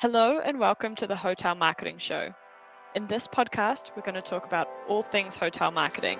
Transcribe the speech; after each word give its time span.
Hello 0.00 0.40
and 0.40 0.58
welcome 0.58 0.94
to 0.96 1.06
the 1.06 1.16
Hotel 1.16 1.54
Marketing 1.54 1.96
Show. 1.96 2.34
In 2.94 3.06
this 3.06 3.26
podcast, 3.26 3.92
we're 3.96 4.02
going 4.02 4.14
to 4.14 4.20
talk 4.20 4.44
about 4.44 4.68
all 4.88 5.02
things 5.02 5.36
hotel 5.36 5.70
marketing. 5.70 6.18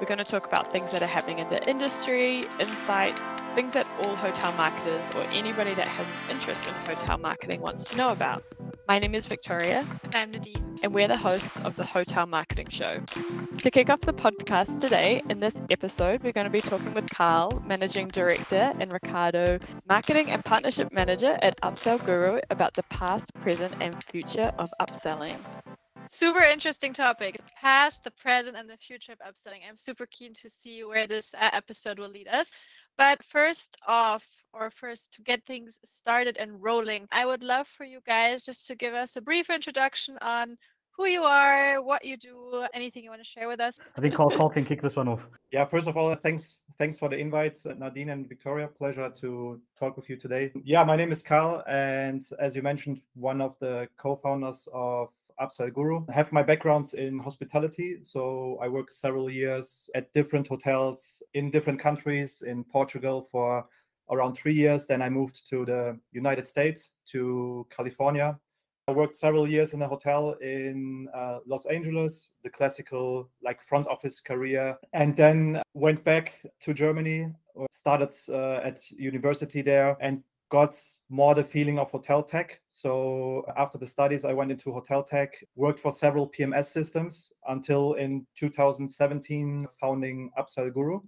We're 0.00 0.08
going 0.08 0.18
to 0.18 0.24
talk 0.24 0.44
about 0.44 0.72
things 0.72 0.90
that 0.90 1.04
are 1.04 1.06
happening 1.06 1.38
in 1.38 1.48
the 1.48 1.64
industry, 1.70 2.44
insights, 2.58 3.30
things 3.54 3.74
that 3.74 3.86
all 4.02 4.16
hotel 4.16 4.52
marketers 4.54 5.08
or 5.10 5.22
anybody 5.30 5.72
that 5.74 5.86
has 5.86 6.04
an 6.04 6.36
interest 6.36 6.66
in 6.66 6.74
hotel 6.84 7.16
marketing 7.16 7.60
wants 7.60 7.88
to 7.90 7.96
know 7.96 8.10
about. 8.10 8.42
My 8.88 8.98
name 8.98 9.14
is 9.14 9.26
Victoria. 9.26 9.86
And 10.04 10.14
I'm 10.16 10.30
Nadine. 10.32 10.78
And 10.82 10.92
we're 10.92 11.06
the 11.06 11.16
hosts 11.16 11.60
of 11.60 11.76
the 11.76 11.84
Hotel 11.84 12.26
Marketing 12.26 12.68
Show. 12.68 13.00
To 13.58 13.70
kick 13.70 13.88
off 13.88 14.00
the 14.00 14.12
podcast 14.12 14.80
today, 14.80 15.22
in 15.28 15.38
this 15.38 15.60
episode, 15.70 16.22
we're 16.24 16.32
going 16.32 16.46
to 16.46 16.50
be 16.50 16.60
talking 16.60 16.92
with 16.92 17.08
Karl, 17.10 17.62
Managing 17.64 18.08
Director, 18.08 18.72
and 18.80 18.92
Ricardo, 18.92 19.60
Marketing 19.88 20.30
and 20.30 20.44
Partnership 20.44 20.92
Manager 20.92 21.38
at 21.42 21.60
Upsell 21.60 22.04
Guru, 22.04 22.40
about 22.50 22.74
the 22.74 22.82
past, 22.84 23.32
present, 23.34 23.72
and 23.80 24.02
future 24.04 24.52
of 24.58 24.68
upselling. 24.80 25.38
Super 26.06 26.42
interesting 26.42 26.92
topic. 26.92 27.36
the 27.36 27.42
Past, 27.60 28.04
the 28.04 28.10
present, 28.10 28.56
and 28.56 28.68
the 28.68 28.76
future 28.76 29.12
of 29.12 29.18
upselling. 29.20 29.60
I'm 29.68 29.76
super 29.76 30.06
keen 30.06 30.34
to 30.34 30.48
see 30.48 30.84
where 30.84 31.06
this 31.06 31.34
uh, 31.34 31.50
episode 31.52 31.98
will 31.98 32.08
lead 32.08 32.28
us. 32.28 32.54
But 32.98 33.24
first 33.24 33.76
off, 33.86 34.26
or 34.52 34.70
first 34.70 35.12
to 35.14 35.22
get 35.22 35.44
things 35.44 35.78
started 35.84 36.36
and 36.36 36.62
rolling, 36.62 37.08
I 37.12 37.24
would 37.24 37.42
love 37.42 37.66
for 37.68 37.84
you 37.84 38.00
guys 38.06 38.44
just 38.44 38.66
to 38.66 38.74
give 38.74 38.94
us 38.94 39.16
a 39.16 39.22
brief 39.22 39.48
introduction 39.48 40.18
on 40.20 40.56
who 40.96 41.06
you 41.06 41.22
are, 41.22 41.82
what 41.82 42.04
you 42.04 42.16
do, 42.16 42.66
anything 42.74 43.02
you 43.02 43.10
want 43.10 43.22
to 43.22 43.28
share 43.28 43.48
with 43.48 43.60
us. 43.60 43.78
I 43.96 44.00
think 44.00 44.14
Karl, 44.14 44.30
Karl 44.30 44.50
can 44.50 44.64
kick 44.64 44.82
this 44.82 44.96
one 44.96 45.08
off. 45.08 45.20
Yeah, 45.50 45.64
first 45.64 45.86
of 45.86 45.96
all, 45.96 46.14
thanks 46.16 46.60
thanks 46.78 46.98
for 46.98 47.08
the 47.08 47.16
invites, 47.16 47.64
uh, 47.64 47.74
Nadine 47.78 48.10
and 48.10 48.28
Victoria. 48.28 48.68
Pleasure 48.68 49.10
to 49.20 49.60
talk 49.78 49.96
with 49.96 50.10
you 50.10 50.16
today. 50.16 50.52
Yeah, 50.64 50.84
my 50.84 50.96
name 50.96 51.12
is 51.12 51.22
Karl, 51.22 51.62
and 51.66 52.22
as 52.38 52.54
you 52.54 52.62
mentioned, 52.62 53.00
one 53.14 53.40
of 53.40 53.56
the 53.58 53.88
co-founders 53.96 54.68
of 54.72 55.08
Upsell 55.40 55.72
Guru. 55.72 56.04
I 56.08 56.12
have 56.12 56.32
my 56.32 56.42
backgrounds 56.42 56.94
in 56.94 57.18
hospitality, 57.18 57.98
so 58.02 58.58
I 58.62 58.68
worked 58.68 58.94
several 58.94 59.30
years 59.30 59.90
at 59.94 60.12
different 60.12 60.48
hotels 60.48 61.22
in 61.34 61.50
different 61.50 61.80
countries. 61.80 62.42
In 62.46 62.64
Portugal 62.64 63.28
for 63.30 63.66
around 64.10 64.34
three 64.34 64.54
years, 64.54 64.86
then 64.86 65.02
I 65.02 65.08
moved 65.08 65.48
to 65.50 65.64
the 65.64 65.98
United 66.12 66.46
States, 66.46 66.96
to 67.12 67.66
California. 67.70 68.38
I 68.88 68.92
worked 68.92 69.16
several 69.16 69.48
years 69.48 69.74
in 69.74 69.82
a 69.82 69.88
hotel 69.88 70.34
in 70.40 71.08
uh, 71.14 71.38
Los 71.46 71.66
Angeles, 71.66 72.28
the 72.42 72.50
classical 72.50 73.30
like 73.42 73.62
front 73.62 73.86
office 73.86 74.20
career, 74.20 74.76
and 74.92 75.16
then 75.16 75.62
went 75.74 76.02
back 76.02 76.42
to 76.60 76.74
Germany. 76.74 77.32
Started 77.70 78.12
uh, 78.28 78.60
at 78.64 78.90
university 78.90 79.62
there 79.62 79.96
and 80.00 80.22
got 80.52 80.78
more 81.08 81.34
the 81.34 81.42
feeling 81.42 81.78
of 81.78 81.90
hotel 81.90 82.22
tech. 82.22 82.60
So 82.70 83.42
after 83.56 83.78
the 83.78 83.86
studies, 83.86 84.26
I 84.26 84.34
went 84.34 84.50
into 84.50 84.70
hotel 84.70 85.02
tech, 85.02 85.30
worked 85.56 85.80
for 85.80 85.90
several 85.90 86.28
PMS 86.28 86.66
systems 86.66 87.32
until 87.48 87.94
in 87.94 88.26
2017, 88.36 89.66
founding 89.80 90.30
Upsell 90.38 90.70
Guru. 90.74 91.00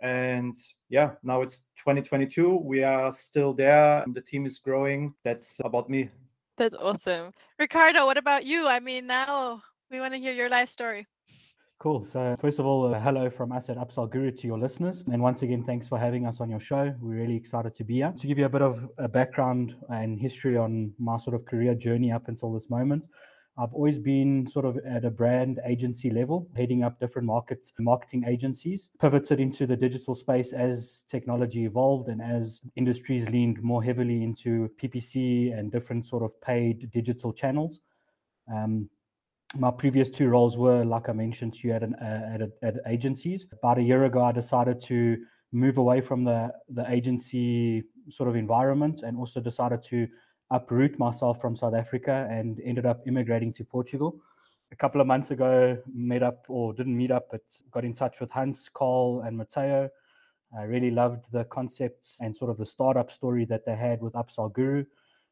And 0.00 0.54
yeah, 0.88 1.10
now 1.22 1.42
it's 1.42 1.68
2022. 1.76 2.56
We 2.56 2.82
are 2.82 3.12
still 3.12 3.52
there 3.52 4.02
the 4.14 4.22
team 4.22 4.46
is 4.46 4.58
growing. 4.58 5.12
That's 5.24 5.60
about 5.62 5.90
me. 5.90 6.08
That's 6.56 6.74
awesome. 6.74 7.32
Ricardo, 7.58 8.06
what 8.06 8.16
about 8.16 8.46
you? 8.46 8.66
I 8.66 8.80
mean, 8.80 9.06
now 9.06 9.62
we 9.90 10.00
want 10.00 10.14
to 10.14 10.18
hear 10.18 10.32
your 10.32 10.48
life 10.48 10.70
story. 10.70 11.06
Cool. 11.80 12.04
So, 12.04 12.36
first 12.38 12.58
of 12.58 12.66
all, 12.66 12.94
uh, 12.94 13.00
hello 13.00 13.30
from 13.30 13.52
us 13.52 13.70
at 13.70 13.78
Upsell 13.78 14.10
Guru 14.10 14.30
to 14.32 14.46
your 14.46 14.58
listeners. 14.58 15.02
And 15.10 15.22
once 15.22 15.40
again, 15.40 15.64
thanks 15.64 15.88
for 15.88 15.98
having 15.98 16.26
us 16.26 16.38
on 16.38 16.50
your 16.50 16.60
show. 16.60 16.94
We're 17.00 17.14
really 17.14 17.36
excited 17.36 17.74
to 17.76 17.84
be 17.84 17.94
here. 17.94 18.12
To 18.18 18.26
give 18.26 18.36
you 18.38 18.44
a 18.44 18.50
bit 18.50 18.60
of 18.60 18.86
a 18.98 19.08
background 19.08 19.74
and 19.88 20.20
history 20.20 20.58
on 20.58 20.92
my 20.98 21.16
sort 21.16 21.34
of 21.34 21.46
career 21.46 21.74
journey 21.74 22.12
up 22.12 22.28
until 22.28 22.52
this 22.52 22.68
moment, 22.68 23.06
I've 23.56 23.72
always 23.72 23.96
been 23.96 24.46
sort 24.46 24.66
of 24.66 24.76
at 24.86 25.06
a 25.06 25.10
brand 25.10 25.58
agency 25.64 26.10
level, 26.10 26.50
heading 26.54 26.84
up 26.84 27.00
different 27.00 27.24
markets, 27.24 27.72
marketing 27.78 28.24
agencies, 28.28 28.90
pivoted 29.00 29.40
into 29.40 29.66
the 29.66 29.74
digital 29.74 30.14
space 30.14 30.52
as 30.52 31.04
technology 31.08 31.64
evolved 31.64 32.10
and 32.10 32.20
as 32.20 32.60
industries 32.76 33.26
leaned 33.30 33.62
more 33.62 33.82
heavily 33.82 34.22
into 34.22 34.68
PPC 34.78 35.58
and 35.58 35.72
different 35.72 36.06
sort 36.06 36.24
of 36.24 36.38
paid 36.42 36.90
digital 36.90 37.32
channels. 37.32 37.80
Um, 38.54 38.90
my 39.56 39.70
previous 39.70 40.08
two 40.08 40.28
roles 40.28 40.56
were, 40.56 40.84
like 40.84 41.08
I 41.08 41.12
mentioned 41.12 41.54
to 41.54 41.68
you, 41.68 41.74
at, 41.74 41.82
an, 41.82 41.94
uh, 41.94 42.34
at, 42.34 42.42
a, 42.42 42.50
at 42.62 42.74
agencies. 42.86 43.46
About 43.52 43.78
a 43.78 43.82
year 43.82 44.04
ago, 44.04 44.22
I 44.22 44.32
decided 44.32 44.80
to 44.82 45.18
move 45.52 45.78
away 45.78 46.00
from 46.00 46.24
the, 46.24 46.52
the 46.68 46.88
agency 46.90 47.84
sort 48.08 48.28
of 48.28 48.36
environment 48.36 49.00
and 49.02 49.16
also 49.16 49.40
decided 49.40 49.82
to 49.84 50.06
uproot 50.50 50.98
myself 50.98 51.40
from 51.40 51.56
South 51.56 51.74
Africa 51.74 52.28
and 52.30 52.60
ended 52.64 52.86
up 52.86 53.00
immigrating 53.06 53.52
to 53.54 53.64
Portugal. 53.64 54.20
A 54.72 54.76
couple 54.76 55.00
of 55.00 55.06
months 55.08 55.32
ago, 55.32 55.76
met 55.92 56.22
up 56.22 56.44
or 56.48 56.72
didn't 56.72 56.96
meet 56.96 57.10
up, 57.10 57.28
but 57.30 57.42
got 57.72 57.84
in 57.84 57.92
touch 57.92 58.20
with 58.20 58.30
Hans, 58.30 58.70
Karl, 58.72 59.22
and 59.26 59.36
Mateo. 59.36 59.90
I 60.56 60.62
really 60.62 60.92
loved 60.92 61.26
the 61.32 61.44
concepts 61.44 62.16
and 62.20 62.36
sort 62.36 62.50
of 62.50 62.58
the 62.58 62.66
startup 62.66 63.10
story 63.10 63.44
that 63.46 63.66
they 63.66 63.74
had 63.74 64.00
with 64.00 64.12
Upsell 64.14 64.52
Guru 64.52 64.84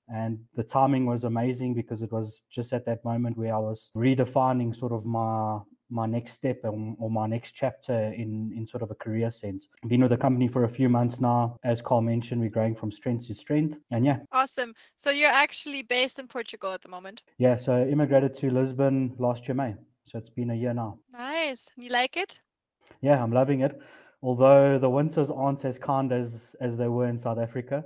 and 0.08 0.38
the 0.54 0.62
timing 0.62 1.06
was 1.06 1.24
amazing 1.24 1.74
because 1.74 2.02
it 2.02 2.12
was 2.12 2.42
just 2.50 2.72
at 2.72 2.86
that 2.86 3.04
moment 3.04 3.36
where 3.36 3.54
I 3.54 3.58
was 3.58 3.90
redefining 3.94 4.74
sort 4.74 4.92
of 4.92 5.04
my 5.04 5.58
my 5.90 6.06
next 6.06 6.34
step 6.34 6.60
or 6.64 7.10
my 7.10 7.26
next 7.26 7.52
chapter 7.52 8.12
in 8.12 8.52
in 8.54 8.66
sort 8.66 8.82
of 8.82 8.90
a 8.90 8.94
career 8.94 9.30
sense. 9.30 9.68
Been 9.86 10.02
with 10.02 10.10
the 10.10 10.16
company 10.16 10.48
for 10.48 10.64
a 10.64 10.68
few 10.68 10.88
months 10.88 11.20
now. 11.20 11.56
As 11.64 11.80
Karl 11.80 12.02
mentioned, 12.02 12.40
we're 12.40 12.50
growing 12.50 12.74
from 12.74 12.90
strength 12.90 13.26
to 13.28 13.34
strength. 13.34 13.78
And 13.90 14.04
yeah. 14.04 14.18
Awesome. 14.32 14.74
So 14.96 15.10
you're 15.10 15.30
actually 15.30 15.82
based 15.82 16.18
in 16.18 16.28
Portugal 16.28 16.72
at 16.72 16.82
the 16.82 16.88
moment? 16.88 17.22
Yeah. 17.38 17.56
So 17.56 17.86
immigrated 17.86 18.34
to 18.34 18.50
Lisbon 18.50 19.14
last 19.18 19.48
year 19.48 19.54
May. 19.54 19.74
So 20.06 20.18
it's 20.18 20.30
been 20.30 20.50
a 20.50 20.54
year 20.54 20.74
now. 20.74 20.98
Nice. 21.12 21.68
You 21.76 21.90
like 21.90 22.16
it? 22.16 22.40
Yeah, 23.00 23.22
I'm 23.22 23.32
loving 23.32 23.60
it. 23.60 23.80
Although 24.22 24.78
the 24.78 24.90
winters 24.90 25.30
aren't 25.30 25.64
as 25.64 25.78
kind 25.78 26.12
as 26.12 26.54
as 26.60 26.76
they 26.76 26.88
were 26.88 27.06
in 27.06 27.16
South 27.16 27.38
Africa. 27.38 27.84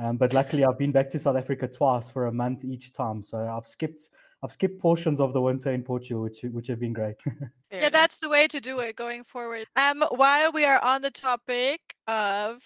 Um, 0.00 0.16
but 0.16 0.32
luckily, 0.32 0.64
I've 0.64 0.78
been 0.78 0.92
back 0.92 1.10
to 1.10 1.18
South 1.18 1.36
Africa 1.36 1.68
twice 1.68 2.08
for 2.08 2.26
a 2.26 2.32
month 2.32 2.64
each 2.64 2.92
time. 2.92 3.22
So 3.22 3.38
I've 3.38 3.66
skipped 3.66 4.10
I've 4.42 4.52
skipped 4.52 4.80
portions 4.80 5.20
of 5.20 5.32
the 5.32 5.40
winter 5.40 5.72
in 5.72 5.82
Portugal, 5.82 6.22
which 6.22 6.40
which 6.42 6.68
have 6.68 6.80
been 6.80 6.92
great. 6.92 7.16
yeah, 7.70 7.90
that's 7.90 8.18
the 8.18 8.28
way 8.28 8.48
to 8.48 8.60
do 8.60 8.80
it 8.80 8.96
going 8.96 9.24
forward. 9.24 9.66
Um, 9.76 10.02
while 10.10 10.52
we 10.52 10.64
are 10.64 10.82
on 10.82 11.02
the 11.02 11.10
topic 11.10 11.80
of 12.08 12.62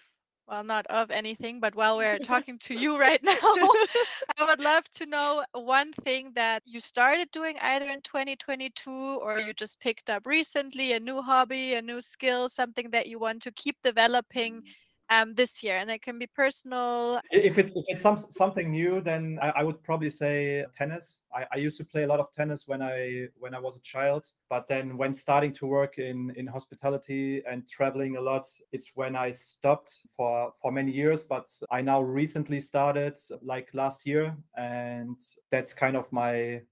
well, 0.48 0.62
not 0.62 0.87
of 0.87 1.10
anything, 1.10 1.59
but 1.59 1.75
while 1.75 1.97
we're 1.97 2.19
talking 2.34 2.59
to 2.60 2.75
you 2.75 2.98
right 2.98 3.22
now, 3.22 3.37
I 3.43 4.44
would 4.47 4.60
love 4.60 4.88
to 4.93 5.06
know 5.06 5.44
one 5.53 5.93
thing 5.93 6.31
that 6.34 6.62
you 6.64 6.78
started 6.78 7.31
doing 7.32 7.56
either 7.60 7.87
in 7.87 8.00
2022 8.03 8.91
or 8.91 9.41
you 9.41 9.53
just 9.53 9.81
picked 9.81 10.08
up 10.08 10.25
recently, 10.26 10.93
a 10.93 11.00
new 11.00 11.20
hobby, 11.20 11.75
a 11.75 11.82
new 11.82 12.00
skill, 12.00 12.48
something 12.48 12.91
that 12.91 13.08
you 13.08 13.19
want 13.19 13.43
to 13.43 13.50
keep 13.53 13.76
developing 13.82 14.62
um, 15.11 15.34
this 15.34 15.62
year, 15.62 15.77
and 15.77 15.91
it 15.91 16.03
can 16.03 16.19
be 16.19 16.27
personal. 16.27 17.21
If 17.31 17.59
it's 17.59 17.71
if 17.71 17.84
it's 17.89 18.03
some, 18.03 18.19
something 18.31 18.71
new, 18.71 19.00
then 19.00 19.39
I, 19.41 19.50
I 19.56 19.62
would 19.62 19.83
probably 19.83 20.11
say 20.11 20.65
tennis. 20.77 21.19
I, 21.34 21.47
I, 21.53 21.56
used 21.59 21.77
to 21.78 21.84
play 21.84 22.05
a 22.05 22.06
lot 22.06 22.21
of 22.21 22.33
tennis 22.34 22.67
when 22.67 22.83
I 22.83 23.28
when 23.39 23.55
I 23.55 23.61
was 23.61 23.77
a 23.77 23.81
child, 23.81 24.27
but 24.50 24.67
then 24.69 24.97
when 24.97 25.15
starting 25.15 25.53
to 25.55 25.67
work 25.67 25.99
in 25.99 26.33
in 26.37 26.47
hospitality 26.47 27.43
and 27.49 27.69
traveling 27.69 28.17
a 28.17 28.21
lot, 28.21 28.47
it's 28.72 28.93
when 28.94 29.15
I 29.15 29.31
stopped 29.31 29.99
for 30.17 30.53
for 30.61 30.72
many 30.72 30.91
years. 30.91 31.23
But 31.25 31.49
I 31.71 31.83
now 31.83 32.00
recently 32.03 32.61
started 32.61 33.19
like 33.43 33.69
last 33.75 34.06
year, 34.06 34.37
and 34.56 35.21
that's 35.50 35.73
kind 35.73 35.97
of 35.97 36.12
my 36.12 36.62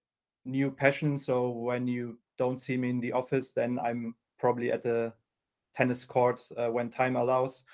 new 0.44 0.70
passion. 0.70 1.18
So 1.18 1.50
when 1.50 1.86
you 1.86 2.18
don't 2.36 2.60
see 2.60 2.76
me 2.76 2.90
in 2.90 3.00
the 3.00 3.12
office, 3.12 3.50
then 3.50 3.78
I'm 3.78 4.14
probably 4.38 4.72
at 4.72 4.82
the 4.82 5.12
tennis 5.74 6.04
court 6.04 6.40
uh, 6.56 6.68
when 6.68 6.90
time 6.90 7.16
allows 7.16 7.64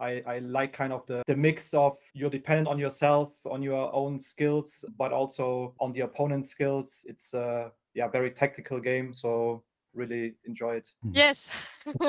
I, 0.00 0.22
I 0.26 0.38
like 0.38 0.72
kind 0.72 0.92
of 0.92 1.06
the, 1.06 1.22
the 1.26 1.36
mix 1.36 1.74
of 1.74 1.96
you're 2.14 2.30
dependent 2.30 2.68
on 2.68 2.78
yourself, 2.78 3.32
on 3.44 3.62
your 3.62 3.94
own 3.94 4.18
skills, 4.18 4.84
but 4.98 5.12
also 5.12 5.74
on 5.78 5.92
the 5.92 6.00
opponent's 6.00 6.50
skills. 6.50 7.04
It's 7.06 7.34
a 7.34 7.70
yeah, 7.94 8.08
very 8.08 8.30
tactical 8.30 8.80
game. 8.80 9.12
So 9.12 9.62
really 9.94 10.34
enjoy 10.46 10.76
it. 10.76 10.88
Hmm. 11.02 11.10
Yes, 11.12 11.50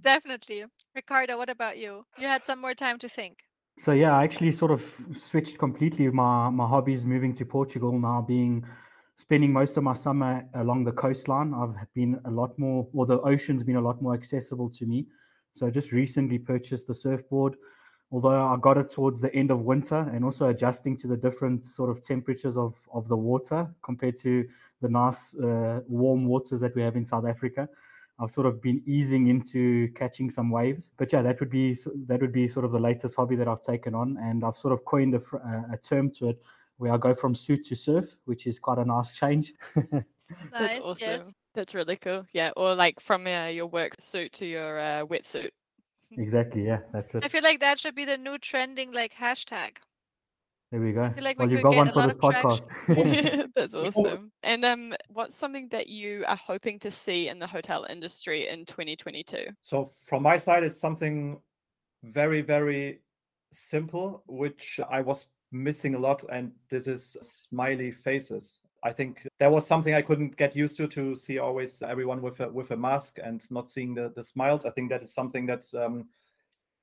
definitely. 0.00 0.64
Ricardo, 0.94 1.36
what 1.36 1.50
about 1.50 1.78
you? 1.78 2.04
You 2.18 2.26
had 2.26 2.46
some 2.46 2.60
more 2.60 2.74
time 2.74 2.98
to 3.00 3.08
think. 3.08 3.38
So 3.76 3.92
yeah, 3.92 4.16
I 4.16 4.24
actually 4.24 4.52
sort 4.52 4.70
of 4.72 4.82
switched 5.14 5.58
completely 5.58 6.08
my 6.10 6.50
my 6.50 6.66
hobbies 6.66 7.04
moving 7.04 7.32
to 7.34 7.44
Portugal 7.44 7.92
now 7.92 8.22
being 8.22 8.64
spending 9.16 9.52
most 9.52 9.76
of 9.76 9.82
my 9.82 9.94
summer 9.94 10.44
along 10.54 10.84
the 10.84 10.92
coastline. 10.92 11.52
I've 11.54 11.76
been 11.94 12.20
a 12.24 12.30
lot 12.30 12.58
more 12.58 12.88
or 12.92 13.06
the 13.06 13.20
ocean's 13.20 13.62
been 13.62 13.76
a 13.76 13.80
lot 13.80 14.00
more 14.00 14.14
accessible 14.14 14.70
to 14.70 14.86
me. 14.86 15.06
So 15.54 15.66
I 15.66 15.70
just 15.70 15.92
recently 15.92 16.38
purchased 16.38 16.86
the 16.86 16.94
surfboard. 16.94 17.56
Although 18.10 18.46
I 18.46 18.56
got 18.56 18.78
it 18.78 18.88
towards 18.88 19.20
the 19.20 19.34
end 19.34 19.50
of 19.50 19.60
winter 19.60 20.10
and 20.14 20.24
also 20.24 20.48
adjusting 20.48 20.96
to 20.98 21.06
the 21.06 21.16
different 21.16 21.66
sort 21.66 21.90
of 21.90 22.02
temperatures 22.02 22.56
of, 22.56 22.74
of 22.92 23.06
the 23.08 23.16
water 23.16 23.68
compared 23.82 24.16
to 24.20 24.48
the 24.80 24.88
nice 24.88 25.36
uh, 25.36 25.80
warm 25.86 26.24
waters 26.24 26.60
that 26.60 26.74
we 26.74 26.80
have 26.80 26.96
in 26.96 27.04
South 27.04 27.26
Africa. 27.26 27.68
I've 28.20 28.30
sort 28.30 28.46
of 28.46 28.60
been 28.60 28.82
easing 28.86 29.28
into 29.28 29.88
catching 29.94 30.30
some 30.30 30.50
waves. 30.50 30.90
But 30.96 31.12
yeah, 31.12 31.22
that 31.22 31.38
would 31.38 31.50
be 31.50 31.76
that 32.06 32.20
would 32.20 32.32
be 32.32 32.48
sort 32.48 32.64
of 32.64 32.72
the 32.72 32.80
latest 32.80 33.14
hobby 33.16 33.36
that 33.36 33.46
I've 33.46 33.62
taken 33.62 33.94
on, 33.94 34.16
and 34.20 34.44
I've 34.44 34.56
sort 34.56 34.72
of 34.72 34.84
coined 34.84 35.14
a, 35.14 35.20
a 35.72 35.76
term 35.76 36.10
to 36.12 36.30
it 36.30 36.42
where 36.78 36.92
I 36.92 36.96
go 36.96 37.14
from 37.14 37.34
suit 37.34 37.64
to 37.66 37.76
surf, 37.76 38.16
which 38.24 38.46
is 38.46 38.58
quite 38.58 38.78
a 38.78 38.84
nice 38.84 39.12
change. 39.12 39.52
Nice. 39.76 40.04
That's 40.52 40.86
awesome. 40.86 41.08
Yes. 41.08 41.34
That's 41.58 41.74
really 41.74 41.96
cool. 41.96 42.24
Yeah, 42.32 42.52
or 42.56 42.76
like 42.76 43.00
from 43.00 43.26
uh, 43.26 43.46
your 43.46 43.66
work 43.66 43.94
suit 43.98 44.32
to 44.34 44.46
your 44.46 44.78
uh, 44.78 45.04
wetsuit. 45.06 45.50
exactly. 46.12 46.64
Yeah, 46.64 46.78
that's 46.92 47.16
it. 47.16 47.24
I 47.24 47.26
feel 47.26 47.42
like 47.42 47.58
that 47.58 47.80
should 47.80 47.96
be 47.96 48.04
the 48.04 48.16
new 48.16 48.38
trending 48.38 48.92
like 48.92 49.12
hashtag. 49.12 49.70
There 50.70 50.80
we 50.80 50.92
go. 50.92 51.10
feel 51.10 51.24
like 51.24 51.36
we 51.36 51.46
well, 51.46 51.52
you've 51.52 51.62
got 51.64 51.74
one 51.74 51.90
for 51.90 52.02
this 52.02 52.14
podcast. 52.14 53.48
That's 53.56 53.74
awesome. 53.74 54.30
And 54.44 54.64
um, 54.64 54.94
what's 55.08 55.34
something 55.34 55.66
that 55.70 55.88
you 55.88 56.24
are 56.28 56.36
hoping 56.36 56.78
to 56.78 56.92
see 56.92 57.26
in 57.26 57.40
the 57.40 57.46
hotel 57.48 57.84
industry 57.90 58.46
in 58.46 58.64
2022? 58.64 59.46
So 59.60 59.90
from 60.04 60.22
my 60.22 60.38
side, 60.38 60.62
it's 60.62 60.78
something 60.78 61.40
very, 62.04 62.40
very 62.40 63.00
simple, 63.50 64.22
which 64.28 64.78
I 64.88 65.00
was 65.00 65.26
missing 65.50 65.96
a 65.96 65.98
lot, 65.98 66.22
and 66.30 66.52
this 66.70 66.86
is 66.86 67.16
smiley 67.20 67.90
faces. 67.90 68.60
I 68.82 68.92
think 68.92 69.26
that 69.40 69.50
was 69.50 69.66
something 69.66 69.94
I 69.94 70.02
couldn't 70.02 70.36
get 70.36 70.54
used 70.54 70.76
to 70.76 70.86
to 70.88 71.16
see 71.16 71.38
always 71.38 71.82
everyone 71.82 72.22
with 72.22 72.40
a 72.40 72.48
with 72.48 72.70
a 72.70 72.76
mask 72.76 73.18
and 73.22 73.42
not 73.50 73.68
seeing 73.68 73.94
the, 73.94 74.12
the 74.14 74.22
smiles. 74.22 74.64
I 74.64 74.70
think 74.70 74.90
that 74.90 75.02
is 75.02 75.12
something 75.12 75.46
that's 75.46 75.74
um, 75.74 76.08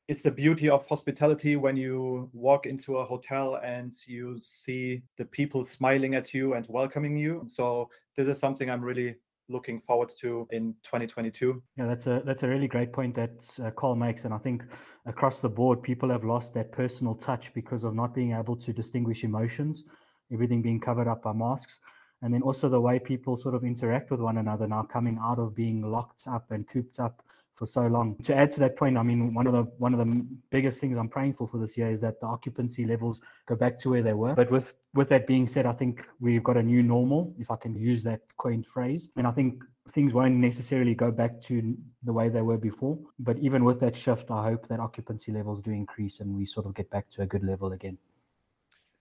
it's 0.07 0.21
the 0.21 0.31
beauty 0.31 0.69
of 0.69 0.85
hospitality 0.87 1.55
when 1.55 1.75
you 1.75 2.29
walk 2.33 2.65
into 2.65 2.97
a 2.97 3.05
hotel 3.05 3.59
and 3.63 3.93
you 4.05 4.37
see 4.41 5.01
the 5.17 5.25
people 5.25 5.63
smiling 5.63 6.15
at 6.15 6.33
you 6.33 6.53
and 6.53 6.65
welcoming 6.69 7.17
you. 7.17 7.43
So 7.47 7.89
this 8.15 8.27
is 8.27 8.37
something 8.37 8.69
I'm 8.69 8.83
really 8.83 9.15
looking 9.49 9.79
forward 9.79 10.11
to 10.19 10.47
in 10.51 10.73
2022. 10.83 11.61
Yeah, 11.77 11.85
that's 11.85 12.07
a 12.07 12.21
that's 12.25 12.43
a 12.43 12.47
really 12.47 12.67
great 12.67 12.91
point 12.91 13.15
that 13.15 13.49
uh, 13.63 13.71
Karl 13.71 13.95
makes, 13.95 14.25
and 14.25 14.33
I 14.33 14.37
think 14.37 14.63
across 15.05 15.39
the 15.39 15.49
board, 15.49 15.81
people 15.81 16.09
have 16.09 16.23
lost 16.23 16.53
that 16.55 16.71
personal 16.71 17.15
touch 17.15 17.53
because 17.53 17.83
of 17.83 17.95
not 17.95 18.13
being 18.13 18.33
able 18.33 18.55
to 18.57 18.73
distinguish 18.73 19.23
emotions, 19.23 19.83
everything 20.31 20.61
being 20.61 20.79
covered 20.79 21.07
up 21.07 21.23
by 21.23 21.33
masks, 21.33 21.79
and 22.21 22.33
then 22.33 22.41
also 22.41 22.69
the 22.69 22.79
way 22.79 22.99
people 22.99 23.37
sort 23.37 23.55
of 23.55 23.63
interact 23.63 24.11
with 24.11 24.19
one 24.19 24.37
another 24.37 24.67
now, 24.67 24.83
coming 24.83 25.17
out 25.21 25.39
of 25.39 25.55
being 25.55 25.81
locked 25.81 26.27
up 26.27 26.51
and 26.51 26.67
cooped 26.67 26.99
up 26.99 27.21
for 27.55 27.65
so 27.65 27.87
long. 27.87 28.15
To 28.23 28.35
add 28.35 28.51
to 28.51 28.59
that 28.59 28.75
point, 28.75 28.97
I 28.97 29.03
mean, 29.03 29.33
one 29.33 29.47
of 29.47 29.53
the 29.53 29.63
one 29.77 29.93
of 29.93 29.99
the 29.99 30.25
biggest 30.49 30.79
things 30.81 30.97
I'm 30.97 31.07
praying 31.07 31.35
for 31.35 31.47
for 31.47 31.57
this 31.57 31.77
year 31.77 31.89
is 31.89 32.01
that 32.01 32.19
the 32.19 32.27
occupancy 32.27 32.85
levels 32.85 33.21
go 33.47 33.55
back 33.55 33.77
to 33.79 33.89
where 33.89 34.03
they 34.03 34.13
were. 34.13 34.33
But 34.35 34.51
with 34.51 34.73
with 34.93 35.09
that 35.09 35.25
being 35.25 35.47
said, 35.47 35.65
I 35.65 35.71
think 35.71 36.05
we've 36.19 36.43
got 36.43 36.57
a 36.57 36.63
new 36.63 36.83
normal, 36.83 37.33
if 37.39 37.51
I 37.51 37.55
can 37.55 37.75
use 37.75 38.03
that 38.03 38.21
coined 38.37 38.65
phrase, 38.65 39.09
and 39.15 39.25
I 39.25 39.31
think 39.31 39.63
things 39.89 40.13
won't 40.13 40.35
necessarily 40.35 40.95
go 40.95 41.11
back 41.11 41.39
to 41.39 41.75
the 42.03 42.13
way 42.13 42.29
they 42.29 42.41
were 42.41 42.57
before. 42.57 42.97
But 43.19 43.37
even 43.37 43.63
with 43.63 43.79
that 43.81 43.95
shift, 43.95 44.31
I 44.31 44.43
hope 44.43 44.67
that 44.67 44.79
occupancy 44.79 45.31
levels 45.31 45.61
do 45.61 45.71
increase 45.71 46.19
and 46.19 46.35
we 46.35 46.45
sort 46.45 46.65
of 46.65 46.73
get 46.73 46.89
back 46.89 47.09
to 47.11 47.21
a 47.21 47.25
good 47.25 47.43
level 47.43 47.71
again. 47.73 47.97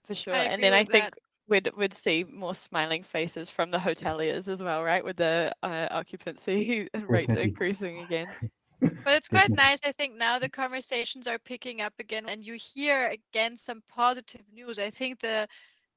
For 0.05 0.15
sure. 0.15 0.35
And 0.35 0.63
then 0.63 0.75
I 0.75 0.85
think 0.85 1.05
that. 1.05 1.19
we'd 1.49 1.71
we'd 1.77 1.95
see 1.95 2.25
more 2.25 2.55
smiling 2.55 3.03
faces 3.03 3.51
from 3.51 3.71
the 3.71 3.79
hoteliers 3.79 4.49
as 4.49 4.63
well, 4.63 4.83
right? 4.83 5.05
With 5.05 5.17
the 5.17 5.53
uh, 5.63 5.89
occupancy 5.91 6.89
rate 7.09 7.31
increasing 7.31 7.99
again. 8.01 8.29
But 9.05 9.15
it's 9.17 9.29
quite 9.29 9.53
nice. 9.53 9.79
I 9.85 9.93
think 9.93 10.15
now 10.15 10.39
the 10.39 10.49
conversations 10.49 11.27
are 11.27 11.39
picking 11.39 11.81
up 11.81 11.95
again, 11.99 12.29
and 12.29 12.45
you 12.45 12.55
hear 12.55 13.09
again 13.09 13.59
some 13.59 13.83
positive 13.89 14.43
news. 14.53 14.79
I 14.79 14.91
think 14.91 15.21
the 15.21 15.49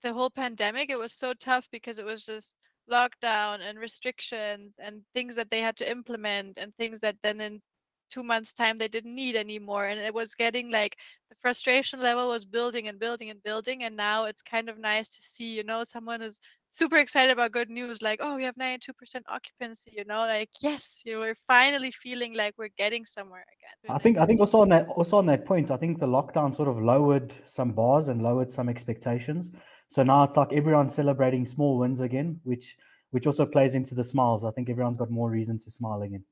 the 0.02 0.14
whole 0.14 0.30
pandemic 0.30 0.90
it 0.90 1.00
was 1.00 1.14
so 1.14 1.34
tough 1.34 1.68
because 1.72 2.00
it 2.00 2.06
was 2.06 2.26
just 2.26 2.56
lockdown 2.90 3.62
and 3.62 3.80
restrictions 3.80 4.76
and 4.80 5.02
things 5.14 5.36
that 5.36 5.50
they 5.50 5.62
had 5.62 5.76
to 5.78 5.90
implement 5.92 6.58
and 6.58 6.74
things 6.76 7.00
that 7.02 7.18
then 7.24 7.42
in 7.42 7.62
two 8.10 8.24
months 8.24 8.54
time 8.54 8.78
they 8.78 8.88
didn't 8.88 9.14
need 9.14 9.36
anymore 9.36 9.86
and 9.86 10.00
it 10.00 10.14
was 10.14 10.34
getting 10.36 10.72
like 10.72 10.98
the 11.30 11.36
frustration 11.42 12.00
level 12.00 12.30
was 12.30 12.46
building 12.46 12.88
and 12.88 13.00
building 13.00 13.30
and 13.30 13.42
building 13.44 13.84
and 13.84 13.96
now 13.96 14.26
it's 14.26 14.42
kind 14.42 14.70
of 14.70 14.78
nice 14.78 15.10
to 15.16 15.22
see 15.22 15.56
you 15.56 15.64
know 15.64 15.84
someone 15.84 16.22
is 16.22 16.40
super 16.68 16.98
excited 16.98 17.32
about 17.32 17.52
good 17.52 17.70
news 17.70 18.02
like 18.02 18.20
oh 18.22 18.36
we 18.36 18.44
have 18.44 18.56
92% 18.56 18.90
occupancy 19.30 19.94
you 19.96 20.06
know 20.06 20.20
like 20.20 20.50
yes 20.62 21.02
you 21.06 21.14
know, 21.14 21.20
we're 21.20 21.36
finally 21.48 21.92
feeling 21.92 22.36
like 22.36 22.54
we're 22.58 22.70
getting 22.78 23.06
somewhere 23.06 23.46
again 23.58 23.96
I 23.96 24.00
think 24.00 24.18
I 24.18 24.26
think 24.26 24.42
also 24.42 24.60
on 24.60 24.70
that 24.70 24.88
also 24.90 25.18
on 25.18 25.26
that 25.28 25.46
point, 25.46 25.72
I 25.72 25.78
think 25.78 26.00
the 26.00 26.08
lockdown 26.08 26.54
sort 26.54 26.68
of 26.68 26.82
lowered 26.82 27.34
some 27.46 27.72
bars 27.72 28.10
and 28.10 28.22
lowered 28.22 28.52
some 28.52 28.68
expectations. 28.68 29.50
So 29.90 30.04
now 30.04 30.24
it's 30.24 30.36
like 30.36 30.52
everyone's 30.52 30.94
celebrating 30.94 31.46
small 31.46 31.78
wins 31.78 32.02
again, 32.02 32.40
which 32.44 32.76
which 33.12 33.26
also 33.26 33.46
plays 33.46 33.76
into 33.76 33.96
the 33.96 34.04
smiles. 34.04 34.44
I 34.44 34.52
think 34.52 34.70
everyone's 34.70 34.98
got 34.98 35.10
more 35.10 35.30
reason 35.30 35.58
to 35.60 35.72
smile 35.72 36.02
again. 36.02 36.24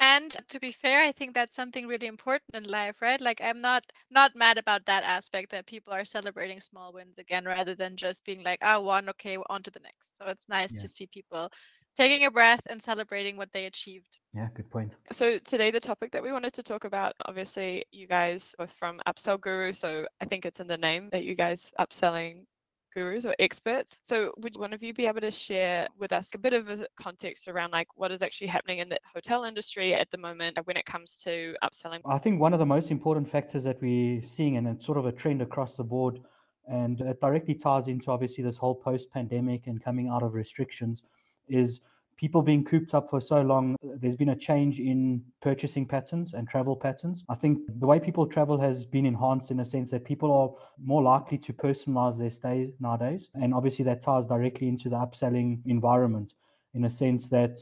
And 0.00 0.32
to 0.48 0.58
be 0.60 0.72
fair, 0.72 1.00
I 1.02 1.12
think 1.12 1.34
that's 1.34 1.54
something 1.54 1.86
really 1.86 2.08
important 2.08 2.56
in 2.56 2.64
life, 2.64 3.00
right? 3.00 3.20
Like 3.20 3.40
I'm 3.40 3.60
not 3.60 3.84
not 4.10 4.34
mad 4.34 4.58
about 4.58 4.86
that 4.86 5.04
aspect 5.04 5.50
that 5.52 5.66
people 5.66 5.92
are 5.92 6.04
celebrating 6.04 6.60
small 6.60 6.92
wins 6.92 7.18
again 7.18 7.44
rather 7.44 7.74
than 7.76 7.96
just 7.96 8.24
being 8.24 8.42
like, 8.42 8.58
ah, 8.62 8.80
one, 8.80 9.08
okay, 9.10 9.36
on 9.48 9.62
to 9.64 9.70
the 9.70 9.80
next. 9.80 10.16
So 10.16 10.26
it's 10.26 10.48
nice 10.48 10.80
Yeah. 10.80 10.82
to 10.82 10.88
see 10.88 11.06
people 11.06 11.52
taking 11.96 12.24
a 12.26 12.30
breath 12.30 12.62
and 12.66 12.82
celebrating 12.82 13.36
what 13.36 13.52
they 13.52 13.66
achieved. 13.66 14.18
Yeah, 14.34 14.48
good 14.54 14.70
point. 14.70 14.96
So 15.12 15.38
today 15.38 15.70
the 15.70 15.80
topic 15.80 16.12
that 16.12 16.22
we 16.22 16.32
wanted 16.32 16.54
to 16.54 16.62
talk 16.62 16.84
about, 16.84 17.14
obviously 17.24 17.84
you 17.92 18.06
guys 18.06 18.54
are 18.58 18.66
from 18.66 19.00
Upsell 19.06 19.40
Guru, 19.40 19.72
so 19.72 20.06
I 20.20 20.24
think 20.26 20.44
it's 20.46 20.60
in 20.60 20.66
the 20.66 20.76
name 20.78 21.10
that 21.10 21.24
you 21.24 21.34
guys 21.34 21.72
upselling 21.78 22.46
gurus 22.92 23.24
or 23.24 23.34
experts. 23.38 23.96
So 24.02 24.32
would 24.38 24.56
one 24.56 24.72
of 24.72 24.82
you 24.82 24.92
be 24.92 25.06
able 25.06 25.20
to 25.20 25.30
share 25.30 25.86
with 25.98 26.12
us 26.12 26.30
a 26.34 26.38
bit 26.38 26.52
of 26.52 26.68
a 26.68 26.86
context 27.00 27.48
around 27.48 27.70
like 27.72 27.88
what 27.96 28.12
is 28.12 28.22
actually 28.22 28.48
happening 28.48 28.78
in 28.78 28.88
the 28.88 28.98
hotel 29.14 29.44
industry 29.44 29.94
at 29.94 30.10
the 30.10 30.18
moment 30.18 30.58
when 30.64 30.76
it 30.76 30.86
comes 30.86 31.16
to 31.24 31.54
upselling? 31.62 32.00
I 32.04 32.18
think 32.18 32.40
one 32.40 32.52
of 32.52 32.58
the 32.58 32.66
most 32.66 32.90
important 32.90 33.28
factors 33.28 33.64
that 33.64 33.80
we're 33.80 34.22
seeing, 34.26 34.56
and 34.56 34.66
it's 34.66 34.84
sort 34.84 34.98
of 34.98 35.06
a 35.06 35.12
trend 35.12 35.42
across 35.42 35.76
the 35.76 35.84
board, 35.84 36.20
and 36.68 37.00
it 37.00 37.20
directly 37.20 37.54
ties 37.54 37.88
into 37.88 38.10
obviously 38.10 38.44
this 38.44 38.56
whole 38.56 38.74
post 38.74 39.10
pandemic 39.10 39.66
and 39.66 39.82
coming 39.82 40.08
out 40.08 40.22
of 40.22 40.34
restrictions, 40.34 41.02
is 41.48 41.80
people 42.20 42.42
being 42.42 42.62
cooped 42.62 42.94
up 42.94 43.08
for 43.08 43.18
so 43.18 43.40
long. 43.40 43.74
There's 43.82 44.14
been 44.14 44.28
a 44.28 44.36
change 44.36 44.78
in 44.78 45.22
purchasing 45.40 45.86
patterns 45.86 46.34
and 46.34 46.46
travel 46.46 46.76
patterns. 46.76 47.24
I 47.30 47.34
think 47.34 47.60
the 47.78 47.86
way 47.86 47.98
people 47.98 48.26
travel 48.26 48.60
has 48.60 48.84
been 48.84 49.06
enhanced 49.06 49.50
in 49.50 49.60
a 49.60 49.64
sense 49.64 49.90
that 49.92 50.04
people 50.04 50.30
are 50.30 50.50
more 50.84 51.02
likely 51.02 51.38
to 51.38 51.54
personalize 51.54 52.18
their 52.18 52.30
stays 52.30 52.68
nowadays. 52.78 53.30
And 53.34 53.54
obviously, 53.54 53.86
that 53.86 54.02
ties 54.02 54.26
directly 54.26 54.68
into 54.68 54.90
the 54.90 54.96
upselling 54.96 55.60
environment 55.64 56.34
in 56.74 56.84
a 56.84 56.90
sense 56.90 57.30
that 57.30 57.58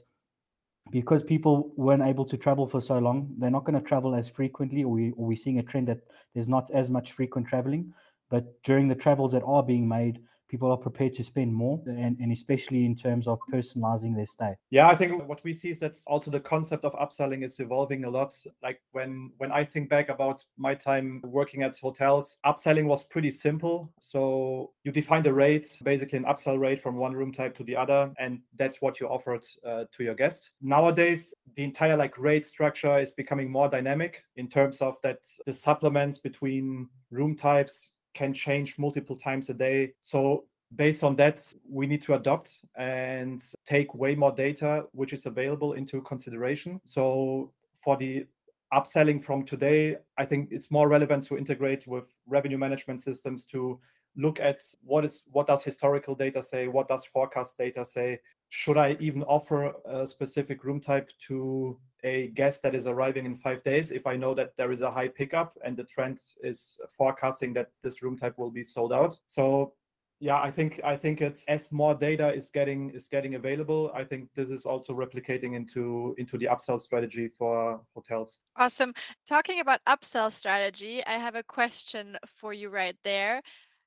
because 0.90 1.22
people 1.22 1.72
weren't 1.76 2.02
able 2.02 2.24
to 2.24 2.36
travel 2.36 2.66
for 2.66 2.80
so 2.80 2.98
long, 2.98 3.32
they're 3.38 3.50
not 3.50 3.64
going 3.64 3.80
to 3.80 3.86
travel 3.86 4.12
as 4.12 4.28
frequently, 4.28 4.82
or, 4.82 4.90
we, 4.90 5.12
or 5.12 5.26
we're 5.26 5.36
seeing 5.36 5.60
a 5.60 5.62
trend 5.62 5.86
that 5.86 6.00
there's 6.34 6.48
not 6.48 6.68
as 6.72 6.90
much 6.90 7.12
frequent 7.12 7.46
traveling. 7.46 7.92
But 8.28 8.60
during 8.64 8.88
the 8.88 8.96
travels 8.96 9.32
that 9.32 9.44
are 9.44 9.62
being 9.62 9.86
made, 9.86 10.18
people 10.48 10.70
are 10.70 10.76
prepared 10.76 11.14
to 11.14 11.24
spend 11.24 11.54
more, 11.54 11.80
and, 11.86 12.16
and 12.18 12.32
especially 12.32 12.84
in 12.84 12.96
terms 12.96 13.26
of 13.26 13.38
personalizing 13.52 14.16
their 14.16 14.26
stay. 14.26 14.54
Yeah, 14.70 14.88
I 14.88 14.96
think 14.96 15.26
what 15.28 15.42
we 15.44 15.52
see 15.52 15.70
is 15.70 15.78
that 15.80 15.98
also 16.06 16.30
the 16.30 16.40
concept 16.40 16.84
of 16.84 16.92
upselling 16.94 17.44
is 17.44 17.60
evolving 17.60 18.04
a 18.04 18.10
lot. 18.10 18.34
Like 18.62 18.80
when 18.92 19.32
when 19.38 19.52
I 19.52 19.64
think 19.64 19.88
back 19.88 20.08
about 20.08 20.42
my 20.56 20.74
time 20.74 21.22
working 21.24 21.62
at 21.62 21.76
hotels, 21.76 22.36
upselling 22.44 22.86
was 22.86 23.04
pretty 23.04 23.30
simple. 23.30 23.92
So 24.00 24.72
you 24.84 24.92
defined 24.92 25.26
a 25.26 25.32
rate, 25.32 25.76
basically 25.82 26.18
an 26.18 26.24
upsell 26.24 26.58
rate 26.58 26.82
from 26.82 26.96
one 26.96 27.12
room 27.12 27.32
type 27.32 27.54
to 27.56 27.64
the 27.64 27.76
other, 27.76 28.12
and 28.18 28.40
that's 28.56 28.80
what 28.80 29.00
you 29.00 29.06
offered 29.08 29.44
uh, 29.66 29.84
to 29.96 30.04
your 30.04 30.14
guest. 30.14 30.50
Nowadays, 30.62 31.34
the 31.54 31.64
entire 31.64 31.96
like 31.96 32.18
rate 32.18 32.46
structure 32.46 32.98
is 32.98 33.10
becoming 33.10 33.50
more 33.50 33.68
dynamic 33.68 34.24
in 34.36 34.48
terms 34.48 34.80
of 34.80 34.96
that 35.02 35.18
the 35.46 35.52
supplements 35.52 36.18
between 36.18 36.88
room 37.10 37.36
types 37.36 37.92
can 38.14 38.32
change 38.32 38.78
multiple 38.78 39.16
times 39.16 39.48
a 39.48 39.54
day. 39.54 39.92
So 40.00 40.44
based 40.74 41.02
on 41.02 41.16
that, 41.16 41.42
we 41.68 41.86
need 41.86 42.02
to 42.02 42.14
adopt 42.14 42.58
and 42.76 43.42
take 43.66 43.94
way 43.94 44.14
more 44.14 44.32
data 44.32 44.84
which 44.92 45.12
is 45.12 45.26
available 45.26 45.74
into 45.74 46.02
consideration. 46.02 46.80
So 46.84 47.52
for 47.74 47.96
the 47.96 48.26
upselling 48.72 49.22
from 49.22 49.44
today, 49.44 49.96
I 50.18 50.26
think 50.26 50.48
it's 50.50 50.70
more 50.70 50.88
relevant 50.88 51.24
to 51.24 51.38
integrate 51.38 51.86
with 51.86 52.04
revenue 52.26 52.58
management 52.58 53.00
systems 53.00 53.44
to 53.46 53.80
look 54.16 54.40
at 54.40 54.60
what 54.82 55.04
is 55.04 55.22
what 55.30 55.46
does 55.46 55.62
historical 55.62 56.14
data 56.14 56.42
say, 56.42 56.68
what 56.68 56.88
does 56.88 57.04
forecast 57.04 57.56
data 57.56 57.84
say. 57.84 58.20
Should 58.50 58.78
I 58.78 58.96
even 59.00 59.22
offer 59.24 59.72
a 59.84 60.06
specific 60.06 60.64
room 60.64 60.80
type 60.80 61.10
to 61.28 61.78
a 62.04 62.28
guest 62.28 62.62
that 62.62 62.74
is 62.74 62.86
arriving 62.86 63.26
in 63.26 63.36
five 63.36 63.62
days 63.64 63.90
if 63.90 64.06
I 64.06 64.16
know 64.16 64.34
that 64.34 64.56
there 64.56 64.72
is 64.72 64.82
a 64.82 64.90
high 64.90 65.08
pickup 65.08 65.58
and 65.64 65.76
the 65.76 65.84
trend 65.84 66.18
is 66.42 66.80
forecasting 66.96 67.52
that 67.54 67.70
this 67.82 68.02
room 68.02 68.16
type 68.16 68.38
will 68.38 68.50
be 68.50 68.64
sold 68.64 68.92
out. 68.92 69.16
So 69.26 69.74
yeah, 70.20 70.40
I 70.40 70.50
think 70.50 70.80
I 70.84 70.96
think 70.96 71.20
it's 71.20 71.46
as 71.46 71.70
more 71.70 71.94
data 71.94 72.32
is 72.32 72.48
getting 72.48 72.90
is 72.90 73.06
getting 73.06 73.36
available. 73.36 73.92
I 73.94 74.02
think 74.02 74.28
this 74.34 74.50
is 74.50 74.66
also 74.66 74.92
replicating 74.92 75.54
into 75.54 76.14
into 76.18 76.36
the 76.36 76.46
upsell 76.46 76.80
strategy 76.80 77.28
for 77.38 77.80
hotels. 77.94 78.40
Awesome. 78.56 78.92
Talking 79.28 79.60
about 79.60 79.80
upsell 79.86 80.32
strategy, 80.32 81.04
I 81.06 81.18
have 81.18 81.36
a 81.36 81.44
question 81.44 82.16
for 82.26 82.52
you 82.52 82.68
right 82.68 82.96
there. 83.04 83.42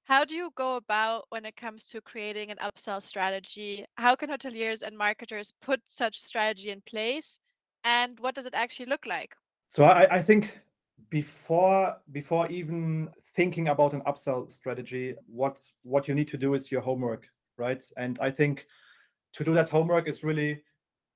how 0.05 0.25
do 0.25 0.35
you 0.35 0.51
go 0.55 0.75
about 0.75 1.25
when 1.29 1.45
it 1.45 1.55
comes 1.55 1.87
to 1.89 2.01
creating 2.01 2.51
an 2.51 2.57
upsell 2.57 3.01
strategy? 3.01 3.85
How 3.95 4.15
can 4.15 4.29
hoteliers 4.29 4.81
and 4.83 4.97
marketers 4.97 5.53
put 5.61 5.81
such 5.87 6.19
strategy 6.19 6.69
in 6.71 6.81
place? 6.81 7.39
And 7.83 8.19
what 8.19 8.35
does 8.35 8.45
it 8.45 8.53
actually 8.53 8.87
look 8.87 9.05
like? 9.05 9.35
So 9.67 9.83
I, 9.83 10.15
I 10.15 10.21
think 10.21 10.59
before 11.09 11.97
before 12.11 12.47
even 12.49 13.09
thinking 13.35 13.69
about 13.69 13.93
an 13.93 14.01
upsell 14.01 14.51
strategy, 14.51 15.15
what's 15.27 15.73
what 15.83 16.07
you 16.07 16.15
need 16.15 16.27
to 16.29 16.37
do 16.37 16.53
is 16.53 16.71
your 16.71 16.81
homework, 16.81 17.27
right? 17.57 17.83
And 17.97 18.19
I 18.19 18.31
think 18.31 18.65
to 19.33 19.43
do 19.43 19.53
that 19.53 19.69
homework 19.69 20.07
is 20.07 20.23
really 20.23 20.61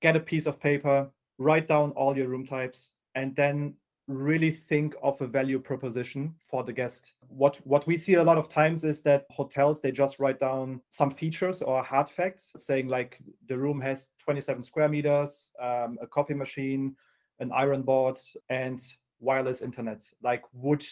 get 0.01 0.15
a 0.15 0.19
piece 0.19 0.45
of 0.45 0.59
paper, 0.59 1.09
write 1.37 1.67
down 1.67 1.91
all 1.91 2.17
your 2.17 2.27
room 2.27 2.45
types, 2.45 2.91
and 3.15 3.35
then 3.35 3.75
really 4.07 4.51
think 4.51 4.95
of 5.01 5.19
a 5.21 5.27
value 5.27 5.59
proposition 5.59 6.35
for 6.39 6.63
the 6.63 6.73
guest. 6.73 7.13
What 7.27 7.57
what 7.65 7.87
we 7.87 7.97
see 7.97 8.15
a 8.15 8.23
lot 8.23 8.37
of 8.37 8.49
times 8.49 8.83
is 8.83 9.01
that 9.01 9.25
hotels 9.31 9.81
they 9.81 9.91
just 9.91 10.19
write 10.19 10.39
down 10.39 10.81
some 10.89 11.11
features 11.11 11.61
or 11.61 11.83
hard 11.83 12.09
facts, 12.09 12.51
saying 12.55 12.87
like 12.87 13.19
the 13.47 13.57
room 13.57 13.81
has 13.81 14.09
27 14.23 14.63
square 14.63 14.89
meters, 14.89 15.51
um, 15.59 15.97
a 16.01 16.07
coffee 16.07 16.35
machine, 16.35 16.95
an 17.39 17.51
iron 17.51 17.81
board, 17.81 18.17
and 18.49 18.81
wireless 19.19 19.61
internet. 19.61 20.07
Like 20.21 20.43
would 20.53 20.85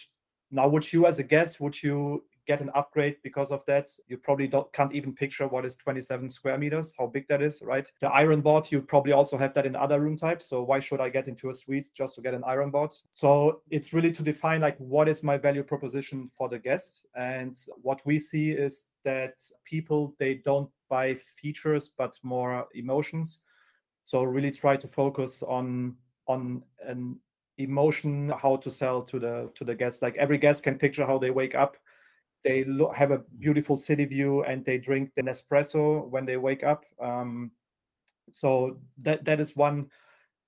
now 0.50 0.68
would 0.68 0.92
you 0.92 1.06
as 1.06 1.20
a 1.20 1.24
guest 1.24 1.60
would 1.60 1.82
you 1.82 2.24
get 2.46 2.62
an 2.62 2.70
upgrade 2.76 3.18
because 3.24 3.52
of 3.52 3.66
that. 3.68 3.90
You 4.08 4.18
probably 4.18 4.48
don't 4.48 4.72
can't 4.74 4.94
even 4.94 5.14
picture 5.14 5.48
what 5.48 5.66
is 5.66 5.76
27 5.76 6.32
square 6.32 6.58
meters, 6.58 6.94
how 6.98 7.08
big 7.08 7.28
that 7.28 7.42
is, 7.42 7.62
right? 7.62 7.90
The 8.02 8.10
iron 8.10 8.42
board, 8.42 8.72
you 8.72 8.82
probably 8.82 9.14
also 9.14 9.38
have 9.38 9.54
that 9.54 9.66
in 9.66 9.76
other 9.76 10.00
room 10.00 10.18
types. 10.18 10.48
So 10.48 10.64
why 10.64 10.80
should 10.80 11.02
I 11.02 11.10
get 11.10 11.28
into 11.28 11.50
a 11.50 11.54
suite 11.54 11.90
just 11.94 12.16
to 12.16 12.22
get 12.22 12.34
an 12.34 12.44
iron 12.46 12.72
board? 12.72 12.96
So 13.12 13.62
it's 13.70 13.94
really 13.94 14.12
to 14.12 14.24
define 14.24 14.62
like 14.62 14.78
what 14.78 15.08
is 15.08 15.24
my 15.24 15.38
value 15.38 15.64
proposition 15.64 16.30
for 16.38 16.50
the 16.50 16.60
guest. 16.60 17.06
And 17.16 17.58
what 17.82 18.02
we 18.06 18.20
see 18.20 18.52
is 18.52 18.86
that 19.04 19.42
people 19.66 20.16
they 20.20 20.36
don't 20.36 20.70
buy 20.90 21.18
features 21.42 21.92
but 21.98 22.18
more 22.24 22.68
emotions. 22.74 23.40
So 24.04 24.24
really 24.24 24.52
try 24.52 24.78
to 24.78 24.88
focus 24.88 25.44
on 25.44 25.96
on 26.28 26.64
an 26.86 27.20
emotion 27.58 28.32
how 28.42 28.56
to 28.56 28.72
sell 28.72 29.02
to 29.04 29.20
the 29.20 29.50
to 29.56 29.64
the 29.64 29.76
guests 29.76 30.02
like 30.02 30.16
every 30.18 30.38
guest 30.38 30.64
can 30.64 30.78
picture 30.78 31.06
how 31.06 31.20
they 31.20 31.30
wake 31.30 31.54
up 31.54 31.78
they 32.44 32.66
have 32.96 33.12
a 33.12 33.24
beautiful 33.40 33.78
city 33.78 34.06
view 34.06 34.44
and 34.44 34.66
they 34.66 34.78
drink 34.78 35.12
the 35.16 35.24
Nespresso 35.24 36.08
when 36.10 36.26
they 36.26 36.38
wake 36.38 36.64
up. 36.64 36.86
Um, 37.02 37.52
so 38.32 38.78
that 39.02 39.26
that 39.26 39.40
is 39.40 39.56
one 39.56 39.90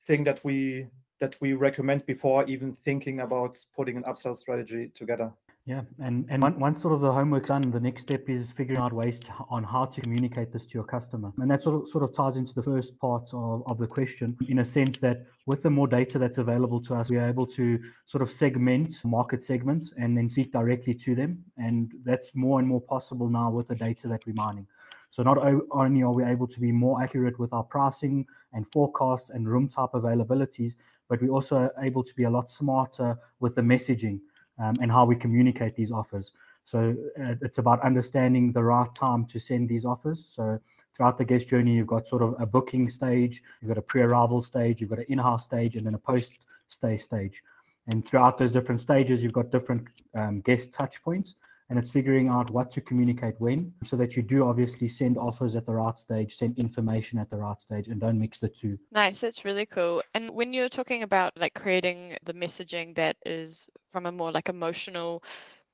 thing 0.06 0.24
that 0.24 0.44
we 0.44 0.88
that 1.20 1.36
we 1.40 1.54
recommend 1.54 2.06
before 2.06 2.46
even 2.46 2.74
thinking 2.74 3.22
about 3.22 3.58
putting 3.76 3.98
an 3.98 4.04
upsell 4.04 4.36
strategy 4.36 4.92
together. 4.96 5.32
Yeah, 5.68 5.82
and 5.98 6.28
and 6.30 6.44
once 6.60 6.80
sort 6.80 6.94
of 6.94 7.02
the 7.02 7.12
homework's 7.12 7.50
done, 7.50 7.72
the 7.72 7.80
next 7.80 8.04
step 8.04 8.30
is 8.30 8.52
figuring 8.52 8.80
out 8.80 8.94
ways 8.94 9.20
to, 9.22 9.32
on 9.50 9.64
how 9.64 9.86
to 9.86 10.00
communicate 10.00 10.54
this 10.54 10.64
to 10.66 10.76
your 10.76 10.84
customer, 10.84 11.32
and 11.40 11.50
that 11.50 11.64
sort 11.64 11.82
of 11.82 11.88
sort 11.88 12.04
of 12.04 12.14
ties 12.14 12.38
into 12.38 12.54
the 12.54 12.62
first 12.62 13.00
part 13.00 13.32
of, 13.34 13.64
of 13.66 13.80
the 13.80 13.88
question, 13.88 14.38
in 14.48 14.60
a 14.60 14.66
sense 14.66 15.00
that 15.00 15.26
with 15.48 15.64
the 15.64 15.70
more 15.72 15.88
data 15.88 16.20
that's 16.20 16.38
available 16.38 16.80
to 16.82 16.94
us, 16.94 17.10
we 17.10 17.18
are 17.18 17.28
able 17.28 17.48
to 17.48 17.80
sort 18.06 18.22
of 18.22 18.32
segment 18.32 19.04
market 19.04 19.42
segments 19.42 19.92
and 19.98 20.16
then 20.16 20.30
speak 20.30 20.52
directly 20.52 20.94
to 20.94 21.16
them, 21.16 21.44
and 21.58 21.94
that's 22.04 22.36
more 22.36 22.60
and 22.60 22.68
more 22.68 22.82
possible 22.82 23.28
now 23.28 23.50
with 23.50 23.68
the 23.68 23.76
data 23.76 24.08
that 24.08 24.24
we're 24.28 24.34
mining. 24.34 24.68
So 25.10 25.24
not 25.24 25.40
only 25.72 26.04
are 26.04 26.14
we 26.14 26.26
able 26.26 26.46
to 26.46 26.60
be 26.60 26.72
more 26.72 27.02
accurate 27.02 27.40
with 27.40 27.54
our 27.54 27.64
pricing 27.64 28.28
and 28.54 28.68
forecasts 28.72 29.32
and 29.32 29.50
room 29.50 29.68
type 29.68 29.94
availabilities, 29.96 30.76
but 31.10 31.24
we're 31.24 31.32
also 31.32 31.72
able 31.82 32.04
to 32.04 32.14
be 32.14 32.26
a 32.26 32.30
lot 32.30 32.52
smarter 32.52 33.18
with 33.40 33.56
the 33.56 33.62
messaging 33.62 34.20
um, 34.60 34.76
and 34.82 34.92
how 34.92 35.06
we 35.06 35.16
communicate 35.16 35.76
these 35.76 35.92
offers. 35.92 36.32
So 36.66 36.96
uh, 37.20 37.36
it's 37.42 37.58
about 37.58 37.82
understanding 37.82 38.52
the 38.52 38.64
right 38.64 38.94
time 38.96 39.26
to 39.26 39.40
send 39.40 39.70
these 39.70 39.86
offers. 39.86 40.26
So 40.26 40.60
throughout 40.94 41.18
the 41.18 41.26
guest 41.26 41.48
journey, 41.48 41.76
you've 41.76 41.88
got 41.88 42.08
sort 42.08 42.22
of 42.22 42.36
a 42.40 42.46
booking 42.46 42.90
stage, 42.90 43.44
you've 43.62 43.70
got 43.70 43.78
a 43.78 43.82
pre-arrival 43.82 44.42
stage, 44.42 44.82
you've 44.82 44.90
got 44.90 45.00
an 45.00 45.06
in-house 45.10 45.46
stage, 45.46 45.76
and 45.76 45.86
then 45.86 45.94
a 45.94 46.00
post-stay 46.00 46.98
stage. 46.98 47.44
And 47.88 48.06
throughout 48.08 48.38
those 48.38 48.52
different 48.52 48.82
stages, 48.82 49.22
you've 49.22 49.34
got 49.34 49.52
different 49.52 49.88
um, 50.16 50.42
guest 50.42 50.74
touch 50.74 51.04
points 51.04 51.36
and 51.70 51.80
it's 51.80 51.90
figuring 51.90 52.28
out 52.28 52.52
what 52.52 52.72
to 52.72 52.82
communicate 52.82 53.36
when 53.40 53.72
so 53.84 53.96
that 53.96 54.16
you 54.16 54.22
do 54.22 54.48
obviously 54.48 54.88
send 54.88 55.18
offers 55.18 55.56
at 55.56 55.66
the 55.66 55.74
right 55.74 55.98
stage 55.98 56.36
send 56.36 56.58
information 56.58 57.18
at 57.18 57.30
the 57.30 57.36
right 57.36 57.60
stage 57.60 57.88
and 57.88 58.00
don't 58.00 58.20
mix 58.20 58.40
the 58.40 58.50
two. 58.50 58.78
Nice 58.92 59.22
that's 59.22 59.46
really 59.46 59.66
cool. 59.66 60.02
And 60.14 60.30
when 60.30 60.54
you're 60.54 60.70
talking 60.70 61.04
about 61.04 61.34
like 61.38 61.54
creating 61.54 62.18
the 62.24 62.34
messaging 62.34 62.96
that 62.96 63.18
is 63.26 63.70
from 63.92 64.06
a 64.06 64.12
more 64.12 64.32
like 64.32 64.50
emotional 64.50 65.24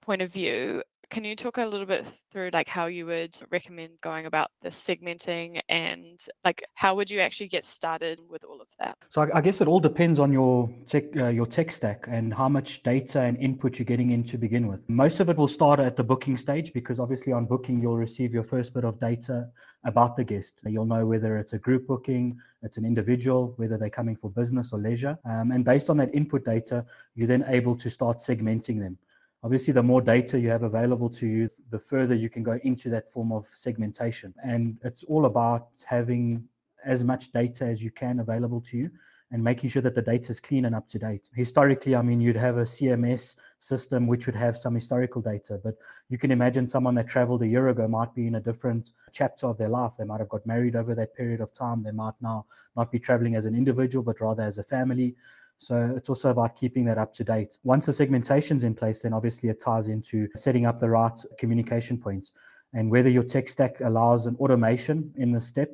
point 0.01 0.21
of 0.21 0.31
view 0.31 0.81
can 1.11 1.25
you 1.25 1.35
talk 1.35 1.57
a 1.57 1.65
little 1.65 1.85
bit 1.85 2.05
through 2.31 2.49
like 2.53 2.69
how 2.69 2.85
you 2.85 3.05
would 3.05 3.35
recommend 3.51 3.91
going 4.01 4.25
about 4.25 4.49
the 4.61 4.69
segmenting 4.69 5.59
and 5.67 6.25
like 6.45 6.63
how 6.75 6.95
would 6.95 7.11
you 7.11 7.19
actually 7.19 7.49
get 7.49 7.65
started 7.65 8.19
with 8.29 8.43
all 8.45 8.61
of 8.61 8.67
that? 8.79 8.97
So 9.09 9.21
I, 9.23 9.37
I 9.39 9.41
guess 9.41 9.59
it 9.59 9.67
all 9.67 9.81
depends 9.81 10.19
on 10.19 10.31
your 10.31 10.73
tech 10.87 11.03
uh, 11.17 11.27
your 11.27 11.45
tech 11.45 11.71
stack 11.73 12.05
and 12.07 12.33
how 12.33 12.47
much 12.47 12.81
data 12.83 13.19
and 13.19 13.37
input 13.37 13.77
you're 13.77 13.85
getting 13.85 14.11
in 14.11 14.23
to 14.23 14.37
begin 14.37 14.67
with. 14.67 14.79
Most 14.89 15.19
of 15.19 15.29
it 15.29 15.37
will 15.37 15.49
start 15.49 15.81
at 15.81 15.97
the 15.97 16.03
booking 16.03 16.37
stage 16.37 16.71
because 16.73 16.97
obviously 16.99 17.33
on 17.33 17.45
booking 17.45 17.81
you'll 17.81 17.97
receive 17.97 18.33
your 18.33 18.43
first 18.43 18.73
bit 18.73 18.85
of 18.85 18.97
data 18.99 19.49
about 19.83 20.15
the 20.15 20.23
guest. 20.23 20.61
You'll 20.65 20.85
know 20.85 21.05
whether 21.05 21.37
it's 21.37 21.53
a 21.53 21.57
group 21.59 21.87
booking, 21.87 22.39
it's 22.63 22.77
an 22.77 22.85
individual, 22.85 23.53
whether 23.57 23.77
they're 23.77 23.89
coming 23.89 24.15
for 24.15 24.29
business 24.29 24.71
or 24.71 24.79
leisure, 24.79 25.17
um, 25.25 25.51
and 25.51 25.65
based 25.65 25.89
on 25.89 25.97
that 25.97 26.13
input 26.15 26.45
data, 26.45 26.85
you're 27.15 27.27
then 27.27 27.43
able 27.47 27.75
to 27.75 27.89
start 27.89 28.19
segmenting 28.19 28.79
them. 28.79 28.97
Obviously, 29.43 29.73
the 29.73 29.81
more 29.81 30.01
data 30.01 30.39
you 30.39 30.49
have 30.49 30.63
available 30.63 31.09
to 31.09 31.25
you, 31.25 31.49
the 31.71 31.79
further 31.79 32.13
you 32.13 32.29
can 32.29 32.43
go 32.43 32.59
into 32.63 32.89
that 32.89 33.11
form 33.11 33.31
of 33.31 33.47
segmentation. 33.53 34.33
And 34.43 34.77
it's 34.83 35.03
all 35.03 35.25
about 35.25 35.69
having 35.83 36.47
as 36.85 37.03
much 37.03 37.31
data 37.31 37.65
as 37.65 37.83
you 37.83 37.91
can 37.91 38.19
available 38.19 38.61
to 38.61 38.77
you 38.77 38.91
and 39.31 39.41
making 39.41 39.69
sure 39.69 39.81
that 39.81 39.95
the 39.95 40.01
data 40.01 40.29
is 40.29 40.39
clean 40.39 40.65
and 40.65 40.75
up 40.75 40.87
to 40.89 40.99
date. 40.99 41.29
Historically, 41.33 41.95
I 41.95 42.01
mean, 42.01 42.19
you'd 42.19 42.35
have 42.35 42.57
a 42.57 42.63
CMS 42.63 43.37
system 43.59 44.05
which 44.05 44.25
would 44.25 44.35
have 44.35 44.57
some 44.57 44.75
historical 44.75 45.21
data, 45.21 45.59
but 45.63 45.75
you 46.09 46.17
can 46.17 46.31
imagine 46.31 46.67
someone 46.67 46.95
that 46.95 47.07
traveled 47.07 47.41
a 47.41 47.47
year 47.47 47.69
ago 47.69 47.87
might 47.87 48.13
be 48.13 48.27
in 48.27 48.35
a 48.35 48.41
different 48.41 48.91
chapter 49.13 49.47
of 49.47 49.57
their 49.57 49.69
life. 49.69 49.93
They 49.97 50.03
might 50.03 50.19
have 50.19 50.29
got 50.29 50.45
married 50.45 50.75
over 50.75 50.93
that 50.95 51.15
period 51.15 51.39
of 51.39 51.53
time. 51.53 51.81
They 51.81 51.91
might 51.91 52.13
now 52.19 52.45
not 52.75 52.91
be 52.91 52.99
traveling 52.99 53.35
as 53.35 53.45
an 53.45 53.55
individual, 53.55 54.03
but 54.03 54.19
rather 54.19 54.43
as 54.43 54.57
a 54.57 54.63
family. 54.63 55.15
So 55.61 55.93
it's 55.95 56.09
also 56.09 56.31
about 56.31 56.55
keeping 56.55 56.85
that 56.85 56.97
up 56.97 57.13
to 57.13 57.23
date. 57.23 57.57
Once 57.63 57.85
the 57.85 57.91
segmentation's 57.91 58.63
in 58.63 58.73
place, 58.73 59.03
then 59.03 59.13
obviously 59.13 59.47
it 59.49 59.59
ties 59.59 59.89
into 59.89 60.27
setting 60.35 60.65
up 60.65 60.79
the 60.79 60.89
right 60.89 61.17
communication 61.37 61.99
points. 61.99 62.31
And 62.73 62.89
whether 62.89 63.09
your 63.09 63.21
tech 63.21 63.47
stack 63.47 63.79
allows 63.81 64.25
an 64.25 64.35
automation 64.37 65.13
in 65.17 65.31
the 65.31 65.39
step, 65.39 65.69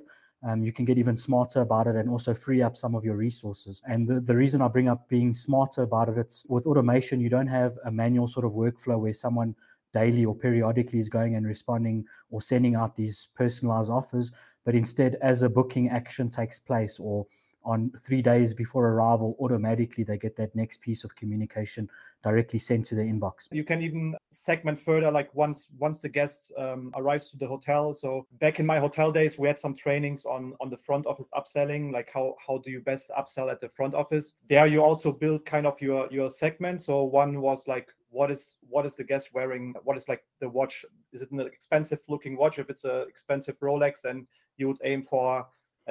um, 0.46 0.62
you 0.62 0.74
can 0.74 0.84
get 0.84 0.98
even 0.98 1.16
smarter 1.16 1.62
about 1.62 1.88
it 1.88 1.96
and 1.96 2.10
also 2.10 2.34
free 2.34 2.62
up 2.62 2.76
some 2.76 2.96
of 2.96 3.06
your 3.06 3.16
resources. 3.16 3.82
And 3.88 4.06
the, 4.06 4.20
the 4.20 4.36
reason 4.36 4.62
I 4.62 4.68
bring 4.68 4.90
up 4.90 5.08
being 5.08 5.34
smarter 5.34 5.84
about 5.84 6.10
it, 6.10 6.18
it's 6.18 6.44
with 6.50 6.66
automation, 6.66 7.22
you 7.22 7.30
don't 7.30 7.48
have 7.48 7.78
a 7.86 7.92
manual 7.92 8.28
sort 8.28 8.46
of 8.46 8.52
workflow 8.52 9.00
where 9.00 9.14
someone 9.14 9.56
daily 9.94 10.26
or 10.26 10.36
periodically 10.36 11.00
is 11.00 11.08
going 11.08 11.36
and 11.36 11.48
responding 11.48 12.04
or 12.30 12.42
sending 12.42 12.76
out 12.76 12.98
these 12.98 13.30
personalized 13.38 13.90
offers, 13.90 14.34
but 14.66 14.76
instead, 14.76 15.16
as 15.22 15.44
a 15.44 15.50
booking 15.50 15.88
action 15.88 16.30
takes 16.30 16.60
place 16.60 17.00
or 17.00 17.26
on 17.68 17.92
three 18.00 18.22
days 18.22 18.54
before 18.54 18.88
arrival, 18.88 19.36
automatically 19.40 20.06
they 20.06 20.18
get 20.18 20.38
that 20.38 20.56
next 20.56 20.80
piece 20.80 21.04
of 21.04 21.14
communication 21.16 21.90
directly 22.24 22.60
sent 22.60 22.86
to 22.86 22.96
their 22.96 23.06
inbox. 23.06 23.48
You 23.52 23.66
can 23.66 23.82
even 23.82 24.16
segment 24.32 24.80
further, 24.80 25.12
like 25.12 25.34
once 25.36 25.68
once 25.78 26.00
the 26.00 26.10
guest 26.10 26.54
um, 26.58 26.92
arrives 26.96 27.30
to 27.32 27.38
the 27.38 27.46
hotel. 27.46 27.94
So 27.94 28.26
back 28.40 28.60
in 28.62 28.66
my 28.66 28.80
hotel 28.80 29.12
days, 29.12 29.38
we 29.38 29.48
had 29.48 29.60
some 29.60 29.76
trainings 29.76 30.26
on 30.26 30.54
on 30.62 30.70
the 30.70 30.78
front 30.78 31.06
office 31.06 31.30
upselling, 31.36 31.92
like 31.92 32.10
how 32.12 32.36
how 32.46 32.60
do 32.60 32.72
you 32.72 32.80
best 32.80 33.12
upsell 33.20 33.52
at 33.52 33.60
the 33.60 33.70
front 33.70 33.94
office. 33.94 34.34
There 34.48 34.66
you 34.66 34.82
also 34.82 35.12
build 35.12 35.46
kind 35.46 35.68
of 35.68 35.80
your 35.82 36.08
your 36.10 36.30
segment. 36.30 36.82
So 36.82 37.04
one 37.04 37.42
was 37.42 37.68
like 37.68 37.90
what 38.10 38.32
is 38.32 38.56
what 38.70 38.86
is 38.86 38.96
the 38.96 39.04
guest 39.04 39.34
wearing 39.34 39.74
what 39.84 39.98
is 39.98 40.08
like 40.08 40.24
the 40.40 40.48
watch 40.48 40.86
is 41.12 41.22
it 41.22 41.30
an 41.32 41.42
expensive 41.42 42.00
looking 42.08 42.38
watch 42.38 42.58
if 42.58 42.70
it's 42.70 42.86
an 42.86 43.06
expensive 43.08 43.60
rolex 43.60 44.02
then 44.02 44.26
you 44.56 44.68
would 44.68 44.80
aim 44.84 45.04
for 45.04 45.46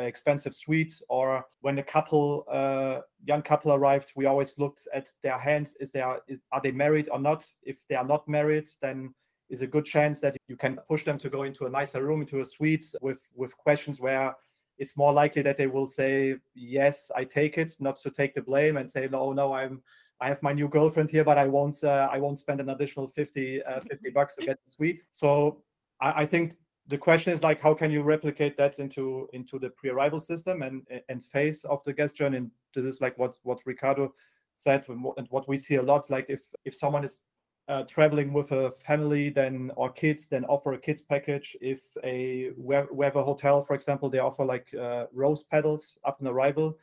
expensive 0.04 0.54
suite 0.54 1.00
or 1.08 1.44
when 1.60 1.78
a 1.78 1.82
couple 1.82 2.44
uh, 2.50 3.00
young 3.24 3.42
couple 3.42 3.72
arrived 3.72 4.12
we 4.14 4.26
always 4.26 4.58
looked 4.58 4.86
at 4.92 5.08
their 5.22 5.38
hands 5.38 5.74
is 5.80 5.92
there 5.92 6.18
is, 6.28 6.38
are 6.52 6.60
they 6.60 6.70
married 6.70 7.08
or 7.10 7.18
not 7.18 7.48
if 7.62 7.78
they 7.88 7.94
are 7.94 8.04
not 8.04 8.26
married 8.28 8.68
then 8.82 9.14
is 9.48 9.62
a 9.62 9.66
good 9.66 9.84
chance 9.84 10.20
that 10.20 10.36
you 10.48 10.56
can 10.56 10.78
push 10.88 11.04
them 11.04 11.18
to 11.18 11.30
go 11.30 11.44
into 11.44 11.66
a 11.66 11.70
nicer 11.70 12.04
room 12.04 12.20
into 12.20 12.40
a 12.40 12.44
suite 12.44 12.86
with 13.00 13.20
with 13.34 13.56
questions 13.56 14.00
where 14.00 14.34
it's 14.78 14.96
more 14.96 15.12
likely 15.12 15.40
that 15.40 15.56
they 15.56 15.66
will 15.66 15.86
say 15.86 16.36
yes 16.54 17.10
i 17.16 17.24
take 17.24 17.56
it 17.56 17.74
not 17.80 17.96
to 17.96 18.10
take 18.10 18.34
the 18.34 18.42
blame 18.42 18.76
and 18.76 18.90
say 18.90 19.08
no 19.10 19.32
no 19.32 19.52
i'm 19.52 19.82
I 20.18 20.28
have 20.28 20.42
my 20.42 20.54
new 20.54 20.66
girlfriend 20.66 21.10
here, 21.10 21.24
but 21.24 21.36
I 21.36 21.46
won't. 21.46 21.84
Uh, 21.84 22.08
I 22.10 22.18
won't 22.18 22.38
spend 22.38 22.60
an 22.60 22.70
additional 22.70 23.06
50, 23.06 23.62
uh, 23.62 23.80
50 23.80 24.08
bucks 24.14 24.34
to 24.36 24.46
get 24.46 24.56
the 24.64 24.70
suite. 24.70 25.04
So 25.12 25.62
I 26.00 26.26
think 26.26 26.56
the 26.88 26.98
question 26.98 27.32
is 27.32 27.42
like 27.42 27.60
how 27.60 27.74
can 27.74 27.90
you 27.90 28.02
replicate 28.02 28.56
that 28.56 28.78
into 28.78 29.28
into 29.32 29.58
the 29.58 29.70
pre-arrival 29.70 30.20
system 30.20 30.62
and 30.62 30.82
and 31.08 31.24
phase 31.24 31.64
of 31.64 31.82
the 31.84 31.92
guest 31.92 32.14
journey? 32.14 32.38
And 32.38 32.50
this 32.74 32.84
is 32.84 33.00
like 33.00 33.18
what 33.18 33.36
what 33.42 33.60
ricardo 33.66 34.14
said 34.56 34.84
and 34.88 35.26
what 35.30 35.48
we 35.48 35.58
see 35.58 35.76
a 35.76 35.82
lot 35.82 36.08
like 36.10 36.26
if 36.28 36.42
if 36.64 36.74
someone 36.74 37.04
is 37.04 37.24
uh, 37.68 37.82
traveling 37.82 38.32
with 38.32 38.52
a 38.52 38.70
family 38.70 39.28
then 39.28 39.72
or 39.74 39.90
kids 39.90 40.28
then 40.28 40.44
offer 40.44 40.74
a 40.74 40.78
kids 40.78 41.02
package. 41.02 41.56
If 41.60 41.80
a 42.04 42.52
have 42.70 43.16
a 43.16 43.24
hotel 43.24 43.62
for 43.62 43.74
example 43.74 44.08
they 44.08 44.20
offer 44.20 44.44
like 44.44 44.72
uh, 44.74 45.06
rose 45.12 45.42
petals 45.42 45.98
up 46.04 46.20
in 46.20 46.28
arrival. 46.28 46.78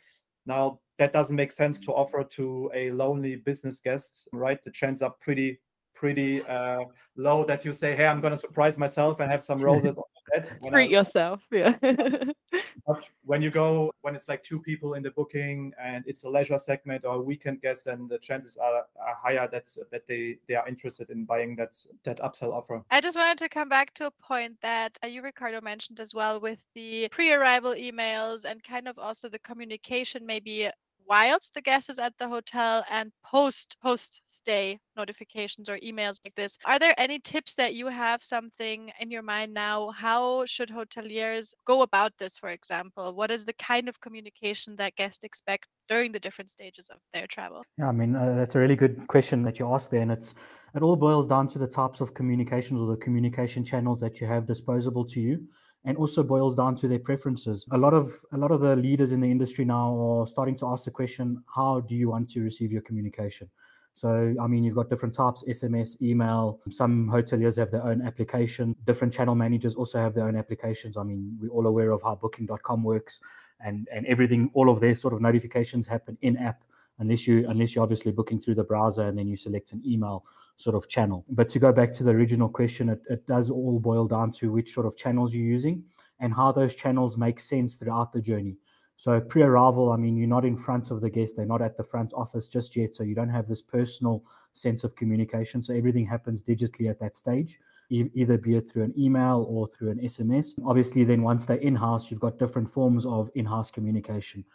Now 0.45 0.79
that 1.00 1.13
doesn't 1.13 1.36
make 1.36 1.51
sense 1.51 1.79
to 1.81 1.93
offer 1.93 2.24
to 2.24 2.69
a 2.74 2.91
lonely 2.91 3.38
business 3.38 3.79
guest 3.79 4.27
right? 4.33 4.62
The 4.63 4.72
chance 4.72 5.01
are 5.01 5.15
pretty 5.22 5.60
pretty 6.03 6.43
uh, 6.48 6.83
low 7.15 7.45
that 7.45 7.63
you 7.63 7.72
say 7.72 7.95
hey 7.95 8.05
i'm 8.05 8.19
going 8.19 8.36
to 8.38 8.43
surprise 8.48 8.77
myself 8.77 9.22
and 9.22 9.31
have 9.31 9.41
some 9.41 9.60
roses 9.60 9.95
on 9.95 10.03
my 10.15 10.22
bed 10.31 10.43
treat 10.69 10.91
yourself 10.91 11.39
yeah 11.50 11.75
but 12.88 13.00
when 13.25 13.41
you 13.41 13.50
go 13.50 13.91
when 14.01 14.15
it's 14.15 14.27
like 14.27 14.43
two 14.43 14.60
people 14.60 14.95
in 14.95 15.03
the 15.03 15.12
booking 15.12 15.72
and 15.81 16.03
it's 16.05 16.24
a 16.24 16.29
leisure 16.29 16.57
segment 16.57 17.05
or 17.05 17.15
a 17.15 17.22
weekend 17.22 17.62
guest, 17.62 17.86
then 17.86 18.07
the 18.07 18.17
chances 18.17 18.57
are, 18.57 18.86
are 19.00 19.17
higher 19.22 19.48
that 19.51 19.74
that 19.91 20.07
they 20.07 20.38
they 20.48 20.55
are 20.55 20.67
interested 20.67 21.10
in 21.10 21.25
buying 21.25 21.55
that 21.55 21.77
that 22.03 22.19
upsell 22.19 22.51
offer. 22.51 22.83
I 22.91 23.01
just 23.01 23.15
wanted 23.15 23.38
to 23.39 23.50
come 23.50 23.69
back 23.69 23.93
to 23.95 24.07
a 24.07 24.12
point 24.12 24.57
that 24.62 24.98
uh, 25.03 25.07
you 25.07 25.22
Ricardo 25.22 25.62
mentioned 25.62 26.00
as 26.00 26.13
well 26.13 26.41
with 26.41 26.62
the 26.75 27.07
pre-arrival 27.10 27.74
emails 27.74 28.45
and 28.45 28.62
kind 28.63 28.88
of 28.88 29.00
also 29.00 29.29
the 29.29 29.39
communication 29.39 30.25
maybe 30.25 30.69
whilst 31.07 31.53
the 31.53 31.62
guest 31.62 31.89
is 31.89 32.00
at 32.00 32.13
the 32.17 32.27
hotel 32.27 32.83
and 32.89 33.12
post 33.24 33.77
post 33.81 34.22
stay 34.24 34.79
notifications 34.95 35.69
or 35.69 35.77
emails 35.79 36.19
like 36.24 36.36
this 36.36 36.57
are 36.65 36.79
there 36.79 36.93
any 36.98 37.19
tips 37.19 37.55
that 37.55 37.74
you 37.74 37.88
have 37.88 38.24
something 38.24 38.91
in 39.00 39.12
your 39.12 39.22
mind 39.22 39.53
now? 39.53 39.91
How 39.91 40.45
should 40.45 40.69
hoteliers 40.69 41.53
go 41.65 41.81
about 41.81 42.13
this 42.17 42.38
for 42.38 42.50
example? 42.50 43.15
What 43.15 43.31
is 43.31 43.45
the 43.45 43.53
kind 43.53 43.89
of 43.89 44.00
communication 44.00 44.75
that 44.77 44.95
guests 44.95 45.24
expect 45.24 45.67
during 45.89 46.12
the 46.12 46.19
different 46.19 46.50
stages 46.50 46.89
of 46.89 46.98
their 47.13 47.27
travel? 47.27 47.63
Yeah 47.77 47.89
i 47.89 47.91
mean 47.91 48.15
uh, 48.15 48.36
that's 48.36 48.55
a 48.55 48.60
really 48.60 48.75
good 48.75 49.07
question 49.07 49.43
that 49.43 49.60
you 49.60 49.72
asked 49.74 49.91
there 49.91 50.01
and 50.01 50.12
it's 50.12 50.36
it 50.75 50.81
all 50.81 50.95
boils 50.95 51.27
down 51.27 51.48
to 51.48 51.60
the 51.60 51.67
types 51.67 52.01
of 52.01 52.13
communications 52.13 52.79
or 52.81 52.88
the 52.88 52.98
communication 52.98 53.63
channels 53.63 54.00
that 54.00 54.19
you 54.19 54.27
have 54.27 54.48
disposable 54.48 55.05
to 55.05 55.19
you 55.19 55.48
and 55.85 55.97
also 55.97 56.23
boils 56.23 56.55
down 56.55 56.75
to 56.75 56.87
their 56.87 56.99
preferences. 56.99 57.65
A 57.71 57.77
lot 57.77 57.93
of 57.93 58.13
a 58.31 58.37
lot 58.37 58.51
of 58.51 58.61
the 58.61 58.75
leaders 58.75 59.11
in 59.11 59.19
the 59.19 59.29
industry 59.29 59.65
now 59.65 59.95
are 59.99 60.27
starting 60.27 60.55
to 60.57 60.67
ask 60.67 60.85
the 60.85 60.91
question, 60.91 61.43
how 61.53 61.81
do 61.81 61.95
you 61.95 62.09
want 62.09 62.29
to 62.31 62.41
receive 62.41 62.71
your 62.71 62.81
communication? 62.81 63.49
So, 63.95 64.33
I 64.41 64.47
mean, 64.47 64.63
you've 64.63 64.75
got 64.75 64.89
different 64.89 65.13
types 65.13 65.43
SMS, 65.47 66.01
email. 66.01 66.59
Some 66.71 67.07
hoteliers 67.07 67.57
have 67.57 67.69
their 67.69 67.83
own 67.83 68.01
application. 68.01 68.75
Different 68.85 69.13
channel 69.13 69.35
managers 69.35 69.75
also 69.75 69.99
have 69.99 70.15
their 70.15 70.27
own 70.27 70.35
applications. 70.35 70.97
I 70.97 71.03
mean, 71.03 71.37
we're 71.39 71.49
all 71.49 71.67
aware 71.67 71.91
of 71.91 72.01
how 72.01 72.15
booking.com 72.15 72.83
works 72.83 73.19
and, 73.63 73.87
and 73.93 74.07
everything, 74.07 74.49
all 74.55 74.71
of 74.71 74.79
their 74.79 74.95
sort 74.95 75.13
of 75.13 75.21
notifications 75.21 75.85
happen 75.85 76.17
in 76.21 76.37
app 76.37 76.63
unless 76.99 77.27
you 77.27 77.47
unless 77.49 77.73
you're 77.73 77.83
obviously 77.83 78.11
booking 78.11 78.39
through 78.39 78.55
the 78.55 78.63
browser 78.63 79.07
and 79.07 79.17
then 79.17 79.27
you 79.27 79.35
select 79.35 79.71
an 79.71 79.81
email 79.85 80.25
sort 80.57 80.75
of 80.75 80.88
channel. 80.88 81.25
But 81.29 81.50
to 81.50 81.60
go 81.60 81.72
back 81.72 81.93
to 81.93 82.03
the 82.03 82.12
original 82.12 82.50
question, 82.50 82.89
it, 82.89 83.01
it 83.10 83.25
does 83.27 83.50
all 83.50 83.79
boil 83.79 84.07
down 84.07 84.31
to 84.33 84.51
which 84.51 84.74
sort 84.74 84.86
of 84.86 84.95
channels 84.95 85.33
you're 85.33 85.45
using 85.45 85.83
and 86.19 86.33
how 86.33 86.51
those 86.51 86.75
channels 86.75 87.17
make 87.17 87.39
sense 87.39 87.75
throughout 87.75 88.13
the 88.13 88.22
journey. 88.22 88.55
So 88.95 89.19
pre-arrival, 89.19 89.91
I 89.91 89.98
mean, 89.98 90.15
you're 90.15 90.27
not 90.27 90.45
in 90.45 90.55
front 90.55 90.91
of 90.91 91.01
the 91.01 91.10
guest; 91.10 91.36
they're 91.36 91.45
not 91.45 91.62
at 91.62 91.77
the 91.77 91.83
front 91.83 92.13
office 92.13 92.48
just 92.48 92.75
yet, 92.75 92.95
so 92.95 93.03
you 93.03 93.15
don't 93.15 93.29
have 93.29 93.48
this 93.48 93.62
personal 93.62 94.24
sense 94.53 94.83
of 94.83 94.95
communication. 94.95 95.63
So 95.63 95.74
everything 95.74 96.05
happens 96.05 96.43
digitally 96.43 96.89
at 96.89 97.00
that 97.00 97.15
stage, 97.15 97.60
either 97.89 98.38
be 98.38 98.55
it 98.55 98.69
through 98.69 98.83
an 98.83 98.93
email 98.98 99.45
or 99.50 99.67
through 99.67 99.91
an 99.91 100.00
SMS. 100.00 100.53
Obviously, 100.63 101.03
then 101.03 101.24
once 101.24 101.45
they're 101.45 101.57
in-house, 101.57 102.12
you've 102.12 102.19
got 102.19 102.38
different 102.38 102.69
forms 102.69 103.05
of 103.05 103.29
in-house 103.36 103.72
communication. 103.72 104.45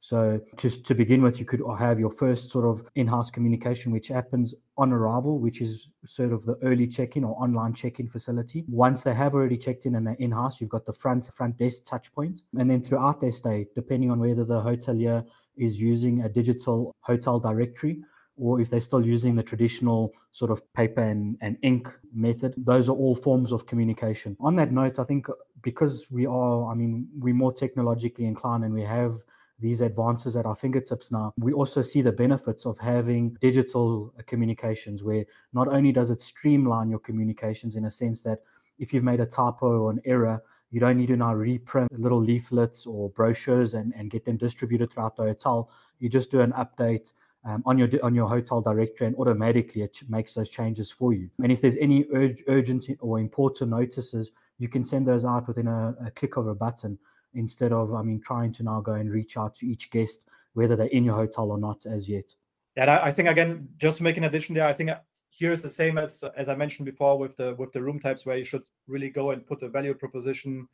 So, 0.00 0.40
just 0.56 0.86
to 0.86 0.94
begin 0.94 1.22
with, 1.22 1.40
you 1.40 1.44
could 1.44 1.60
have 1.78 1.98
your 1.98 2.10
first 2.10 2.50
sort 2.50 2.64
of 2.64 2.86
in 2.94 3.06
house 3.08 3.30
communication, 3.30 3.90
which 3.90 4.08
happens 4.08 4.54
on 4.76 4.92
arrival, 4.92 5.40
which 5.40 5.60
is 5.60 5.88
sort 6.06 6.32
of 6.32 6.44
the 6.46 6.56
early 6.62 6.86
check 6.86 7.16
in 7.16 7.24
or 7.24 7.34
online 7.42 7.74
check 7.74 7.98
in 7.98 8.08
facility. 8.08 8.64
Once 8.68 9.02
they 9.02 9.12
have 9.12 9.34
already 9.34 9.56
checked 9.56 9.86
in 9.86 9.96
and 9.96 10.06
they're 10.06 10.14
in 10.20 10.30
house, 10.30 10.60
you've 10.60 10.70
got 10.70 10.86
the 10.86 10.92
front 10.92 11.28
front 11.34 11.58
desk 11.58 11.84
touch 11.84 12.12
point. 12.12 12.42
And 12.56 12.70
then 12.70 12.80
throughout 12.80 13.20
their 13.20 13.32
stay, 13.32 13.66
depending 13.74 14.10
on 14.10 14.20
whether 14.20 14.44
the 14.44 14.62
hotelier 14.62 15.24
is 15.56 15.80
using 15.80 16.22
a 16.22 16.28
digital 16.28 16.94
hotel 17.00 17.40
directory 17.40 18.00
or 18.38 18.60
if 18.60 18.70
they're 18.70 18.80
still 18.80 19.04
using 19.04 19.34
the 19.34 19.42
traditional 19.42 20.12
sort 20.30 20.50
of 20.50 20.62
paper 20.72 21.02
and, 21.02 21.36
and 21.40 21.56
ink 21.62 21.88
method, 22.14 22.54
those 22.56 22.88
are 22.88 22.92
all 22.92 23.14
forms 23.14 23.52
of 23.52 23.66
communication. 23.66 24.36
On 24.40 24.54
that 24.56 24.72
note, 24.72 24.98
I 24.98 25.04
think 25.04 25.26
because 25.62 26.06
we 26.10 26.24
are, 26.24 26.70
I 26.70 26.74
mean, 26.74 27.08
we're 27.18 27.34
more 27.34 27.52
technologically 27.52 28.26
inclined 28.26 28.64
and 28.64 28.72
we 28.72 28.82
have 28.82 29.18
these 29.60 29.80
advances 29.80 30.36
at 30.36 30.46
our 30.46 30.54
fingertips 30.54 31.10
now, 31.10 31.32
we 31.38 31.52
also 31.52 31.82
see 31.82 32.02
the 32.02 32.12
benefits 32.12 32.64
of 32.64 32.78
having 32.78 33.36
digital 33.40 34.12
communications 34.26 35.02
where 35.02 35.24
not 35.52 35.68
only 35.68 35.92
does 35.92 36.10
it 36.10 36.20
streamline 36.20 36.88
your 36.88 37.00
communications 37.00 37.76
in 37.76 37.86
a 37.86 37.90
sense 37.90 38.20
that 38.22 38.40
if 38.78 38.92
you've 38.92 39.04
made 39.04 39.20
a 39.20 39.26
typo 39.26 39.80
or 39.80 39.90
an 39.90 40.00
error, 40.04 40.40
you 40.70 40.80
don't 40.80 40.96
need 40.96 41.06
to 41.06 41.16
now 41.16 41.34
reprint 41.34 41.90
little 41.98 42.20
leaflets 42.20 42.86
or 42.86 43.10
brochures 43.10 43.74
and, 43.74 43.92
and 43.96 44.10
get 44.10 44.24
them 44.24 44.36
distributed 44.36 44.92
throughout 44.92 45.16
the 45.16 45.22
hotel. 45.22 45.70
You 45.98 46.08
just 46.08 46.30
do 46.30 46.40
an 46.40 46.52
update 46.52 47.12
um, 47.44 47.62
on 47.64 47.78
your 47.78 47.88
on 48.02 48.14
your 48.14 48.28
hotel 48.28 48.60
directory, 48.60 49.06
and 49.06 49.16
automatically 49.16 49.82
it 49.82 49.98
makes 50.08 50.34
those 50.34 50.50
changes 50.50 50.90
for 50.90 51.12
you. 51.12 51.30
And 51.42 51.50
if 51.50 51.60
there's 51.60 51.76
any 51.76 52.04
urg- 52.04 52.42
urgent 52.48 52.86
or 53.00 53.18
important 53.18 53.70
notices, 53.70 54.32
you 54.58 54.68
can 54.68 54.84
send 54.84 55.06
those 55.06 55.24
out 55.24 55.48
within 55.48 55.68
a, 55.68 55.94
a 56.04 56.10
click 56.10 56.36
of 56.36 56.48
a 56.48 56.54
button 56.54 56.98
instead 57.34 57.72
of, 57.72 57.94
I 57.94 58.02
mean, 58.02 58.20
trying 58.20 58.52
to 58.52 58.62
now 58.62 58.80
go 58.80 58.92
and 58.92 59.10
reach 59.10 59.36
out 59.36 59.54
to 59.56 59.66
each 59.66 59.90
guest, 59.90 60.24
whether 60.54 60.76
they're 60.76 60.86
in 60.86 61.04
your 61.04 61.14
hotel 61.14 61.50
or 61.50 61.58
not 61.58 61.86
as 61.86 62.08
yet. 62.08 62.34
Yeah, 62.76 63.00
I 63.02 63.10
think 63.12 63.28
again, 63.28 63.68
just 63.78 63.98
to 63.98 64.04
make 64.04 64.16
an 64.16 64.24
addition 64.24 64.54
there, 64.54 64.66
I 64.66 64.72
think 64.72 64.90
here 65.30 65.52
is 65.52 65.62
the 65.62 65.70
same 65.70 65.98
as 65.98 66.22
as 66.36 66.48
I 66.48 66.54
mentioned 66.54 66.86
before 66.86 67.18
with 67.18 67.36
the 67.36 67.54
with 67.58 67.72
the 67.72 67.82
room 67.82 67.98
types, 67.98 68.24
where 68.24 68.36
you 68.36 68.44
should 68.44 68.62
really 68.86 69.10
go 69.10 69.30
and 69.30 69.46
put 69.46 69.62
a 69.62 69.68
value 69.68 69.94
proposition 69.94 70.68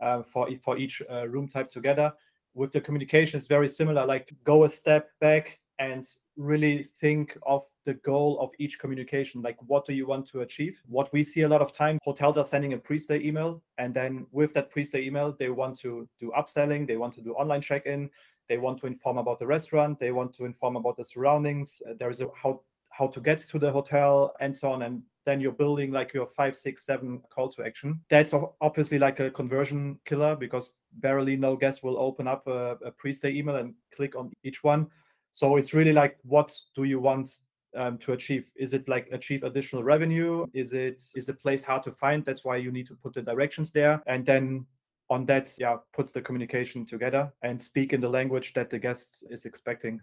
uh, 0.00 0.22
for 0.22 0.48
for 0.62 0.78
each 0.78 1.02
uh, 1.10 1.28
room 1.28 1.48
type 1.48 1.70
together. 1.70 2.12
With 2.54 2.72
the 2.72 2.80
communication, 2.80 3.38
it's 3.38 3.46
very 3.46 3.68
similar. 3.68 4.04
Like 4.06 4.32
go 4.44 4.64
a 4.64 4.68
step 4.68 5.10
back 5.20 5.60
and 5.78 6.06
really 6.36 6.88
think 7.00 7.36
of 7.46 7.64
the 7.84 7.94
goal 7.94 8.38
of 8.40 8.50
each 8.58 8.78
communication. 8.78 9.42
Like 9.42 9.56
what 9.66 9.84
do 9.84 9.92
you 9.92 10.06
want 10.06 10.28
to 10.28 10.40
achieve? 10.40 10.80
What 10.86 11.12
we 11.12 11.22
see 11.22 11.42
a 11.42 11.48
lot 11.48 11.62
of 11.62 11.72
time 11.72 11.98
hotels 12.02 12.36
are 12.36 12.44
sending 12.44 12.72
a 12.72 12.78
pre-stay 12.78 13.20
email 13.20 13.62
and 13.78 13.92
then 13.92 14.26
with 14.32 14.54
that 14.54 14.70
pre-stay 14.70 15.02
email 15.04 15.34
they 15.38 15.50
want 15.50 15.78
to 15.80 16.08
do 16.20 16.32
upselling 16.36 16.86
they 16.86 16.96
want 16.96 17.14
to 17.14 17.22
do 17.22 17.32
online 17.34 17.60
check-in 17.60 18.10
they 18.48 18.58
want 18.58 18.78
to 18.80 18.86
inform 18.86 19.18
about 19.18 19.38
the 19.38 19.46
restaurant 19.46 19.98
they 19.98 20.12
want 20.12 20.34
to 20.34 20.44
inform 20.44 20.76
about 20.76 20.96
the 20.96 21.04
surroundings 21.04 21.82
uh, 21.88 21.94
there 21.98 22.10
is 22.10 22.20
a 22.20 22.28
how 22.40 22.60
how 22.90 23.06
to 23.08 23.20
get 23.20 23.38
to 23.38 23.58
the 23.58 23.70
hotel 23.70 24.34
and 24.40 24.54
so 24.54 24.70
on 24.70 24.82
and 24.82 25.02
then 25.24 25.40
you're 25.40 25.52
building 25.52 25.90
like 25.90 26.12
your 26.12 26.26
five 26.26 26.56
six 26.56 26.84
seven 26.84 27.20
call 27.30 27.48
to 27.48 27.64
action. 27.64 28.00
That's 28.10 28.34
obviously 28.60 28.98
like 28.98 29.20
a 29.20 29.30
conversion 29.30 29.98
killer 30.04 30.36
because 30.36 30.76
barely 30.98 31.36
no 31.36 31.56
guest 31.56 31.82
will 31.82 31.98
open 31.98 32.28
up 32.28 32.46
a, 32.46 32.76
a 32.84 32.90
pre-stay 32.90 33.30
email 33.30 33.56
and 33.56 33.74
click 33.96 34.14
on 34.14 34.32
each 34.44 34.62
one 34.62 34.88
so 35.34 35.56
it's 35.56 35.74
really 35.74 35.92
like, 35.92 36.16
what 36.22 36.56
do 36.76 36.84
you 36.84 37.00
want 37.00 37.34
um, 37.74 37.98
to 37.98 38.12
achieve? 38.12 38.52
Is 38.54 38.72
it 38.72 38.88
like 38.88 39.08
achieve 39.10 39.42
additional 39.42 39.82
revenue? 39.82 40.46
Is 40.54 40.72
it 40.72 41.02
is 41.16 41.26
the 41.26 41.34
place 41.34 41.64
hard 41.64 41.82
to 41.82 41.90
find? 41.90 42.24
That's 42.24 42.44
why 42.44 42.58
you 42.58 42.70
need 42.70 42.86
to 42.86 42.94
put 42.94 43.14
the 43.14 43.22
directions 43.22 43.72
there, 43.72 44.00
and 44.06 44.24
then 44.24 44.64
on 45.10 45.26
that, 45.26 45.52
yeah, 45.58 45.78
puts 45.92 46.12
the 46.12 46.22
communication 46.22 46.86
together 46.86 47.32
and 47.42 47.60
speak 47.60 47.92
in 47.92 48.00
the 48.00 48.08
language 48.08 48.54
that 48.54 48.70
the 48.70 48.78
guest 48.78 49.24
is 49.28 49.44
expecting. 49.44 50.00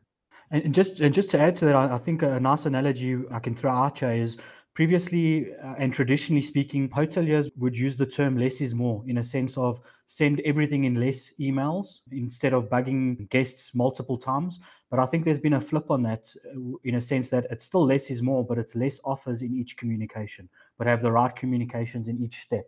And 0.51 0.75
just 0.75 0.99
and 0.99 1.15
just 1.15 1.29
to 1.29 1.39
add 1.39 1.55
to 1.57 1.65
that, 1.65 1.75
I, 1.77 1.95
I 1.95 1.97
think 1.97 2.23
a 2.23 2.37
nice 2.37 2.65
analogy 2.65 3.17
I 3.31 3.39
can 3.39 3.55
throw 3.55 3.71
out 3.71 3.99
here 3.99 4.11
is 4.11 4.37
previously 4.73 5.53
uh, 5.63 5.75
and 5.77 5.93
traditionally 5.93 6.41
speaking, 6.41 6.89
hoteliers 6.89 7.49
would 7.55 7.77
use 7.77 7.95
the 7.95 8.05
term 8.05 8.37
less 8.37 8.59
is 8.59 8.75
more 8.75 9.01
in 9.07 9.19
a 9.19 9.23
sense 9.23 9.57
of 9.57 9.79
send 10.11 10.41
everything 10.41 10.83
in 10.83 10.95
less 10.95 11.31
emails 11.39 11.99
instead 12.11 12.51
of 12.51 12.65
bugging 12.65 13.29
guests 13.29 13.73
multiple 13.73 14.17
times. 14.17 14.59
But 14.89 14.99
I 14.99 15.05
think 15.05 15.23
there's 15.23 15.39
been 15.39 15.53
a 15.53 15.61
flip 15.61 15.89
on 15.89 16.03
that 16.03 16.29
uh, 16.53 16.75
in 16.83 16.95
a 16.95 17.01
sense 17.01 17.29
that 17.29 17.47
it's 17.49 17.63
still 17.63 17.85
less 17.85 18.09
is 18.09 18.21
more, 18.21 18.45
but 18.45 18.57
it's 18.57 18.75
less 18.75 18.99
offers 19.05 19.41
in 19.41 19.55
each 19.55 19.77
communication, 19.77 20.49
but 20.77 20.85
have 20.85 21.01
the 21.01 21.09
right 21.09 21.33
communications 21.33 22.09
in 22.09 22.21
each 22.21 22.39
step. 22.41 22.65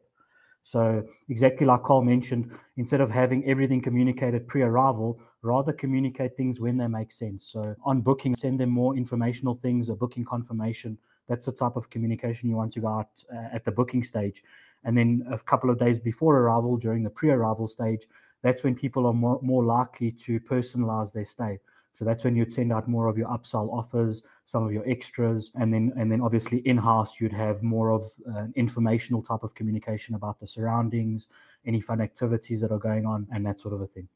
So, 0.63 1.03
exactly 1.27 1.65
like 1.67 1.83
Karl 1.83 2.01
mentioned, 2.01 2.49
instead 2.77 3.01
of 3.01 3.09
having 3.09 3.45
everything 3.45 3.81
communicated 3.81 4.47
pre 4.47 4.61
arrival, 4.61 5.19
rather 5.41 5.73
communicate 5.73 6.37
things 6.37 6.61
when 6.61 6.77
they 6.77 6.87
make 6.87 7.11
sense. 7.11 7.45
So, 7.47 7.75
on 7.83 7.99
booking, 7.99 8.35
send 8.35 8.61
them 8.61 8.69
more 8.69 8.95
informational 8.95 9.55
things, 9.55 9.89
a 9.89 9.95
booking 9.95 10.23
confirmation, 10.23 10.97
that's 11.27 11.45
the 11.45 11.51
type 11.51 11.75
of 11.75 11.89
communication 11.89 12.49
you 12.49 12.55
want 12.55 12.73
to 12.73 12.79
go 12.79 12.87
out 12.87 13.09
uh, 13.33 13.53
at 13.53 13.65
the 13.65 13.71
booking 13.71 14.03
stage. 14.03 14.43
And 14.83 14.97
then 14.97 15.25
a 15.31 15.37
couple 15.37 15.69
of 15.69 15.79
days 15.79 15.99
before 15.99 16.37
arrival, 16.37 16.77
during 16.77 17.03
the 17.03 17.09
pre 17.09 17.29
arrival 17.31 17.67
stage, 17.67 18.07
that's 18.41 18.63
when 18.63 18.75
people 18.75 19.05
are 19.05 19.13
more, 19.13 19.39
more 19.41 19.63
likely 19.63 20.11
to 20.11 20.39
personalize 20.39 21.13
their 21.13 21.25
stay. 21.25 21.59
So 21.93 22.03
that's 22.03 22.23
when 22.23 22.35
you'd 22.35 22.51
send 22.51 22.73
out 22.73 22.87
more 22.87 23.07
of 23.07 23.19
your 23.19 23.27
upsell 23.27 23.71
offers, 23.71 24.23
some 24.45 24.65
of 24.65 24.73
your 24.73 24.87
extras, 24.89 25.51
and 25.53 25.71
then 25.71 25.93
and 25.95 26.11
then 26.11 26.21
obviously 26.21 26.57
in 26.59 26.75
house 26.75 27.21
you'd 27.21 27.31
have 27.31 27.61
more 27.61 27.91
of 27.91 28.03
an 28.25 28.51
informational 28.55 29.21
type 29.21 29.43
of 29.43 29.53
communication 29.53 30.15
about 30.15 30.39
the 30.39 30.47
surroundings, 30.47 31.27
any 31.67 31.79
fun 31.79 32.01
activities 32.01 32.59
that 32.61 32.71
are 32.71 32.79
going 32.79 33.05
on, 33.05 33.27
and 33.31 33.45
that 33.45 33.59
sort 33.59 33.75
of 33.75 33.81
a 33.81 33.87
thing. 33.87 34.07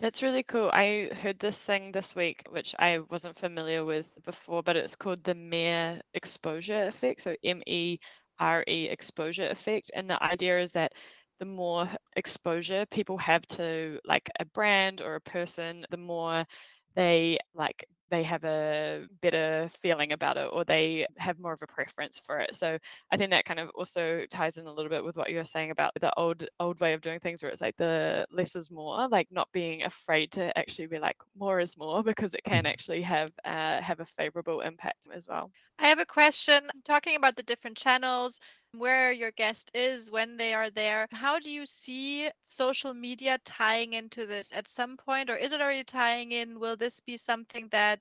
That's 0.00 0.22
really 0.22 0.42
cool. 0.42 0.70
I 0.72 1.10
heard 1.20 1.38
this 1.38 1.60
thing 1.60 1.92
this 1.92 2.16
week, 2.16 2.42
which 2.48 2.74
I 2.78 3.00
wasn't 3.10 3.38
familiar 3.38 3.84
with 3.84 4.10
before, 4.24 4.62
but 4.62 4.76
it's 4.76 4.96
called 4.96 5.22
the 5.22 5.34
MERE 5.34 6.00
exposure 6.14 6.84
effect. 6.84 7.20
So 7.20 7.36
M 7.44 7.62
E 7.66 7.98
R 8.40 8.64
E 8.68 8.86
exposure 8.88 9.48
effect. 9.50 9.90
And 9.94 10.10
the 10.10 10.22
idea 10.22 10.60
is 10.60 10.72
that 10.74 10.92
the 11.38 11.46
more 11.46 11.88
exposure 12.16 12.86
people 12.86 13.18
have 13.18 13.46
to 13.48 14.00
like 14.04 14.30
a 14.40 14.44
brand 14.46 15.00
or 15.02 15.16
a 15.16 15.20
person, 15.20 15.86
the 15.90 15.96
more 15.98 16.46
they 16.94 17.38
like 17.54 17.84
they 18.10 18.22
have 18.22 18.44
a 18.44 19.06
better 19.22 19.70
feeling 19.80 20.12
about 20.12 20.36
it 20.36 20.48
or 20.52 20.64
they 20.64 21.06
have 21.16 21.38
more 21.38 21.52
of 21.52 21.62
a 21.62 21.66
preference 21.66 22.18
for 22.18 22.38
it 22.38 22.54
so 22.54 22.78
i 23.10 23.16
think 23.16 23.30
that 23.30 23.44
kind 23.44 23.60
of 23.60 23.70
also 23.74 24.24
ties 24.30 24.56
in 24.56 24.66
a 24.66 24.72
little 24.72 24.90
bit 24.90 25.04
with 25.04 25.16
what 25.16 25.30
you 25.30 25.36
were 25.36 25.44
saying 25.44 25.70
about 25.70 25.92
the 26.00 26.12
old 26.18 26.44
old 26.58 26.78
way 26.80 26.92
of 26.92 27.00
doing 27.00 27.20
things 27.20 27.42
where 27.42 27.50
it's 27.50 27.60
like 27.60 27.76
the 27.76 28.26
less 28.30 28.56
is 28.56 28.70
more 28.70 29.08
like 29.08 29.28
not 29.30 29.48
being 29.52 29.82
afraid 29.84 30.30
to 30.30 30.56
actually 30.58 30.86
be 30.86 30.98
like 30.98 31.16
more 31.38 31.60
is 31.60 31.76
more 31.76 32.02
because 32.10 32.34
it 32.34 32.44
can 32.44 32.64
mm. 32.64 32.68
actually 32.68 33.02
have 33.02 33.30
uh, 33.44 33.80
have 33.80 34.00
a 34.00 34.04
favorable 34.04 34.60
impact 34.60 35.06
as 35.14 35.26
well 35.28 35.50
i 35.78 35.86
have 35.86 35.98
a 35.98 36.06
question 36.06 36.68
talking 36.84 37.16
about 37.16 37.36
the 37.36 37.42
different 37.42 37.76
channels 37.76 38.40
where 38.72 39.10
your 39.12 39.32
guest 39.32 39.70
is 39.74 40.10
when 40.10 40.36
they 40.36 40.54
are 40.54 40.70
there. 40.70 41.06
How 41.10 41.38
do 41.38 41.50
you 41.50 41.66
see 41.66 42.30
social 42.42 42.94
media 42.94 43.38
tying 43.44 43.94
into 43.94 44.26
this 44.26 44.52
at 44.52 44.68
some 44.68 44.96
point, 44.96 45.28
or 45.28 45.36
is 45.36 45.52
it 45.52 45.60
already 45.60 45.84
tying 45.84 46.32
in? 46.32 46.60
Will 46.60 46.76
this 46.76 47.00
be 47.00 47.16
something 47.16 47.68
that 47.70 47.99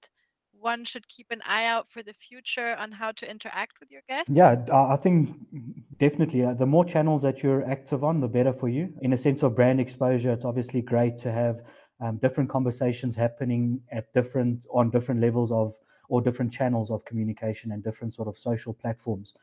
one 0.60 0.86
should 0.86 1.08
keep 1.08 1.28
an 1.32 1.42
eye 1.46 1.66
out 1.66 1.90
for 1.90 2.04
the 2.04 2.14
future 2.14 2.76
on 2.78 2.92
how 2.92 3.12
to 3.14 3.30
interact 3.30 3.80
with 3.80 3.92
your 3.92 4.02
guests? 4.08 4.30
Yeah, 4.30 4.56
I 4.72 4.96
think 4.96 5.36
definitely. 6.00 6.44
Uh, 6.44 6.54
the 6.54 6.66
more 6.66 6.86
channels 6.86 7.22
that 7.22 7.44
you're 7.44 7.70
active 7.70 8.04
on, 8.04 8.20
the 8.20 8.28
better 8.28 8.54
for 8.54 8.70
you. 8.70 8.94
In 9.02 9.14
a 9.14 9.18
sense 9.18 9.44
of 9.44 9.56
brand 9.56 9.80
exposure, 9.80 10.32
it's 10.32 10.46
obviously 10.46 10.82
great 10.82 11.18
to 11.20 11.32
have 11.32 11.62
um, 12.02 12.18
different 12.18 12.50
conversations 12.50 13.16
happening 13.16 13.82
at 13.92 14.14
different 14.14 14.66
on 14.72 14.90
different 14.90 15.22
levels 15.22 15.52
of 15.52 15.76
or 16.08 16.22
different 16.22 16.52
channels 16.52 16.90
of 16.90 17.06
communication 17.06 17.72
and 17.72 17.84
different 17.84 18.14
sort 18.14 18.28
of 18.28 18.38
social 18.38 18.74
platforms. 18.74 19.34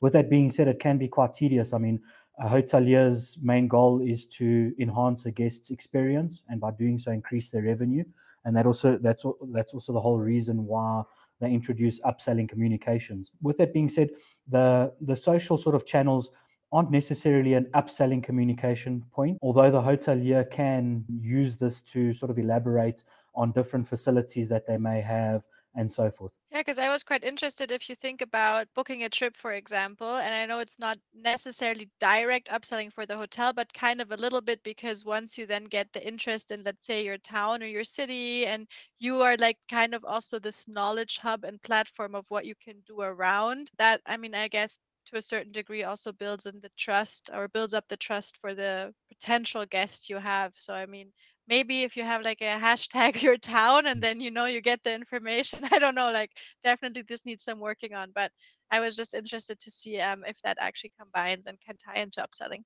With 0.00 0.12
that 0.14 0.30
being 0.30 0.50
said, 0.50 0.68
it 0.68 0.80
can 0.80 0.98
be 0.98 1.08
quite 1.08 1.32
tedious. 1.32 1.72
I 1.72 1.78
mean, 1.78 2.00
a 2.38 2.48
hotelier's 2.48 3.38
main 3.42 3.68
goal 3.68 4.00
is 4.00 4.26
to 4.26 4.72
enhance 4.78 5.26
a 5.26 5.30
guest's 5.30 5.70
experience, 5.70 6.42
and 6.48 6.60
by 6.60 6.70
doing 6.72 6.98
so, 6.98 7.12
increase 7.12 7.50
their 7.50 7.62
revenue. 7.62 8.04
And 8.44 8.56
that 8.56 8.66
also 8.66 8.98
that's 9.00 9.24
that's 9.52 9.74
also 9.74 9.92
the 9.92 10.00
whole 10.00 10.18
reason 10.18 10.66
why 10.66 11.02
they 11.40 11.50
introduce 11.50 12.00
upselling 12.00 12.48
communications. 12.48 13.32
With 13.40 13.58
that 13.58 13.72
being 13.72 13.88
said, 13.88 14.10
the 14.48 14.92
the 15.00 15.16
social 15.16 15.56
sort 15.58 15.74
of 15.74 15.86
channels 15.86 16.30
aren't 16.72 16.90
necessarily 16.90 17.54
an 17.54 17.66
upselling 17.74 18.22
communication 18.22 19.04
point, 19.12 19.38
although 19.42 19.70
the 19.70 19.80
hotelier 19.80 20.50
can 20.50 21.04
use 21.20 21.56
this 21.56 21.82
to 21.82 22.14
sort 22.14 22.30
of 22.30 22.38
elaborate 22.38 23.04
on 23.34 23.52
different 23.52 23.86
facilities 23.86 24.48
that 24.48 24.66
they 24.66 24.78
may 24.78 25.00
have 25.00 25.42
and 25.74 25.90
so 25.90 26.10
forth. 26.10 26.32
Yeah, 26.52 26.60
because 26.60 26.78
I 26.78 26.90
was 26.90 27.02
quite 27.02 27.24
interested 27.24 27.70
if 27.72 27.88
you 27.88 27.96
think 27.96 28.20
about 28.20 28.68
booking 28.74 29.02
a 29.04 29.08
trip, 29.08 29.36
for 29.36 29.52
example, 29.54 30.16
and 30.18 30.34
I 30.34 30.44
know 30.46 30.58
it's 30.60 30.78
not 30.78 30.98
necessarily 31.14 31.90
direct 31.98 32.48
upselling 32.48 32.92
for 32.92 33.06
the 33.06 33.16
hotel, 33.16 33.52
but 33.54 33.72
kind 33.72 34.00
of 34.02 34.12
a 34.12 34.16
little 34.16 34.42
bit 34.42 34.62
because 34.62 35.04
once 35.04 35.38
you 35.38 35.46
then 35.46 35.64
get 35.64 35.92
the 35.92 36.06
interest 36.06 36.50
in, 36.52 36.62
let's 36.62 36.86
say, 36.86 37.04
your 37.04 37.16
town 37.18 37.62
or 37.62 37.66
your 37.66 37.84
city, 37.84 38.46
and 38.46 38.68
you 39.00 39.22
are 39.22 39.36
like 39.38 39.58
kind 39.70 39.94
of 39.94 40.04
also 40.04 40.38
this 40.38 40.68
knowledge 40.68 41.16
hub 41.18 41.42
and 41.44 41.60
platform 41.62 42.14
of 42.14 42.26
what 42.30 42.44
you 42.46 42.54
can 42.54 42.80
do 42.86 43.00
around 43.00 43.70
that, 43.78 44.02
I 44.06 44.16
mean, 44.18 44.34
I 44.34 44.48
guess 44.48 44.78
to 45.06 45.16
a 45.16 45.22
certain 45.22 45.52
degree 45.52 45.82
also 45.84 46.12
builds 46.12 46.46
in 46.46 46.60
the 46.60 46.70
trust 46.76 47.30
or 47.32 47.48
builds 47.48 47.74
up 47.74 47.88
the 47.88 47.96
trust 47.96 48.36
for 48.36 48.54
the 48.54 48.94
potential 49.08 49.64
guest 49.66 50.08
you 50.10 50.18
have. 50.18 50.52
So, 50.56 50.74
I 50.74 50.86
mean, 50.86 51.12
maybe 51.48 51.82
if 51.82 51.96
you 51.96 52.02
have 52.04 52.22
like 52.22 52.40
a 52.40 52.58
hashtag 52.58 53.20
your 53.22 53.36
town 53.36 53.86
and 53.86 54.02
then 54.02 54.20
you 54.20 54.30
know 54.30 54.46
you 54.46 54.60
get 54.60 54.80
the 54.84 54.94
information 54.94 55.60
i 55.70 55.78
don't 55.78 55.94
know 55.94 56.10
like 56.10 56.30
definitely 56.62 57.02
this 57.02 57.26
needs 57.26 57.44
some 57.44 57.60
working 57.60 57.94
on 57.94 58.10
but 58.14 58.30
i 58.70 58.80
was 58.80 58.96
just 58.96 59.14
interested 59.14 59.58
to 59.58 59.70
see 59.70 59.98
um, 59.98 60.22
if 60.26 60.36
that 60.42 60.56
actually 60.60 60.92
combines 60.98 61.46
and 61.46 61.58
can 61.60 61.76
tie 61.76 62.00
into 62.00 62.20
upselling 62.20 62.62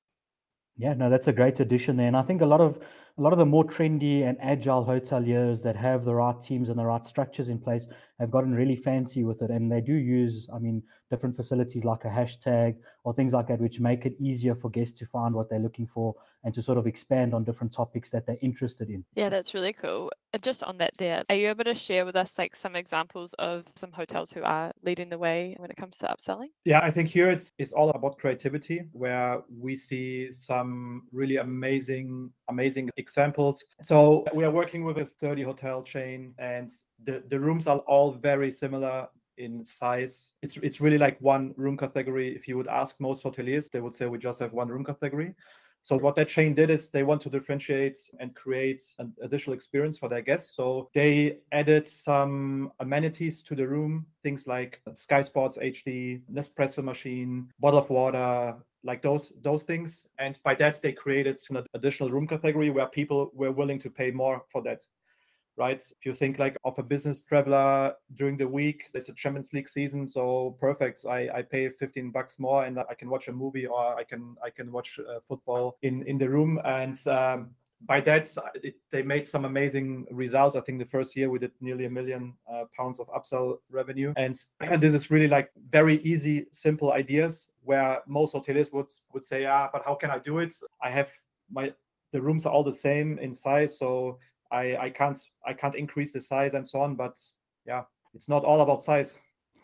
yeah, 0.79 0.93
no, 0.93 1.09
that's 1.09 1.27
a 1.27 1.33
great 1.33 1.59
addition 1.61 1.97
there. 1.97 2.07
And 2.07 2.17
I 2.17 2.23
think 2.23 2.43
a 2.43 2.47
lot 2.47 2.61
of 2.61 2.79
a 3.19 3.23
lot 3.23 3.33
of 3.33 3.39
the 3.39 3.47
more 3.47 3.65
trendy 3.65 4.29
and 4.29 4.37
agile 4.41 4.85
hoteliers 4.85 5.63
that 5.63 5.75
have 5.75 6.05
the 6.05 6.15
right 6.15 6.39
teams 6.41 6.69
and 6.69 6.79
the 6.79 6.85
right 6.85 7.07
structures 7.07 7.49
in 7.49 7.59
place 7.59 7.87
have 8.21 8.31
gotten 8.31 8.55
really 8.55 8.77
fancy 8.77 9.25
with 9.25 9.43
it. 9.43 9.51
And 9.51 9.71
they 9.73 9.81
do 9.81 9.95
use, 9.95 10.49
I 10.55 10.59
mean, 10.59 10.83
different 11.11 11.37
facilities 11.37 11.85
like 11.85 12.05
a 12.05 12.09
hashtag 12.09 12.77
or 13.05 13.15
things 13.15 13.33
like 13.33 13.49
that, 13.49 13.61
which 13.61 13.81
make 13.81 14.05
it 14.05 14.17
easier 14.21 14.55
for 14.55 14.71
guests 14.71 14.99
to 14.99 15.07
find 15.07 15.35
what 15.35 15.49
they're 15.49 15.59
looking 15.59 15.87
for 15.87 16.15
and 16.45 16.53
to 16.55 16.63
sort 16.63 16.79
of 16.79 16.87
expand 16.87 17.33
on 17.35 17.45
different 17.45 17.73
topics 17.73 18.11
that 18.11 18.27
they're 18.27 18.39
interested 18.43 18.91
in. 18.91 19.05
Yeah, 19.15 19.29
that's 19.29 19.55
really 19.55 19.73
cool. 19.73 20.11
And 20.33 20.43
just 20.43 20.63
on 20.63 20.77
that 20.79 20.93
there, 20.99 21.23
are 21.31 21.35
you 21.35 21.49
able 21.49 21.65
to 21.65 21.75
share 21.75 22.05
with 22.05 22.17
us 22.17 22.39
like 22.39 22.55
some 22.55 22.77
examples 22.77 23.35
of 23.39 23.65
some 23.77 23.93
hotels 23.93 24.31
who 24.31 24.43
are 24.43 24.73
leading 24.83 25.09
the 25.09 25.19
way 25.19 25.55
when 25.59 25.71
it 25.71 25.77
comes 25.77 25.99
to 25.99 26.07
upselling? 26.07 26.49
Yeah, 26.65 26.81
I 26.81 26.91
think 26.91 27.09
here 27.09 27.31
it's 27.31 27.53
it's 27.59 27.73
all 27.73 27.91
about 27.91 28.19
creativity 28.19 28.83
where 28.93 29.41
we 29.49 29.77
see 29.77 30.31
some 30.33 31.05
really 31.13 31.37
amazing 31.37 32.31
amazing 32.49 32.91
examples. 33.07 33.63
So 33.83 34.25
we 34.35 34.45
are 34.45 34.51
working 34.51 34.83
with 34.85 34.99
a 34.99 35.05
30 35.05 35.43
hotel 35.45 35.83
chain 35.83 36.35
and 36.39 36.69
the, 37.05 37.23
the 37.29 37.39
rooms 37.39 37.69
are 37.69 37.79
all 37.95 38.11
very 38.11 38.51
similar 38.51 39.07
in 39.39 39.65
size. 39.65 40.15
It's 40.43 40.57
it's 40.57 40.81
really 40.81 40.99
like 40.99 41.17
one 41.21 41.55
room 41.57 41.77
category. 41.77 42.35
If 42.35 42.49
you 42.49 42.57
would 42.57 42.67
ask 42.81 43.01
most 43.01 43.23
hoteliers, 43.23 43.71
they 43.71 43.81
would 43.81 43.95
say 43.95 44.07
we 44.07 44.19
just 44.19 44.41
have 44.41 44.53
one 44.53 44.69
room 44.69 44.85
category. 44.85 45.35
So 45.87 45.97
what 45.97 46.17
that 46.17 46.27
chain 46.27 46.53
did 46.53 46.69
is 46.69 46.89
they 46.89 47.05
want 47.05 47.21
to 47.21 47.31
differentiate 47.31 47.97
and 48.19 48.35
create 48.35 48.83
an 48.99 49.13
additional 49.23 49.55
experience 49.55 49.97
for 49.97 50.09
their 50.09 50.21
guests. 50.21 50.57
So 50.57 50.91
they 50.93 51.39
added 51.53 51.87
some 51.87 52.73
amenities 52.81 53.41
to 53.45 53.55
the 53.55 53.69
room, 53.69 54.05
things 54.25 54.49
like 54.49 54.81
Sky 54.95 55.23
Sports 55.23 55.59
HD, 55.59 56.23
Nespresso 56.29 56.83
machine, 56.83 57.53
bottle 57.61 57.79
of 57.79 57.89
water, 57.89 58.57
like 58.83 59.01
those 59.01 59.33
those 59.43 59.63
things. 59.63 60.09
And 60.19 60.37
by 60.43 60.57
that 60.57 60.83
they 60.83 60.91
created 60.91 61.39
an 61.51 61.65
additional 61.75 62.11
room 62.11 62.27
category 62.27 62.71
where 62.71 62.89
people 62.89 63.31
were 63.33 63.53
willing 63.53 63.79
to 63.79 63.89
pay 63.89 64.11
more 64.11 64.43
for 64.51 64.63
that 64.63 64.83
right? 65.57 65.83
If 65.83 66.05
you 66.05 66.15
think 66.15 66.39
like 66.39 66.57
of 66.65 66.79
a 66.79 66.83
business 66.83 67.25
traveler 67.25 67.95
during 68.17 68.37
the 68.37 68.49
week, 68.49 68.91
there's 68.93 69.09
a 69.09 69.15
Champions 69.15 69.53
League 69.53 69.69
season, 69.69 70.07
so 70.07 70.57
perfect. 70.61 71.05
I, 71.09 71.29
I 71.35 71.43
pay 71.43 71.69
15 71.69 72.11
bucks 72.11 72.39
more 72.39 72.65
and 72.65 72.79
I 72.79 72.95
can 72.95 73.09
watch 73.09 73.29
a 73.29 73.33
movie 73.33 73.67
or 73.67 73.97
I 73.97 74.05
can 74.05 74.37
I 74.45 74.51
can 74.51 74.71
watch 74.71 74.99
uh, 74.99 75.21
football 75.29 75.77
in 75.83 76.03
in 76.05 76.19
the 76.19 76.29
room 76.29 76.61
and. 76.65 76.97
Um, 77.07 77.51
by 77.83 78.01
that, 78.01 78.35
it, 78.55 78.77
they 78.91 79.03
made 79.03 79.27
some 79.27 79.45
amazing 79.45 80.07
results. 80.11 80.57
I 80.57 80.61
think 80.61 80.79
the 80.79 80.87
first 80.87 81.15
year 81.15 81.29
we 81.29 81.39
did 81.39 81.53
nearly 81.61 81.85
a 81.85 81.91
million 81.91 82.33
uh, 82.51 82.65
pounds 82.75 82.99
of 82.99 83.07
upsell 83.09 83.59
revenue, 83.71 84.15
and, 84.17 84.35
this 84.81 84.95
is 84.95 85.11
really 85.11 85.29
like 85.29 85.51
very 85.71 86.03
easy, 86.03 86.47
simple 86.53 86.93
ideas 86.93 87.51
where 87.65 88.01
most 88.07 88.35
hoteliers 88.35 88.73
would 88.73 88.91
would 89.13 89.25
say, 89.25 89.45
"Ah, 89.45 89.69
but 89.71 89.83
how 89.85 89.95
can 89.95 90.11
I 90.11 90.19
do 90.19 90.39
it? 90.39 90.55
I 90.83 90.91
have 90.91 91.11
my 91.51 91.73
the 92.13 92.21
rooms 92.21 92.47
are 92.47 92.53
all 92.53 92.65
the 92.65 92.73
same 92.73 93.19
in 93.19 93.35
size, 93.35 93.79
so 93.79 94.19
I 94.51 94.77
I 94.77 94.91
can't 94.91 95.19
I 95.47 95.53
can't 95.53 95.75
increase 95.75 96.13
the 96.13 96.21
size 96.21 96.55
and 96.55 96.67
so 96.67 96.81
on. 96.81 96.97
But 96.97 97.17
yeah, 97.67 97.83
it's 98.15 98.29
not 98.29 98.45
all 98.45 98.61
about 98.61 98.83
size. 98.83 99.17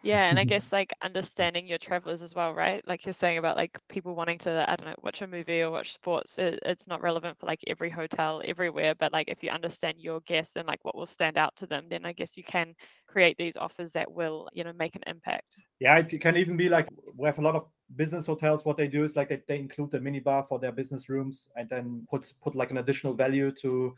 Yeah, 0.03 0.29
and 0.29 0.39
I 0.39 0.45
guess 0.53 0.73
like 0.73 0.93
understanding 1.03 1.67
your 1.67 1.79
travelers 1.79 2.23
as 2.23 2.35
well, 2.35 2.55
right? 2.55 2.87
Like 2.87 3.07
you're 3.07 3.13
saying 3.13 3.39
about 3.39 3.57
like 3.57 3.79
people 3.89 4.15
wanting 4.15 4.39
to, 4.41 4.65
I 4.69 4.77
don't 4.77 4.89
know, 4.89 4.97
watch 5.03 5.23
a 5.23 5.27
movie 5.27 5.63
or 5.63 5.71
watch 5.71 5.95
sports. 5.95 6.39
It, 6.39 6.59
it's 6.65 6.89
not 6.89 7.03
relevant 7.03 7.39
for 7.39 7.47
like 7.47 7.61
every 7.67 7.91
hotel 7.91 8.43
everywhere, 8.45 8.95
but 8.99 9.13
like 9.13 9.29
if 9.29 9.43
you 9.43 9.51
understand 9.51 9.99
your 9.99 10.21
guests 10.21 10.57
and 10.57 10.67
like 10.67 10.85
what 10.85 10.97
will 10.97 11.07
stand 11.07 11.39
out 11.39 11.55
to 11.57 11.67
them, 11.67 11.87
then 11.89 12.05
I 12.05 12.13
guess 12.13 12.37
you 12.37 12.45
can 12.45 12.75
create 13.07 13.37
these 13.39 13.57
offers 13.57 13.93
that 13.93 14.11
will, 14.11 14.49
you 14.53 14.65
know, 14.65 14.73
make 14.73 14.97
an 14.97 15.03
impact. 15.07 15.57
Yeah, 15.79 15.99
it 15.99 16.21
can 16.21 16.37
even 16.37 16.57
be 16.57 16.69
like 16.69 16.89
we 17.17 17.27
have 17.27 17.39
a 17.39 17.43
lot 17.43 17.55
of 17.55 17.67
business 17.97 18.27
hotels. 18.27 18.65
What 18.65 18.77
they 18.77 18.89
do 18.89 19.05
is 19.05 19.17
like 19.17 19.29
they, 19.29 19.43
they 19.47 19.59
include 19.59 19.93
the 19.93 20.01
minibar 20.01 20.47
for 20.47 20.59
their 20.59 20.73
business 20.73 21.09
rooms 21.09 21.51
and 21.57 21.69
then 21.69 22.07
put 22.11 22.33
put 22.43 22.55
like 22.55 22.71
an 22.71 22.79
additional 22.79 23.15
value 23.15 23.53
to 23.63 23.95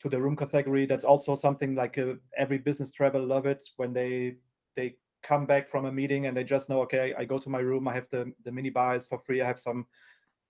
to 0.00 0.08
the 0.08 0.20
room 0.20 0.36
category. 0.36 0.86
That's 0.86 1.04
also 1.04 1.34
something 1.34 1.74
like 1.74 1.98
uh, 1.98 2.14
every 2.36 2.58
business 2.58 2.90
travel 2.90 3.24
love 3.24 3.46
it 3.46 3.62
when 3.76 3.92
they 3.92 4.36
they 4.76 4.96
come 5.22 5.46
back 5.46 5.68
from 5.68 5.84
a 5.84 5.92
meeting 5.92 6.26
and 6.26 6.36
they 6.36 6.44
just 6.44 6.68
know, 6.68 6.80
okay, 6.82 7.14
I 7.16 7.24
go 7.24 7.38
to 7.38 7.50
my 7.50 7.58
room, 7.58 7.86
I 7.88 7.94
have 7.94 8.08
the 8.10 8.32
the 8.44 8.52
mini 8.52 8.70
bars 8.70 9.04
for 9.04 9.18
free, 9.18 9.42
I 9.42 9.46
have 9.46 9.58
some 9.58 9.86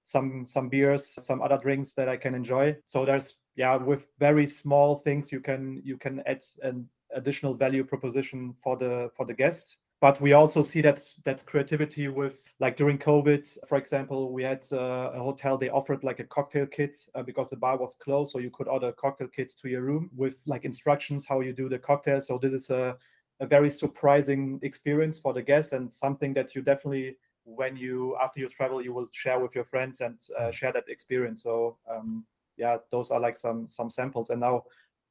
some 0.04 0.46
some 0.46 0.68
beers, 0.68 1.14
some 1.24 1.42
other 1.42 1.58
drinks 1.58 1.92
that 1.94 2.08
I 2.08 2.16
can 2.16 2.34
enjoy. 2.34 2.76
So 2.84 3.04
there's 3.04 3.34
yeah, 3.56 3.76
with 3.76 4.08
very 4.18 4.46
small 4.46 4.96
things 4.96 5.32
you 5.32 5.40
can 5.40 5.82
you 5.84 5.96
can 5.96 6.22
add 6.26 6.42
an 6.62 6.88
additional 7.14 7.54
value 7.54 7.84
proposition 7.84 8.54
for 8.62 8.76
the 8.76 9.10
for 9.16 9.26
the 9.26 9.34
guest 9.34 9.76
but 10.00 10.20
we 10.20 10.32
also 10.32 10.62
see 10.62 10.80
that 10.80 11.00
that 11.24 11.44
creativity 11.46 12.08
with 12.08 12.42
like 12.58 12.76
during 12.76 12.98
covid 12.98 13.46
for 13.68 13.78
example 13.78 14.32
we 14.32 14.42
had 14.42 14.64
uh, 14.72 15.10
a 15.14 15.18
hotel 15.18 15.56
they 15.56 15.68
offered 15.68 16.02
like 16.04 16.20
a 16.20 16.24
cocktail 16.24 16.66
kit 16.66 16.98
uh, 17.14 17.22
because 17.22 17.50
the 17.50 17.56
bar 17.56 17.76
was 17.76 17.94
closed 17.94 18.32
so 18.32 18.38
you 18.38 18.50
could 18.50 18.68
order 18.68 18.92
cocktail 18.92 19.28
kits 19.28 19.54
to 19.54 19.68
your 19.68 19.82
room 19.82 20.10
with 20.16 20.36
like 20.46 20.64
instructions 20.64 21.26
how 21.26 21.40
you 21.40 21.52
do 21.52 21.68
the 21.68 21.78
cocktail 21.78 22.20
so 22.20 22.38
this 22.38 22.52
is 22.52 22.70
a, 22.70 22.96
a 23.40 23.46
very 23.46 23.70
surprising 23.70 24.58
experience 24.62 25.18
for 25.18 25.32
the 25.32 25.42
guest 25.42 25.72
and 25.72 25.92
something 25.92 26.34
that 26.34 26.54
you 26.54 26.62
definitely 26.62 27.16
when 27.44 27.76
you 27.76 28.16
after 28.22 28.38
you 28.40 28.48
travel 28.48 28.82
you 28.82 28.92
will 28.92 29.08
share 29.12 29.38
with 29.40 29.54
your 29.54 29.64
friends 29.64 30.00
and 30.00 30.16
uh, 30.38 30.50
share 30.50 30.72
that 30.72 30.88
experience 30.88 31.42
so 31.42 31.76
um, 31.90 32.24
yeah, 32.60 32.76
those 32.92 33.10
are 33.10 33.18
like 33.18 33.36
some 33.36 33.68
some 33.68 33.90
samples. 33.90 34.30
And 34.30 34.40
now 34.40 34.64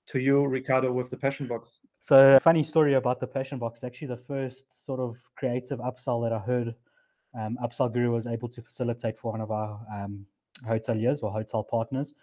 to 0.07 0.19
you, 0.19 0.45
Ricardo, 0.45 0.91
with 0.93 1.09
the 1.09 1.17
Passion 1.17 1.47
Box. 1.47 1.79
So, 2.01 2.39
funny 2.41 2.63
story 2.63 2.95
about 2.95 3.19
the 3.19 3.27
Passion 3.27 3.59
Box. 3.59 3.83
Actually, 3.83 4.07
the 4.07 4.17
first 4.17 4.85
sort 4.85 4.99
of 4.99 5.17
creative 5.35 5.79
upsell 5.79 6.23
that 6.23 6.33
I 6.33 6.39
heard 6.39 6.73
um, 7.37 7.57
Upsell 7.63 7.93
Guru 7.93 8.11
was 8.11 8.25
able 8.25 8.49
to 8.49 8.61
facilitate 8.61 9.17
for 9.19 9.31
one 9.31 9.41
of 9.41 9.51
our 9.51 9.79
um, 9.93 10.25
hoteliers 10.65 11.21
or 11.21 11.31
hotel 11.31 11.63
partners. 11.63 12.13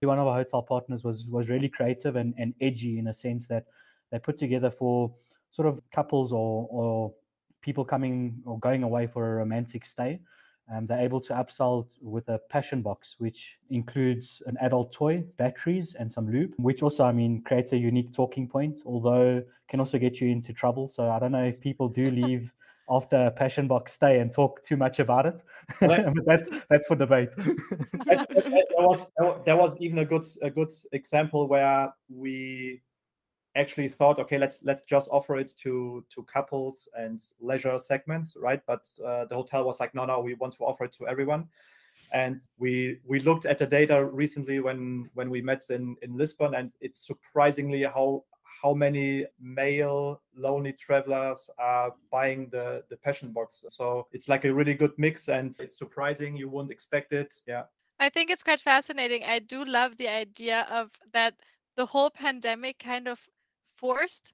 One 0.00 0.18
of 0.18 0.26
our 0.26 0.36
hotel 0.36 0.62
partners 0.62 1.02
was 1.02 1.26
was 1.26 1.48
really 1.48 1.68
creative 1.68 2.16
and, 2.16 2.34
and 2.38 2.54
edgy 2.60 2.98
in 2.98 3.08
a 3.08 3.14
sense 3.14 3.48
that 3.48 3.64
they 4.12 4.18
put 4.18 4.36
together 4.36 4.70
for 4.70 5.12
sort 5.50 5.66
of 5.66 5.80
couples 5.90 6.32
or, 6.32 6.68
or 6.70 7.12
people 7.62 7.84
coming 7.84 8.40
or 8.44 8.58
going 8.60 8.82
away 8.82 9.06
for 9.06 9.32
a 9.32 9.34
romantic 9.36 9.84
stay. 9.84 10.20
Um, 10.72 10.86
they're 10.86 11.00
able 11.00 11.20
to 11.20 11.32
upsell 11.34 11.86
with 12.00 12.28
a 12.28 12.40
passion 12.50 12.82
box, 12.82 13.14
which 13.18 13.58
includes 13.70 14.42
an 14.46 14.56
adult 14.60 14.92
toy, 14.92 15.24
batteries, 15.36 15.94
and 15.94 16.10
some 16.10 16.30
lube, 16.30 16.54
which 16.56 16.82
also, 16.82 17.04
I 17.04 17.12
mean, 17.12 17.42
creates 17.42 17.72
a 17.72 17.76
unique 17.76 18.12
talking 18.12 18.48
point, 18.48 18.80
although 18.84 19.42
can 19.68 19.80
also 19.80 19.98
get 19.98 20.20
you 20.20 20.28
into 20.28 20.52
trouble. 20.52 20.88
So 20.88 21.08
I 21.08 21.18
don't 21.18 21.32
know 21.32 21.44
if 21.44 21.60
people 21.60 21.88
do 21.88 22.10
leave 22.10 22.52
after 22.88 23.26
a 23.26 23.30
passion 23.30 23.66
box 23.66 23.92
stay 23.92 24.20
and 24.20 24.32
talk 24.32 24.62
too 24.62 24.76
much 24.76 24.98
about 25.00 25.26
it. 25.26 25.42
but 25.80 26.12
that's 26.24 26.48
that's 26.68 26.86
for 26.86 26.96
debate. 26.96 27.30
there 27.36 28.26
was 28.78 29.06
there 29.44 29.56
was 29.56 29.76
even 29.80 29.98
a 29.98 30.04
good 30.04 30.24
a 30.42 30.50
good 30.50 30.70
example 30.92 31.48
where 31.48 31.92
we 32.08 32.82
actually 33.56 33.88
thought, 33.88 34.18
okay, 34.18 34.38
let's 34.38 34.60
let's 34.62 34.82
just 34.82 35.08
offer 35.10 35.36
it 35.36 35.52
to 35.62 36.04
to 36.14 36.22
couples 36.24 36.88
and 36.96 37.20
leisure 37.40 37.78
segments, 37.78 38.36
right? 38.40 38.60
But 38.66 38.88
uh, 39.04 39.24
the 39.24 39.34
hotel 39.34 39.64
was 39.64 39.80
like, 39.80 39.94
no, 39.94 40.04
no, 40.04 40.20
we 40.20 40.34
want 40.34 40.54
to 40.54 40.64
offer 40.64 40.84
it 40.84 40.92
to 40.98 41.08
everyone. 41.08 41.48
And 42.12 42.38
we 42.58 42.98
we 43.04 43.20
looked 43.20 43.46
at 43.46 43.58
the 43.58 43.66
data 43.66 44.04
recently 44.04 44.60
when 44.60 45.10
when 45.14 45.30
we 45.30 45.40
met 45.40 45.62
in 45.70 45.96
in 46.02 46.16
Lisbon, 46.16 46.54
and 46.54 46.70
it's 46.80 47.06
surprisingly 47.06 47.82
how 47.82 48.24
how 48.62 48.74
many 48.74 49.24
male 49.40 50.20
lonely 50.34 50.72
travelers 50.72 51.48
are 51.58 51.94
buying 52.10 52.48
the 52.50 52.84
the 52.90 52.96
passion 52.96 53.32
box. 53.32 53.64
So 53.68 54.06
it's 54.12 54.28
like 54.28 54.44
a 54.44 54.52
really 54.52 54.74
good 54.74 54.92
mix, 54.98 55.28
and 55.28 55.58
it's 55.58 55.78
surprising. 55.78 56.36
You 56.36 56.48
wouldn't 56.50 56.72
expect 56.72 57.12
it. 57.12 57.34
Yeah. 57.46 57.64
I 57.98 58.10
think 58.10 58.30
it's 58.30 58.42
quite 58.42 58.60
fascinating. 58.60 59.24
I 59.24 59.38
do 59.38 59.64
love 59.64 59.96
the 59.96 60.08
idea 60.08 60.66
of 60.70 60.90
that 61.14 61.34
the 61.76 61.86
whole 61.86 62.10
pandemic 62.10 62.78
kind 62.78 63.08
of 63.08 63.18
forced 63.78 64.32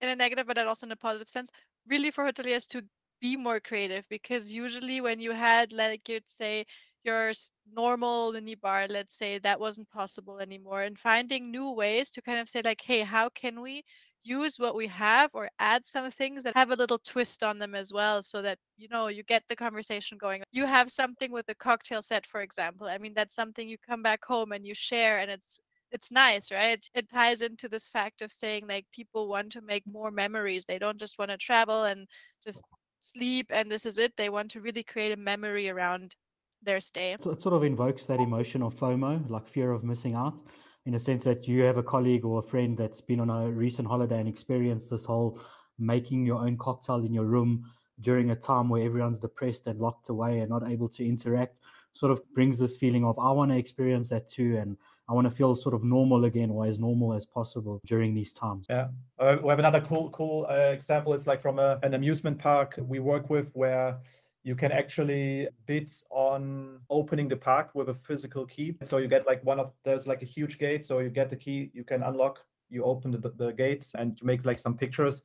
in 0.00 0.08
a 0.08 0.16
negative, 0.16 0.46
but 0.46 0.58
also 0.58 0.86
in 0.86 0.92
a 0.92 0.96
positive 0.96 1.28
sense, 1.28 1.50
really 1.88 2.10
for 2.10 2.24
hoteliers 2.24 2.66
to 2.68 2.82
be 3.20 3.36
more 3.36 3.60
creative 3.60 4.04
because 4.10 4.52
usually 4.52 5.00
when 5.00 5.20
you 5.20 5.32
had 5.32 5.72
like 5.72 6.08
you'd 6.08 6.28
say 6.28 6.64
your 7.04 7.32
normal 7.72 8.32
mini 8.32 8.54
bar 8.54 8.86
let's 8.88 9.16
say 9.16 9.38
that 9.38 9.58
wasn't 9.58 9.88
possible 9.90 10.40
anymore 10.40 10.82
and 10.82 10.98
finding 10.98 11.50
new 11.50 11.70
ways 11.70 12.10
to 12.10 12.20
kind 12.20 12.38
of 12.38 12.48
say 12.48 12.60
like 12.64 12.82
hey 12.82 13.00
how 13.00 13.28
can 13.30 13.60
we 13.60 13.82
use 14.24 14.58
what 14.58 14.74
we 14.74 14.86
have 14.86 15.30
or 15.34 15.48
add 15.58 15.86
some 15.86 16.10
things 16.10 16.42
that 16.42 16.56
have 16.56 16.70
a 16.70 16.76
little 16.76 16.98
twist 16.98 17.42
on 17.42 17.58
them 17.58 17.74
as 17.74 17.92
well 17.92 18.22
so 18.22 18.42
that 18.42 18.58
you 18.76 18.88
know 18.88 19.08
you 19.08 19.22
get 19.22 19.42
the 19.48 19.56
conversation 19.56 20.18
going? 20.18 20.42
You 20.50 20.66
have 20.66 20.90
something 20.90 21.30
with 21.30 21.48
a 21.48 21.54
cocktail 21.54 22.00
set 22.02 22.26
for 22.26 22.40
example. 22.40 22.86
I 22.86 22.98
mean 22.98 23.12
that's 23.14 23.34
something 23.34 23.68
you 23.68 23.76
come 23.78 24.02
back 24.02 24.24
home 24.24 24.52
and 24.52 24.66
you 24.66 24.74
share 24.74 25.18
and 25.18 25.30
it's 25.30 25.60
it's 25.94 26.10
nice, 26.10 26.50
right? 26.50 26.84
It 26.94 27.08
ties 27.08 27.40
into 27.40 27.68
this 27.68 27.88
fact 27.88 28.20
of 28.20 28.32
saying 28.32 28.66
like 28.68 28.84
people 28.92 29.28
want 29.28 29.52
to 29.52 29.60
make 29.62 29.84
more 29.86 30.10
memories. 30.10 30.64
They 30.64 30.78
don't 30.78 30.98
just 30.98 31.20
want 31.20 31.30
to 31.30 31.38
travel 31.38 31.84
and 31.84 32.08
just 32.42 32.64
sleep 33.00 33.46
and 33.50 33.70
this 33.70 33.86
is 33.86 33.98
it. 33.98 34.12
They 34.16 34.28
want 34.28 34.50
to 34.50 34.60
really 34.60 34.82
create 34.82 35.12
a 35.12 35.16
memory 35.16 35.70
around 35.70 36.16
their 36.64 36.80
stay. 36.80 37.16
So 37.20 37.30
it 37.30 37.40
sort 37.40 37.54
of 37.54 37.62
invokes 37.62 38.06
that 38.06 38.18
emotion 38.18 38.60
of 38.60 38.74
FOMO, 38.74 39.30
like 39.30 39.46
fear 39.46 39.70
of 39.70 39.84
missing 39.84 40.14
out, 40.14 40.40
in 40.84 40.94
a 40.96 40.98
sense 40.98 41.22
that 41.24 41.46
you 41.46 41.62
have 41.62 41.76
a 41.76 41.82
colleague 41.82 42.24
or 42.24 42.40
a 42.40 42.42
friend 42.42 42.76
that's 42.76 43.00
been 43.00 43.20
on 43.20 43.30
a 43.30 43.48
recent 43.48 43.86
holiday 43.86 44.18
and 44.18 44.28
experienced 44.28 44.90
this 44.90 45.04
whole 45.04 45.38
making 45.78 46.26
your 46.26 46.40
own 46.40 46.58
cocktail 46.58 47.04
in 47.04 47.14
your 47.14 47.26
room 47.26 47.70
during 48.00 48.32
a 48.32 48.36
time 48.36 48.68
where 48.68 48.82
everyone's 48.82 49.20
depressed 49.20 49.68
and 49.68 49.78
locked 49.78 50.08
away 50.08 50.40
and 50.40 50.50
not 50.50 50.68
able 50.68 50.88
to 50.88 51.06
interact 51.06 51.60
sort 51.92 52.10
of 52.10 52.20
brings 52.34 52.58
this 52.58 52.76
feeling 52.76 53.04
of 53.04 53.16
I 53.20 53.30
want 53.30 53.52
to 53.52 53.56
experience 53.56 54.08
that 54.08 54.26
too 54.26 54.56
and 54.60 54.76
I 55.08 55.12
want 55.12 55.28
to 55.28 55.34
feel 55.34 55.54
sort 55.54 55.74
of 55.74 55.84
normal 55.84 56.24
again 56.24 56.50
or 56.50 56.66
as 56.66 56.78
normal 56.78 57.12
as 57.12 57.26
possible 57.26 57.80
during 57.84 58.14
these 58.14 58.32
times. 58.32 58.66
Yeah. 58.70 58.88
Uh, 59.18 59.36
we 59.42 59.50
have 59.50 59.58
another 59.58 59.80
cool, 59.80 60.10
cool 60.10 60.46
uh, 60.48 60.72
example. 60.72 61.12
It's 61.12 61.26
like 61.26 61.40
from 61.40 61.58
a, 61.58 61.78
an 61.82 61.94
amusement 61.94 62.38
park 62.38 62.78
we 62.78 63.00
work 63.00 63.28
with 63.28 63.50
where 63.54 63.98
you 64.44 64.54
can 64.54 64.72
actually 64.72 65.48
bid 65.66 65.90
on 66.10 66.78
opening 66.90 67.28
the 67.28 67.36
park 67.36 67.70
with 67.74 67.88
a 67.88 67.94
physical 67.94 68.46
key. 68.46 68.76
So 68.84 68.98
you 68.98 69.08
get 69.08 69.26
like 69.26 69.44
one 69.44 69.58
of, 69.58 69.72
there's 69.84 70.06
like 70.06 70.22
a 70.22 70.26
huge 70.26 70.58
gate. 70.58 70.84
So 70.86 70.98
you 71.00 71.10
get 71.10 71.30
the 71.30 71.36
key, 71.36 71.70
you 71.74 71.84
can 71.84 72.02
unlock, 72.02 72.40
you 72.70 72.84
open 72.84 73.10
the, 73.10 73.32
the 73.36 73.52
gates 73.52 73.94
and 73.94 74.18
you 74.20 74.26
make 74.26 74.44
like 74.44 74.58
some 74.58 74.76
pictures 74.76 75.22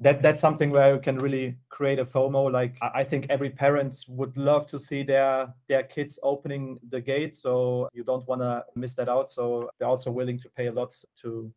that 0.00 0.22
that's 0.22 0.40
something 0.40 0.70
where 0.70 0.94
you 0.94 1.00
can 1.00 1.18
really 1.18 1.56
create 1.68 1.98
a 1.98 2.04
FOMO. 2.04 2.50
Like 2.50 2.76
I 2.80 3.04
think 3.04 3.26
every 3.30 3.50
parent 3.50 4.04
would 4.08 4.36
love 4.36 4.66
to 4.68 4.78
see 4.78 5.02
their 5.02 5.52
their 5.68 5.84
kids 5.84 6.18
opening 6.22 6.78
the 6.88 7.00
gate, 7.00 7.36
so 7.36 7.88
you 7.92 8.04
don't 8.04 8.26
want 8.26 8.40
to 8.40 8.64
miss 8.74 8.94
that 8.94 9.08
out. 9.08 9.30
So 9.30 9.70
they're 9.78 9.88
also 9.88 10.10
willing 10.10 10.38
to 10.38 10.48
pay 10.50 10.66
a 10.66 10.72
lot 10.72 10.94
to 11.22 11.52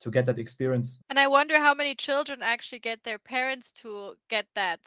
to 0.00 0.10
get 0.10 0.26
that 0.26 0.38
experience. 0.38 1.00
And 1.10 1.18
I 1.18 1.26
wonder 1.26 1.58
how 1.58 1.74
many 1.74 1.94
children 1.94 2.42
actually 2.42 2.80
get 2.80 3.02
their 3.02 3.18
parents 3.18 3.72
to 3.82 4.14
get 4.28 4.46
that. 4.54 4.80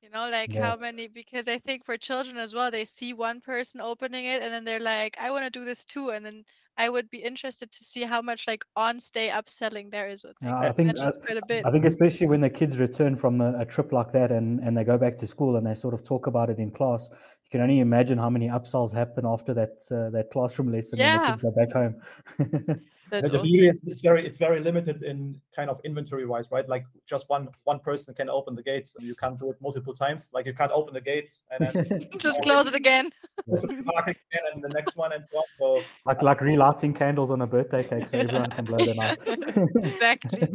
You 0.00 0.10
know, 0.10 0.28
like 0.28 0.52
yeah. 0.52 0.66
how 0.66 0.76
many, 0.76 1.06
because 1.06 1.46
I 1.46 1.58
think 1.58 1.84
for 1.84 1.96
children 1.96 2.36
as 2.36 2.54
well, 2.54 2.72
they 2.72 2.84
see 2.84 3.12
one 3.12 3.40
person 3.40 3.80
opening 3.80 4.24
it 4.24 4.42
and 4.42 4.52
then 4.52 4.64
they're 4.64 4.80
like, 4.80 5.16
I 5.20 5.30
want 5.30 5.44
to 5.44 5.50
do 5.50 5.64
this 5.64 5.84
too. 5.84 6.10
And 6.10 6.26
then 6.26 6.44
I 6.78 6.88
would 6.88 7.10
be 7.10 7.18
interested 7.18 7.70
to 7.70 7.84
see 7.84 8.02
how 8.02 8.22
much 8.22 8.46
like 8.46 8.64
on 8.76 8.98
stay 8.98 9.28
upselling 9.28 9.90
there 9.90 10.08
is 10.08 10.24
with. 10.24 10.36
Yeah, 10.40 10.58
I 10.58 10.72
think 10.72 10.98
uh, 10.98 11.12
quite 11.24 11.36
a 11.36 11.46
bit. 11.46 11.66
I 11.66 11.70
think 11.70 11.84
especially 11.84 12.26
when 12.26 12.40
the 12.40 12.50
kids 12.50 12.78
return 12.78 13.16
from 13.16 13.40
a, 13.40 13.60
a, 13.60 13.64
trip 13.66 13.92
like 13.92 14.12
that 14.12 14.32
and 14.32 14.60
and 14.60 14.76
they 14.76 14.84
go 14.84 14.96
back 14.96 15.16
to 15.18 15.26
school 15.26 15.56
and 15.56 15.66
they 15.66 15.74
sort 15.74 15.94
of 15.94 16.02
talk 16.02 16.26
about 16.26 16.50
it 16.50 16.58
in 16.58 16.70
class. 16.70 17.08
You 17.10 17.50
can 17.50 17.60
only 17.60 17.80
imagine 17.80 18.16
how 18.16 18.30
many 18.30 18.48
upsells 18.48 18.92
happen 18.92 19.24
after 19.26 19.52
that 19.54 19.82
uh, 19.90 20.10
that 20.10 20.30
classroom 20.30 20.72
lesson 20.72 20.98
yeah. 20.98 21.18
when 21.18 21.20
the 21.20 21.32
kids 21.32 21.42
go 21.42 21.50
back 21.50 21.72
home. 21.72 22.80
the 23.20 23.40
beauty 23.42 23.68
is 23.68 23.82
it's 23.86 24.00
very 24.00 24.26
it's 24.26 24.38
very 24.38 24.60
limited 24.60 25.02
in 25.02 25.38
kind 25.54 25.68
of 25.68 25.80
inventory 25.84 26.24
wise, 26.24 26.50
right? 26.50 26.66
Like 26.68 26.84
just 27.06 27.28
one 27.28 27.48
one 27.64 27.78
person 27.78 28.14
can 28.14 28.30
open 28.30 28.54
the 28.54 28.62
gates, 28.62 28.92
and 28.98 29.06
you 29.06 29.14
can't 29.14 29.38
do 29.38 29.50
it 29.50 29.56
multiple 29.60 29.94
times. 29.94 30.30
Like 30.32 30.46
you 30.46 30.54
can't 30.54 30.72
open 30.72 30.94
the 30.94 31.00
gates 31.00 31.42
and 31.50 31.68
then 31.68 32.08
just 32.18 32.40
close 32.42 32.68
it 32.68 32.74
again. 32.74 33.10
again, 33.48 34.44
and 34.54 34.64
the 34.64 34.70
next 34.70 34.96
one 34.96 35.12
and 35.12 35.24
so 35.26 35.38
on. 35.38 35.44
So 35.58 35.82
like 36.06 36.22
like 36.22 36.40
relighting 36.40 36.94
candles 36.94 37.30
on 37.30 37.42
a 37.42 37.46
birthday 37.46 37.84
cake, 37.84 38.08
so 38.08 38.18
everyone 38.18 38.50
can 38.50 38.64
blow 38.64 38.78
them 38.78 38.98
out. 39.00 39.18
exactly. 39.28 40.48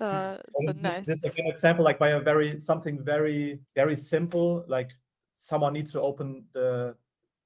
Uh, 0.00 0.38
so 0.66 0.72
nice. 0.80 1.06
This 1.06 1.24
is 1.24 1.32
an 1.36 1.46
example, 1.46 1.84
like 1.84 1.98
by 1.98 2.10
a 2.10 2.20
very 2.20 2.58
something 2.58 3.04
very 3.04 3.60
very 3.74 3.96
simple, 3.96 4.64
like 4.68 4.90
someone 5.32 5.74
needs 5.74 5.92
to 5.92 6.00
open 6.00 6.44
the 6.54 6.94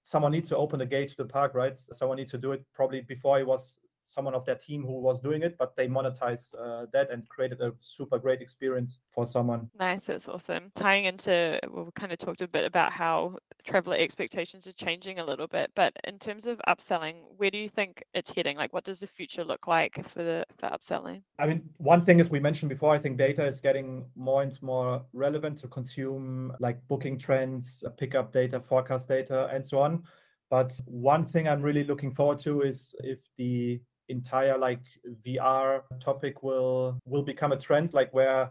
someone 0.05 0.31
needs 0.31 0.49
to 0.51 0.57
open 0.57 0.79
the 0.79 0.87
gate 0.87 1.09
to 1.09 1.17
the 1.17 1.25
park, 1.25 1.55
right? 1.55 1.79
Someone 1.79 2.19
needs 2.19 2.31
to 2.31 2.39
do 2.39 2.53
it 2.53 2.63
probably 2.75 3.01
before 3.01 3.41
it 3.41 3.47
was 3.47 3.79
someone 4.05 4.35
of 4.35 4.45
their 4.45 4.55
team 4.55 4.83
who 4.83 5.01
was 5.01 5.21
doing 5.21 5.43
it, 5.43 5.57
but 5.59 5.75
they 5.77 5.89
monetized 5.89 6.55
uh, 6.55 6.87
that 6.93 7.11
and 7.11 7.29
created 7.29 7.61
a 7.61 7.73
super 7.79 8.19
great 8.19 8.41
experience 8.41 9.01
for 9.13 9.27
someone. 9.27 9.69
Nice, 9.79 10.05
that's 10.05 10.29
awesome. 10.29 10.71
Tying 10.75 11.07
into, 11.07 11.59
well, 11.71 11.87
we 11.87 11.91
kind 11.93 12.13
of 12.13 12.19
talked 12.19 12.43
a 12.43 12.49
bit 12.49 12.65
about 12.65 12.93
how 12.93 13.39
traveler 13.65 13.97
expectations 13.97 14.67
are 14.67 14.73
changing 14.73 15.19
a 15.19 15.25
little 15.25 15.47
bit, 15.47 15.71
but 15.75 15.93
in 16.05 16.19
terms 16.19 16.47
of 16.47 16.61
upselling, 16.69 17.15
where 17.37 17.51
do 17.51 17.59
you 17.59 17.69
think 17.69 18.03
it's 18.15 18.31
heading? 18.31 18.57
Like, 18.57 18.73
what 18.73 18.85
does 18.85 19.01
the 19.01 19.07
future 19.07 19.45
look 19.45 19.67
like 19.67 20.07
for 20.09 20.23
the 20.23 20.45
for 20.59 20.69
upselling? 20.69 21.23
I 21.39 21.47
mean, 21.47 21.69
one 21.79 22.05
thing 22.05 22.21
is 22.21 22.31
we 22.31 22.41
mentioned 22.41 22.69
before. 22.69 22.95
I 22.95 22.99
think 22.99 23.17
data 23.17 23.45
is 23.47 23.61
getting 23.61 24.05
more 24.15 24.43
and 24.43 24.61
more 24.63 25.03
relevant 25.13 25.59
to 25.59 25.69
consume, 25.69 26.53
like 26.61 26.79
booking 26.89 27.19
trends, 27.19 27.83
pickup 27.97 28.33
data, 28.33 28.61
forecast 28.61 29.09
data, 29.09 29.49
and 29.53 29.65
so 29.67 29.81
on. 29.81 30.03
But 30.51 30.79
one 30.87 31.25
thing 31.25 31.49
I'm 31.49 31.63
really 31.63 31.85
looking 31.85 32.13
forward 32.13 32.39
to 32.41 32.63
is 32.63 32.95
if 33.01 33.19
the 33.37 33.81
entire 34.09 34.59
like 34.59 34.83
VR 35.27 35.83
topic 36.01 36.43
will 36.43 36.99
will 37.05 37.23
become 37.23 37.53
a 37.53 37.57
trend, 37.57 37.93
like 37.93 38.13
where 38.13 38.51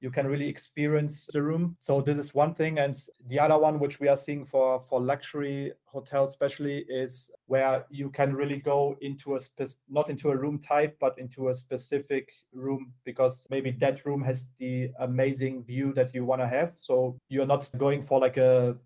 you 0.00 0.10
can 0.10 0.26
really 0.26 0.46
experience 0.46 1.26
the 1.32 1.42
room. 1.42 1.74
So 1.78 2.02
this 2.02 2.18
is 2.18 2.34
one 2.34 2.54
thing, 2.54 2.78
and 2.78 2.96
the 3.26 3.40
other 3.40 3.58
one, 3.58 3.78
which 3.78 3.98
we 3.98 4.08
are 4.08 4.16
seeing 4.16 4.44
for 4.44 4.80
for 4.80 5.00
luxury 5.00 5.72
hotels, 5.86 6.30
especially, 6.32 6.84
is 6.88 7.30
where 7.46 7.86
you 7.90 8.10
can 8.10 8.34
really 8.34 8.58
go 8.58 8.96
into 9.00 9.36
a 9.36 9.40
spec- 9.40 9.80
not 9.88 10.10
into 10.10 10.30
a 10.30 10.36
room 10.36 10.58
type, 10.58 10.96
but 11.00 11.18
into 11.18 11.48
a 11.48 11.54
specific 11.54 12.30
room 12.52 12.92
because 13.04 13.46
maybe 13.50 13.70
that 13.70 14.04
room 14.04 14.22
has 14.22 14.50
the 14.58 14.90
amazing 15.00 15.64
view 15.64 15.92
that 15.94 16.14
you 16.14 16.24
want 16.24 16.42
to 16.42 16.48
have. 16.48 16.74
So 16.78 17.16
you're 17.28 17.46
not 17.46 17.68
going 17.78 18.02
for 18.02 18.20
like 18.20 18.36
a, 18.36 18.76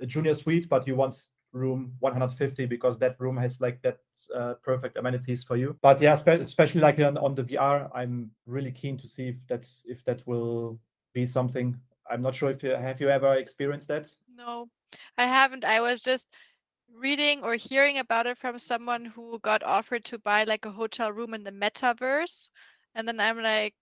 a 0.00 0.06
junior 0.06 0.34
suite, 0.34 0.68
but 0.68 0.86
you 0.86 0.94
want 0.94 1.26
room 1.54 1.94
150 2.00 2.66
because 2.66 2.98
that 2.98 3.18
room 3.18 3.36
has 3.36 3.60
like 3.60 3.80
that 3.82 3.98
uh, 4.34 4.54
perfect 4.62 4.98
amenities 4.98 5.42
for 5.42 5.56
you 5.56 5.76
but 5.80 6.00
yeah 6.00 6.14
spe- 6.14 6.42
especially 6.42 6.80
like 6.80 6.98
on, 7.00 7.16
on 7.16 7.34
the 7.34 7.44
vr 7.44 7.88
i'm 7.94 8.30
really 8.46 8.72
keen 8.72 8.96
to 8.98 9.06
see 9.06 9.28
if 9.28 9.36
that's 9.48 9.84
if 9.88 10.04
that 10.04 10.26
will 10.26 10.78
be 11.14 11.24
something 11.24 11.74
i'm 12.10 12.20
not 12.20 12.34
sure 12.34 12.50
if 12.50 12.62
you 12.62 12.70
have 12.70 13.00
you 13.00 13.08
ever 13.08 13.34
experienced 13.34 13.88
that 13.88 14.06
no 14.36 14.68
i 15.16 15.24
haven't 15.24 15.64
i 15.64 15.80
was 15.80 16.00
just 16.02 16.26
reading 16.94 17.42
or 17.42 17.54
hearing 17.54 17.98
about 17.98 18.26
it 18.26 18.38
from 18.38 18.58
someone 18.58 19.04
who 19.04 19.38
got 19.40 19.62
offered 19.62 20.04
to 20.04 20.18
buy 20.18 20.44
like 20.44 20.64
a 20.64 20.70
hotel 20.70 21.12
room 21.12 21.34
in 21.34 21.44
the 21.44 21.50
metaverse. 21.50 22.50
And 22.94 23.06
then 23.06 23.20
I'm 23.20 23.40
like, 23.42 23.74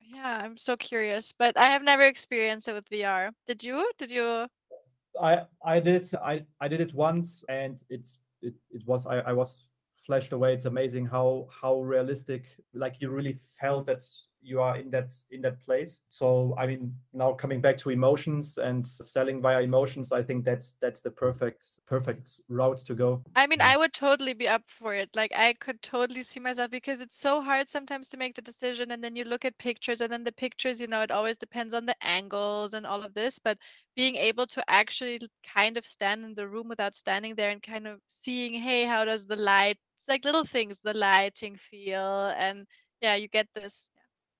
yeah, 0.00 0.40
I'm 0.44 0.56
so 0.56 0.76
curious, 0.76 1.32
but 1.32 1.56
I 1.56 1.70
have 1.70 1.82
never 1.82 2.02
experienced 2.02 2.68
it 2.68 2.72
with 2.72 2.88
VR. 2.88 3.30
Did 3.46 3.62
you? 3.62 3.90
Did 3.98 4.10
you? 4.10 4.46
I 5.20 5.42
I 5.64 5.80
did 5.80 6.06
I 6.14 6.44
I 6.60 6.68
did 6.68 6.80
it 6.80 6.94
once 6.94 7.44
and 7.48 7.80
it's 7.88 8.24
it, 8.42 8.54
it 8.70 8.86
was 8.86 9.06
I, 9.06 9.18
I 9.20 9.32
was 9.32 9.66
flashed 10.06 10.32
away. 10.32 10.54
It's 10.54 10.64
amazing 10.64 11.06
how 11.06 11.48
how 11.50 11.80
realistic 11.80 12.44
like 12.74 12.96
you 13.00 13.10
really 13.10 13.38
felt 13.60 13.86
that 13.86 14.02
you 14.42 14.60
are 14.60 14.76
in 14.76 14.90
that 14.90 15.10
in 15.30 15.42
that 15.42 15.60
place. 15.60 16.00
So 16.08 16.54
i 16.58 16.66
mean 16.66 16.94
now 17.12 17.32
coming 17.32 17.60
back 17.60 17.76
to 17.78 17.90
emotions 17.90 18.58
and 18.58 18.86
selling 18.86 19.40
via 19.40 19.60
emotions 19.60 20.12
i 20.12 20.22
think 20.22 20.44
that's 20.44 20.72
that's 20.80 21.00
the 21.00 21.10
perfect 21.10 21.80
perfect 21.86 22.40
route 22.48 22.78
to 22.78 22.94
go. 22.94 23.22
I 23.34 23.46
mean 23.46 23.60
i 23.60 23.76
would 23.76 23.92
totally 23.92 24.34
be 24.34 24.48
up 24.48 24.62
for 24.66 24.94
it. 24.94 25.10
Like 25.14 25.32
i 25.36 25.52
could 25.54 25.80
totally 25.82 26.22
see 26.22 26.40
myself 26.40 26.70
because 26.70 27.00
it's 27.00 27.18
so 27.18 27.40
hard 27.40 27.68
sometimes 27.68 28.08
to 28.08 28.16
make 28.16 28.34
the 28.34 28.42
decision 28.42 28.90
and 28.90 29.02
then 29.02 29.16
you 29.16 29.24
look 29.24 29.44
at 29.44 29.56
pictures 29.58 30.00
and 30.00 30.12
then 30.12 30.24
the 30.24 30.32
pictures 30.32 30.80
you 30.80 30.86
know 30.86 31.02
it 31.02 31.10
always 31.10 31.36
depends 31.36 31.74
on 31.74 31.86
the 31.86 31.96
angles 32.02 32.74
and 32.74 32.86
all 32.86 33.02
of 33.02 33.14
this 33.14 33.38
but 33.38 33.58
being 33.96 34.16
able 34.16 34.46
to 34.46 34.64
actually 34.68 35.20
kind 35.54 35.76
of 35.76 35.84
stand 35.84 36.24
in 36.24 36.34
the 36.34 36.48
room 36.48 36.68
without 36.68 36.94
standing 36.94 37.34
there 37.34 37.50
and 37.50 37.62
kind 37.62 37.86
of 37.86 38.00
seeing 38.08 38.54
hey 38.54 38.84
how 38.84 39.04
does 39.04 39.26
the 39.26 39.36
light 39.36 39.76
it's 39.98 40.08
like 40.08 40.24
little 40.24 40.44
things 40.44 40.80
the 40.80 40.94
lighting 40.94 41.56
feel 41.56 42.32
and 42.36 42.66
yeah 43.00 43.14
you 43.14 43.28
get 43.28 43.46
this 43.54 43.90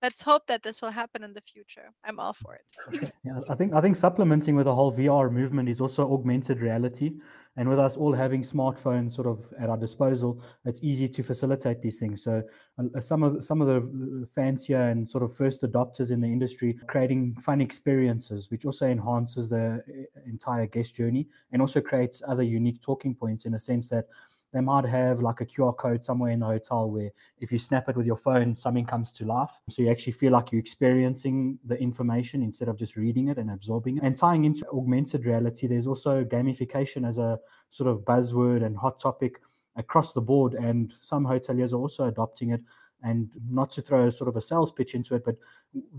let's 0.03 0.23
hope 0.23 0.47
that 0.47 0.63
this 0.63 0.81
will 0.81 0.91
happen 0.91 1.23
in 1.23 1.33
the 1.33 1.41
future. 1.41 1.93
I'm 2.05 2.19
all 2.19 2.33
for 2.33 2.55
it. 2.55 3.13
yeah, 3.25 3.41
I 3.49 3.55
think 3.55 3.75
I 3.75 3.81
think 3.81 3.97
supplementing 3.97 4.57
with 4.57 4.67
the 4.67 4.75
whole 4.75 4.93
VR 4.93 5.31
movement 5.31 5.69
is 5.69 5.81
also 5.81 6.11
augmented 6.13 6.61
reality. 6.61 7.13
And 7.57 7.69
with 7.69 7.81
us 7.81 7.97
all 7.97 8.13
having 8.13 8.43
smartphones 8.43 9.11
sort 9.11 9.27
of 9.27 9.53
at 9.59 9.69
our 9.69 9.77
disposal, 9.77 10.41
it's 10.65 10.81
easy 10.83 11.09
to 11.09 11.23
facilitate 11.23 11.83
these 11.83 11.99
things. 11.99 12.23
So 12.23 12.43
uh, 12.79 13.01
some 13.01 13.23
of 13.25 13.45
some 13.45 13.61
of 13.61 13.67
the 13.67 14.27
fancier 14.35 14.83
and 14.91 15.11
sort 15.11 15.25
of 15.25 15.37
first 15.37 15.63
adopters 15.63 16.13
in 16.13 16.21
the 16.21 16.29
industry 16.29 16.79
creating 16.87 17.37
fun 17.41 17.61
experiences, 17.61 18.51
which 18.51 18.65
also 18.65 18.87
enhances 18.87 19.49
the 19.49 19.83
uh, 19.89 20.21
entire 20.27 20.67
guest 20.67 20.95
journey 20.95 21.27
and 21.53 21.61
also 21.61 21.81
creates 21.81 22.23
other 22.27 22.45
unique 22.45 22.81
talking 22.81 23.15
points 23.15 23.45
in 23.45 23.55
a 23.55 23.59
sense 23.59 23.89
that 23.89 24.07
they 24.53 24.61
might 24.61 24.85
have 24.85 25.21
like 25.21 25.41
a 25.41 25.47
QR 25.47 25.77
code 25.77 26.05
somewhere 26.05 26.33
in 26.33 26.41
the 26.41 26.47
hotel 26.47 26.91
where 26.91 27.11
if 27.39 27.53
you 27.53 27.59
snap 27.59 27.89
it 27.89 27.97
with 27.97 28.07
your 28.07 28.17
phone, 28.17 28.57
something 28.57 28.85
comes 28.85 29.13
to 29.13 29.25
life. 29.25 29.51
So 29.69 29.83
you 29.83 29.91
actually 29.91 30.15
feel 30.15 30.33
like 30.33 30.51
you're 30.51 30.61
experiencing 30.61 31.59
the 31.65 31.81
information 31.81 32.43
instead 32.43 32.69
of 32.69 32.77
just 32.77 32.97
reading 32.97 33.29
it 33.29 33.39
and 33.39 33.51
absorbing 33.51 33.99
it. 33.99 34.03
And 34.03 34.17
tying 34.17 34.45
into 34.45 34.67
augmented 34.73 35.25
reality, 35.25 35.69
there's 35.69 35.87
also 35.87 36.25
gamification 36.25 37.07
as 37.07 37.19
a 37.19 37.39
sort 37.71 37.89
of 37.89 37.99
buzzword 38.01 38.65
and 38.65 38.77
hot 38.77 38.99
topic 38.99 39.41
across 39.77 40.13
the 40.13 40.21
board. 40.21 40.55
And 40.55 40.93
some 40.99 41.25
hoteliers 41.25 41.73
are 41.73 41.77
also 41.77 42.07
adopting 42.07 42.51
it. 42.51 42.61
And 43.03 43.31
not 43.49 43.71
to 43.73 43.83
throw 43.83 44.11
sort 44.11 44.29
of 44.29 44.37
a 44.37 44.43
sales 44.43 44.73
pitch 44.73 44.95
into 44.95 45.15
it, 45.15 45.25
but 45.25 45.37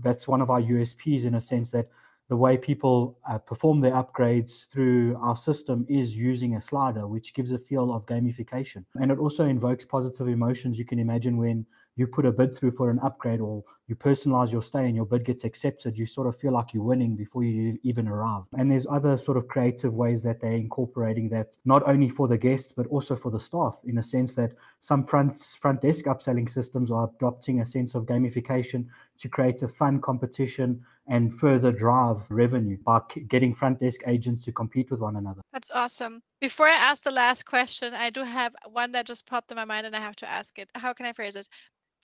that's 0.00 0.28
one 0.28 0.40
of 0.40 0.50
our 0.50 0.60
USPs 0.60 1.24
in 1.24 1.34
a 1.34 1.40
sense 1.40 1.70
that 1.72 1.88
the 2.32 2.36
way 2.36 2.56
people 2.56 3.18
uh, 3.30 3.36
perform 3.36 3.78
their 3.82 3.92
upgrades 3.92 4.64
through 4.68 5.14
our 5.20 5.36
system 5.36 5.84
is 5.86 6.16
using 6.16 6.56
a 6.56 6.62
slider, 6.62 7.06
which 7.06 7.34
gives 7.34 7.52
a 7.52 7.58
feel 7.58 7.92
of 7.92 8.06
gamification. 8.06 8.86
And 8.94 9.10
it 9.10 9.18
also 9.18 9.44
invokes 9.44 9.84
positive 9.84 10.28
emotions. 10.28 10.78
You 10.78 10.86
can 10.86 10.98
imagine 10.98 11.36
when 11.36 11.66
you 11.96 12.06
put 12.06 12.24
a 12.24 12.32
bid 12.32 12.56
through 12.56 12.70
for 12.70 12.88
an 12.88 12.98
upgrade 13.00 13.40
or 13.40 13.62
you 13.86 13.94
personalize 13.94 14.50
your 14.50 14.62
stay 14.62 14.86
and 14.86 14.96
your 14.96 15.04
bid 15.04 15.26
gets 15.26 15.44
accepted, 15.44 15.98
you 15.98 16.06
sort 16.06 16.26
of 16.26 16.34
feel 16.38 16.52
like 16.52 16.72
you're 16.72 16.82
winning 16.82 17.16
before 17.16 17.44
you 17.44 17.78
even 17.82 18.08
arrive. 18.08 18.44
And 18.56 18.70
there's 18.70 18.86
other 18.86 19.18
sort 19.18 19.36
of 19.36 19.46
creative 19.48 19.94
ways 19.94 20.22
that 20.22 20.40
they're 20.40 20.52
incorporating 20.52 21.28
that 21.28 21.58
not 21.66 21.86
only 21.86 22.08
for 22.08 22.28
the 22.28 22.38
guests 22.38 22.72
but 22.74 22.86
also 22.86 23.14
for 23.14 23.30
the 23.30 23.38
staff 23.38 23.78
in 23.84 23.98
a 23.98 24.02
sense 24.02 24.34
that 24.36 24.52
some 24.80 25.04
front 25.04 25.38
front 25.60 25.82
desk 25.82 26.06
upselling 26.06 26.48
systems 26.48 26.90
are 26.90 27.10
adopting 27.14 27.60
a 27.60 27.66
sense 27.66 27.94
of 27.94 28.06
gamification 28.06 28.86
to 29.18 29.28
create 29.28 29.60
a 29.60 29.68
fun 29.68 30.00
competition 30.00 30.82
and 31.12 31.38
further 31.38 31.70
drive 31.70 32.18
revenue 32.30 32.78
by 32.86 32.98
getting 33.28 33.52
front 33.54 33.78
desk 33.78 34.00
agents 34.06 34.46
to 34.46 34.50
compete 34.50 34.90
with 34.90 34.98
one 34.98 35.16
another. 35.16 35.42
That's 35.52 35.70
awesome. 35.70 36.22
Before 36.40 36.66
I 36.66 36.74
ask 36.74 37.04
the 37.04 37.10
last 37.10 37.44
question, 37.44 37.92
I 37.92 38.08
do 38.08 38.22
have 38.22 38.54
one 38.70 38.92
that 38.92 39.06
just 39.06 39.26
popped 39.26 39.50
in 39.50 39.56
my 39.56 39.66
mind 39.66 39.86
and 39.86 39.94
I 39.94 40.00
have 40.00 40.16
to 40.16 40.28
ask 40.28 40.58
it. 40.58 40.70
How 40.74 40.94
can 40.94 41.04
I 41.04 41.12
phrase 41.12 41.34
this? 41.34 41.50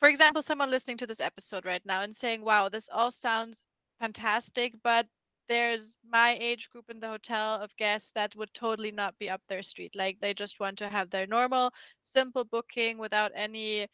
For 0.01 0.11
example, 0.11 0.43
someone 0.43 0.71
listening 0.71 0.99
to 0.99 1.07
this 1.07 1.23
episode 1.23 1.65
right 1.65 1.81
now 1.87 2.03
and 2.03 2.15
saying, 2.15 2.45
wow, 2.45 2.69
this 2.69 2.91
all 2.93 3.11
sounds 3.11 3.67
fantastic, 3.99 4.75
but 4.85 5.07
there's 5.49 5.97
my 6.07 6.37
age 6.39 6.69
group 6.69 6.85
in 6.91 7.01
the 7.01 7.09
hotel 7.09 7.63
of 7.63 7.75
guests 7.79 8.13
that 8.13 8.37
would 8.37 8.53
totally 8.53 8.93
not 8.93 9.19
be 9.19 9.31
up 9.31 9.41
their 9.49 9.63
street. 9.63 9.93
Like 9.97 10.19
they 10.21 10.35
just 10.35 10.61
want 10.61 10.77
to 10.79 10.89
have 10.89 11.09
their 11.09 11.27
normal, 11.27 11.73
simple 12.03 12.45
booking 12.45 12.99
without 12.99 13.33
any 13.35 13.89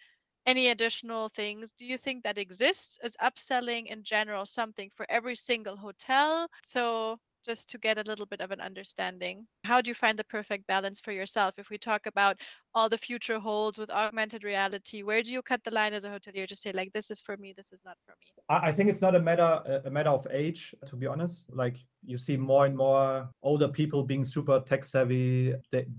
any 0.46 0.68
additional 0.68 1.28
things 1.28 1.72
do 1.72 1.84
you 1.86 1.98
think 1.98 2.22
that 2.24 2.38
exists 2.38 2.98
is 3.02 3.16
upselling 3.20 3.86
in 3.86 4.02
general 4.04 4.46
something 4.46 4.90
for 4.90 5.06
every 5.10 5.36
single 5.36 5.76
hotel? 5.76 6.48
So 6.62 7.18
just 7.44 7.70
to 7.70 7.78
get 7.78 7.98
a 7.98 8.02
little 8.02 8.26
bit 8.26 8.40
of 8.40 8.50
an 8.50 8.60
understanding. 8.60 9.46
How 9.64 9.80
do 9.80 9.90
you 9.90 9.94
find 9.94 10.18
the 10.18 10.24
perfect 10.24 10.66
balance 10.66 11.00
for 11.00 11.12
yourself? 11.12 11.58
If 11.58 11.70
we 11.70 11.78
talk 11.78 12.06
about 12.06 12.36
all 12.74 12.88
the 12.88 12.98
future 12.98 13.38
holds 13.38 13.78
with 13.78 13.90
augmented 13.90 14.42
reality, 14.42 15.02
where 15.02 15.22
do 15.22 15.32
you 15.32 15.42
cut 15.42 15.62
the 15.64 15.70
line 15.70 15.94
as 15.94 16.04
a 16.04 16.10
hotelier 16.10 16.46
to 16.48 16.56
say 16.56 16.72
like 16.72 16.92
this 16.92 17.10
is 17.10 17.20
for 17.20 17.36
me, 17.36 17.54
this 17.56 17.72
is 17.72 17.82
not 17.84 17.96
for 18.04 18.12
me? 18.12 18.26
I 18.48 18.72
think 18.72 18.90
it's 18.90 19.00
not 19.00 19.14
a 19.14 19.20
matter 19.20 19.82
a 19.84 19.90
matter 19.90 20.10
of 20.10 20.26
age, 20.30 20.74
to 20.86 20.96
be 20.96 21.06
honest. 21.06 21.44
Like 21.50 21.76
you 22.04 22.18
see 22.18 22.36
more 22.36 22.66
and 22.66 22.76
more 22.76 23.28
older 23.42 23.68
people 23.68 24.02
being 24.02 24.24
super 24.24 24.60
tech 24.60 24.84
savvy, 24.84 25.54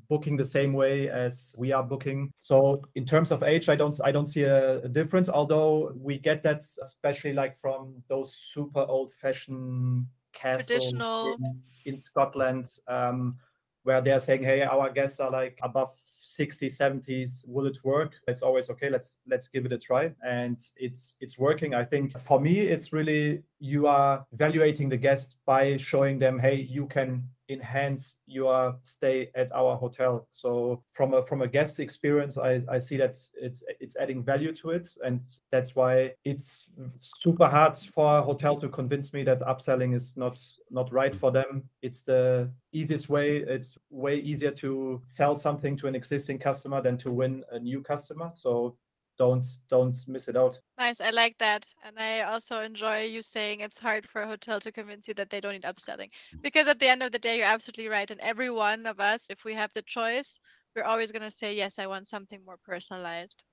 booking 0.09 0.37
the 0.37 0.45
same 0.45 0.73
way 0.73 1.09
as 1.09 1.55
we 1.57 1.71
are 1.71 1.83
booking. 1.83 2.31
So 2.39 2.81
in 2.95 3.05
terms 3.05 3.31
of 3.31 3.43
age, 3.43 3.69
I 3.69 3.75
don't 3.75 3.99
I 4.03 4.11
don't 4.11 4.27
see 4.27 4.43
a, 4.43 4.79
a 4.79 4.89
difference. 4.89 5.29
Although 5.29 5.93
we 5.95 6.17
get 6.17 6.43
that 6.43 6.59
especially 6.59 7.33
like 7.33 7.55
from 7.57 8.03
those 8.09 8.35
super 8.35 8.81
old 8.81 9.13
fashioned 9.13 10.05
castles 10.35 10.91
in, 10.91 11.61
in, 11.85 11.99
Scotland 11.99 12.65
um, 12.87 13.37
where 13.83 14.01
they're 14.01 14.19
saying, 14.19 14.43
hey, 14.43 14.61
our 14.61 14.91
guests 14.91 15.19
are 15.19 15.31
like 15.31 15.57
above 15.63 15.91
60 16.21 16.69
70s 16.69 17.47
will 17.47 17.65
it 17.65 17.77
work? 17.83 18.13
It's 18.27 18.41
always 18.41 18.69
okay 18.69 18.89
let's 18.89 19.17
let's 19.27 19.47
give 19.47 19.65
it 19.65 19.71
a 19.71 19.77
try. 19.77 20.11
And 20.23 20.59
it's 20.77 21.15
it's 21.19 21.39
working. 21.39 21.73
I 21.73 21.83
think 21.83 22.17
for 22.19 22.39
me 22.39 22.59
it's 22.59 22.91
really 22.91 23.43
you 23.59 23.87
are 23.87 24.25
evaluating 24.33 24.89
the 24.89 24.97
guest 24.97 25.37
by 25.45 25.77
showing 25.77 26.19
them 26.19 26.39
hey 26.39 26.55
you 26.55 26.87
can 26.87 27.29
enhance 27.49 28.17
your 28.27 28.77
stay 28.83 29.29
at 29.35 29.51
our 29.53 29.75
hotel. 29.75 30.25
So 30.29 30.83
from 30.91 31.13
a 31.13 31.21
from 31.21 31.41
a 31.41 31.47
guest 31.47 31.79
experience 31.79 32.37
i 32.37 32.61
i 32.69 32.79
see 32.79 32.97
that 32.97 33.17
it's 33.33 33.63
it's 33.79 33.95
adding 33.97 34.23
value 34.23 34.53
to 34.55 34.71
it. 34.71 34.89
And 35.03 35.21
that's 35.51 35.75
why 35.75 36.13
it's 36.23 36.69
super 36.99 37.47
hard 37.47 37.77
for 37.77 38.19
a 38.19 38.21
hotel 38.21 38.59
to 38.59 38.69
convince 38.69 39.13
me 39.13 39.23
that 39.23 39.41
upselling 39.41 39.95
is 39.95 40.17
not 40.17 40.39
not 40.69 40.91
right 40.91 41.15
for 41.15 41.31
them. 41.31 41.69
It's 41.81 42.03
the 42.03 42.49
easiest 42.71 43.09
way. 43.09 43.37
It's 43.37 43.77
way 43.89 44.17
easier 44.17 44.51
to 44.51 45.01
sell 45.05 45.35
something 45.35 45.77
to 45.77 45.87
an 45.87 45.95
existing 45.95 46.39
customer 46.39 46.81
than 46.81 46.97
to 46.99 47.11
win 47.11 47.43
a 47.51 47.59
new 47.59 47.81
customer. 47.81 48.31
So 48.33 48.77
don't 49.17 49.45
don't 49.69 49.95
miss 50.07 50.27
it 50.27 50.35
out. 50.35 50.59
Nice 50.77 51.01
i 51.01 51.09
like 51.09 51.37
that. 51.39 51.65
And 51.83 51.99
i 51.99 52.21
also 52.21 52.61
enjoy 52.61 53.03
you 53.03 53.21
saying 53.21 53.61
it's 53.61 53.79
hard 53.79 54.07
for 54.07 54.21
a 54.21 54.27
hotel 54.27 54.59
to 54.59 54.71
convince 54.71 55.07
you 55.07 55.13
that 55.15 55.29
they 55.29 55.41
don't 55.41 55.53
need 55.53 55.63
upselling. 55.63 56.09
Because 56.41 56.67
at 56.67 56.79
the 56.79 56.87
end 56.87 57.03
of 57.03 57.11
the 57.11 57.19
day 57.19 57.37
you're 57.37 57.47
absolutely 57.47 57.87
right. 57.87 58.09
And 58.09 58.19
every 58.21 58.49
one 58.49 58.85
of 58.85 58.99
us 58.99 59.29
if 59.29 59.43
we 59.45 59.53
have 59.53 59.71
the 59.73 59.81
choice 59.83 60.39
we're 60.75 60.83
always 60.83 61.11
going 61.11 61.21
to 61.21 61.31
say 61.31 61.55
yes 61.55 61.79
i 61.79 61.87
want 61.87 62.07
something 62.07 62.43
more 62.45 62.57
personalized. 62.65 63.43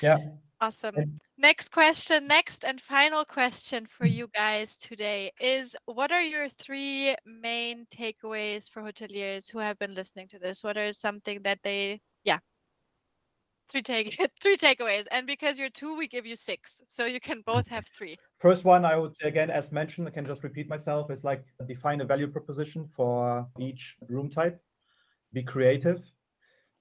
Yeah. 0.00 0.18
Awesome. 0.60 0.94
Next 1.36 1.70
question 1.70 2.26
next 2.28 2.64
and 2.64 2.80
final 2.80 3.24
question 3.24 3.86
for 3.86 4.06
you 4.06 4.28
guys 4.34 4.76
today 4.76 5.32
is 5.40 5.74
what 5.86 6.12
are 6.12 6.22
your 6.22 6.48
three 6.48 7.16
main 7.26 7.86
takeaways 7.86 8.70
for 8.70 8.82
hoteliers 8.82 9.50
who 9.50 9.58
have 9.58 9.78
been 9.78 9.94
listening 9.94 10.28
to 10.28 10.38
this? 10.38 10.62
What 10.62 10.76
are 10.76 10.92
something 10.92 11.42
that 11.42 11.58
they 11.62 12.00
yeah 12.02 12.11
three 13.72 13.82
take 13.82 14.20
three 14.42 14.56
takeaways 14.56 15.06
and 15.10 15.26
because 15.26 15.58
you're 15.58 15.70
two 15.70 15.96
we 15.96 16.06
give 16.06 16.26
you 16.26 16.36
six 16.36 16.82
so 16.86 17.06
you 17.06 17.18
can 17.18 17.42
both 17.46 17.66
have 17.66 17.86
three. 17.96 18.16
First 18.38 18.64
one 18.64 18.84
i 18.84 18.96
would 18.96 19.16
say 19.16 19.28
again 19.28 19.50
as 19.50 19.72
mentioned 19.72 20.06
i 20.06 20.10
can 20.10 20.26
just 20.26 20.44
repeat 20.44 20.68
myself 20.68 21.10
is 21.10 21.24
like 21.24 21.44
define 21.66 22.02
a 22.02 22.04
value 22.04 22.28
proposition 22.28 22.88
for 22.94 23.46
each 23.58 23.96
room 24.08 24.28
type. 24.30 24.60
Be 25.32 25.42
creative. 25.42 26.02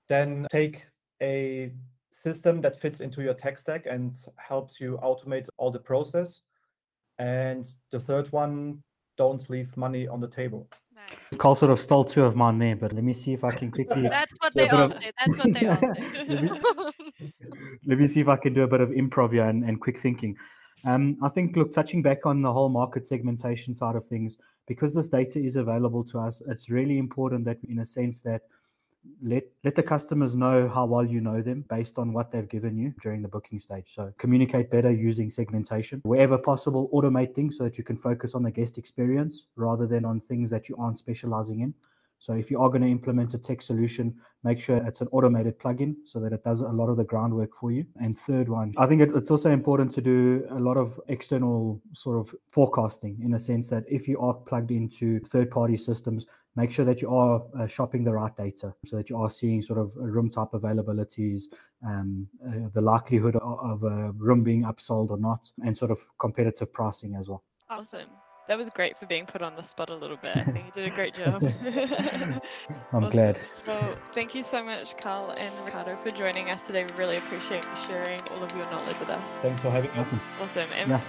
Then 0.09 0.45
take 0.51 0.85
a 1.21 1.71
system 2.11 2.59
that 2.61 2.79
fits 2.79 2.99
into 2.99 3.21
your 3.21 3.33
tech 3.33 3.57
stack 3.57 3.85
and 3.85 4.13
helps 4.35 4.81
you 4.81 4.99
automate 5.01 5.47
all 5.57 5.71
the 5.71 5.79
process. 5.79 6.41
And 7.17 7.65
the 7.91 7.99
third 7.99 8.29
one 8.33 8.83
don't 9.17 9.49
leave 9.49 9.75
money 9.77 10.07
on 10.07 10.19
the 10.19 10.27
table 10.27 10.67
Karl 11.37 11.55
sort 11.55 11.71
of 11.71 11.79
stole 11.79 12.03
two 12.03 12.23
of 12.23 12.35
my 12.35 12.51
name, 12.51 12.77
but 12.77 12.93
let 12.93 13.03
me 13.03 13.13
see 13.13 13.33
if 13.33 13.43
I 13.43 13.51
can 13.51 13.71
quickly. 13.71 14.01
That's 14.09 14.33
what 14.39 14.53
they 14.53 14.67
all 14.69 14.81
of... 14.81 14.91
say. 14.91 15.11
That's 15.25 15.37
what 15.37 15.53
they 15.53 15.67
all 15.67 15.77
say. 15.77 16.25
let, 16.27 16.41
me, 16.41 17.33
let, 17.85 17.99
me, 17.99 18.07
see 18.07 18.19
if 18.19 18.27
I 18.27 18.35
can 18.35 18.53
do 18.53 18.63
a 18.63 18.67
bit 18.67 18.81
of 18.81 18.89
improv 18.89 19.31
here 19.31 19.45
and, 19.45 19.63
and 19.63 19.79
quick 19.79 19.99
thinking. 19.99 20.35
Um, 20.85 21.17
I 21.21 21.29
think, 21.29 21.55
look, 21.55 21.71
touching 21.71 22.01
back 22.01 22.25
on 22.25 22.41
the 22.41 22.51
whole 22.51 22.69
market 22.69 23.05
segmentation 23.05 23.73
side 23.73 23.95
of 23.95 24.05
things, 24.05 24.37
because 24.67 24.93
this 24.93 25.09
data 25.09 25.39
is 25.39 25.55
available 25.55 26.03
to 26.05 26.19
us, 26.19 26.41
it's 26.47 26.69
really 26.69 26.97
important 26.97 27.45
that, 27.45 27.57
in 27.69 27.79
a 27.79 27.85
sense, 27.85 28.21
that 28.21 28.41
let 29.21 29.43
let 29.63 29.75
the 29.75 29.83
customers 29.83 30.35
know 30.35 30.69
how 30.69 30.85
well 30.85 31.05
you 31.05 31.21
know 31.21 31.41
them 31.41 31.65
based 31.69 31.97
on 31.97 32.13
what 32.13 32.31
they've 32.31 32.49
given 32.49 32.77
you 32.77 32.93
during 33.01 33.21
the 33.21 33.27
booking 33.27 33.59
stage. 33.59 33.93
So 33.95 34.13
communicate 34.17 34.69
better 34.69 34.91
using 34.91 35.29
segmentation. 35.29 36.01
Wherever 36.03 36.37
possible, 36.37 36.89
automate 36.93 37.33
things 37.35 37.57
so 37.57 37.63
that 37.65 37.77
you 37.77 37.83
can 37.83 37.97
focus 37.97 38.35
on 38.35 38.43
the 38.43 38.51
guest 38.51 38.77
experience 38.77 39.45
rather 39.55 39.87
than 39.87 40.05
on 40.05 40.21
things 40.21 40.49
that 40.49 40.69
you 40.69 40.75
aren't 40.77 40.97
specializing 40.97 41.61
in. 41.61 41.73
So 42.21 42.33
if 42.33 42.51
you 42.51 42.59
are 42.59 42.69
going 42.69 42.83
to 42.83 42.87
implement 42.87 43.33
a 43.33 43.39
tech 43.39 43.63
solution, 43.63 44.13
make 44.43 44.59
sure 44.59 44.77
it's 44.77 45.01
an 45.01 45.07
automated 45.11 45.57
plugin 45.57 45.95
so 46.05 46.19
that 46.19 46.31
it 46.31 46.43
does 46.43 46.61
a 46.61 46.67
lot 46.67 46.87
of 46.87 46.97
the 46.97 47.03
groundwork 47.03 47.55
for 47.55 47.71
you. 47.71 47.83
And 47.99 48.15
third 48.15 48.47
one, 48.47 48.75
I 48.77 48.85
think 48.85 49.01
it, 49.01 49.09
it's 49.15 49.31
also 49.31 49.49
important 49.49 49.91
to 49.93 50.01
do 50.01 50.45
a 50.51 50.59
lot 50.59 50.77
of 50.77 50.99
external 51.07 51.81
sort 51.93 52.19
of 52.19 52.35
forecasting 52.51 53.17
in 53.23 53.33
a 53.33 53.39
sense 53.39 53.71
that 53.71 53.85
if 53.87 54.07
you 54.07 54.19
are 54.19 54.35
plugged 54.35 54.69
into 54.69 55.19
third 55.21 55.49
party 55.49 55.77
systems, 55.77 56.27
make 56.55 56.71
sure 56.71 56.85
that 56.85 57.01
you 57.01 57.13
are 57.13 57.43
uh, 57.59 57.67
shopping 57.67 58.03
the 58.03 58.11
right 58.11 58.35
data 58.35 58.73
so 58.85 58.97
that 58.97 59.09
you 59.09 59.17
are 59.17 59.29
seeing 59.29 59.61
sort 59.61 59.79
of 59.79 59.91
room 59.95 60.29
type 60.29 60.49
availabilities, 60.53 61.43
um, 61.85 62.27
uh, 62.45 62.69
the 62.73 62.81
likelihood 62.81 63.35
of, 63.37 63.59
of 63.59 63.83
a 63.83 64.11
room 64.13 64.43
being 64.43 64.63
upsold 64.63 65.09
or 65.09 65.17
not, 65.17 65.49
and 65.65 65.77
sort 65.77 65.91
of 65.91 65.99
competitive 66.19 66.71
pricing 66.73 67.15
as 67.15 67.29
well. 67.29 67.43
Awesome. 67.69 68.09
That 68.51 68.57
was 68.57 68.69
great 68.69 68.97
for 68.97 69.05
being 69.05 69.25
put 69.25 69.41
on 69.41 69.55
the 69.55 69.61
spot 69.63 69.89
a 69.91 69.95
little 69.95 70.17
bit. 70.17 70.35
I 70.35 70.43
think 70.43 70.65
you 70.65 70.71
did 70.73 70.91
a 70.91 70.93
great 70.93 71.13
job. 71.13 71.41
I'm 71.71 72.41
Awesome. 72.91 73.09
glad. 73.09 73.39
Well, 73.65 73.95
thank 74.11 74.35
you 74.35 74.41
so 74.41 74.61
much, 74.61 74.97
Karl 74.97 75.33
and 75.37 75.53
Ricardo, 75.65 75.95
for 75.95 76.11
joining 76.11 76.49
us 76.49 76.67
today. 76.67 76.83
We 76.83 76.91
really 76.97 77.15
appreciate 77.15 77.63
you 77.63 77.87
sharing 77.87 78.19
all 78.27 78.43
of 78.43 78.53
your 78.53 78.65
knowledge 78.65 78.99
with 78.99 79.09
us. 79.09 79.37
Thanks 79.37 79.61
for 79.61 79.69
having 79.71 79.89
us. 79.91 80.07
Awesome. 80.07 80.21
Awesome. 80.41 80.69
And 80.73 80.89
Yeah. 80.89 80.99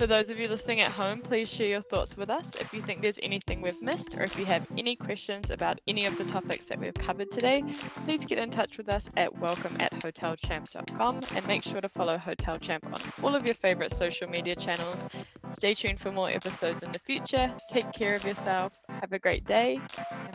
for 0.00 0.08
those 0.08 0.28
of 0.30 0.40
you 0.40 0.48
listening 0.48 0.80
at 0.80 0.90
home, 0.90 1.20
please 1.20 1.48
share 1.48 1.68
your 1.68 1.82
thoughts 1.82 2.16
with 2.16 2.30
us. 2.30 2.50
If 2.58 2.74
you 2.74 2.82
think 2.82 3.00
there's 3.00 3.20
anything 3.22 3.62
we've 3.62 3.80
missed, 3.80 4.16
or 4.18 4.24
if 4.24 4.36
you 4.36 4.44
have 4.46 4.66
any 4.76 4.96
questions 4.96 5.50
about 5.50 5.80
any 5.86 6.04
of 6.04 6.18
the 6.18 6.24
topics 6.24 6.64
that 6.64 6.80
we've 6.80 6.94
covered 6.94 7.30
today, 7.30 7.62
please 8.06 8.24
get 8.24 8.38
in 8.38 8.50
touch 8.50 8.76
with 8.76 8.88
us 8.88 9.08
at 9.16 9.38
welcome 9.38 9.76
at 9.78 9.92
hotelchamp.com 10.00 11.20
and 11.36 11.46
make 11.46 11.62
sure 11.62 11.80
to 11.80 11.88
follow 11.88 12.18
Hotelchamp 12.18 12.84
on 12.86 13.00
all 13.22 13.36
of 13.36 13.46
your 13.46 13.54
favorite 13.54 13.92
social 13.92 14.28
media 14.28 14.56
channels. 14.56 15.06
Stay 15.46 15.74
tuned 15.74 16.00
for 16.00 16.10
more 16.10 16.28
episodes 16.28 16.82
in 16.88 16.92
the 16.92 16.98
future. 16.98 17.52
Take 17.66 17.92
care 17.92 18.14
of 18.14 18.24
yourself. 18.24 18.72
Have 18.88 19.12
a 19.12 19.18
great 19.18 19.44
day. 19.44 19.78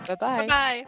Bye 0.07 0.15
bye. 0.15 0.47
Bye. 0.47 0.85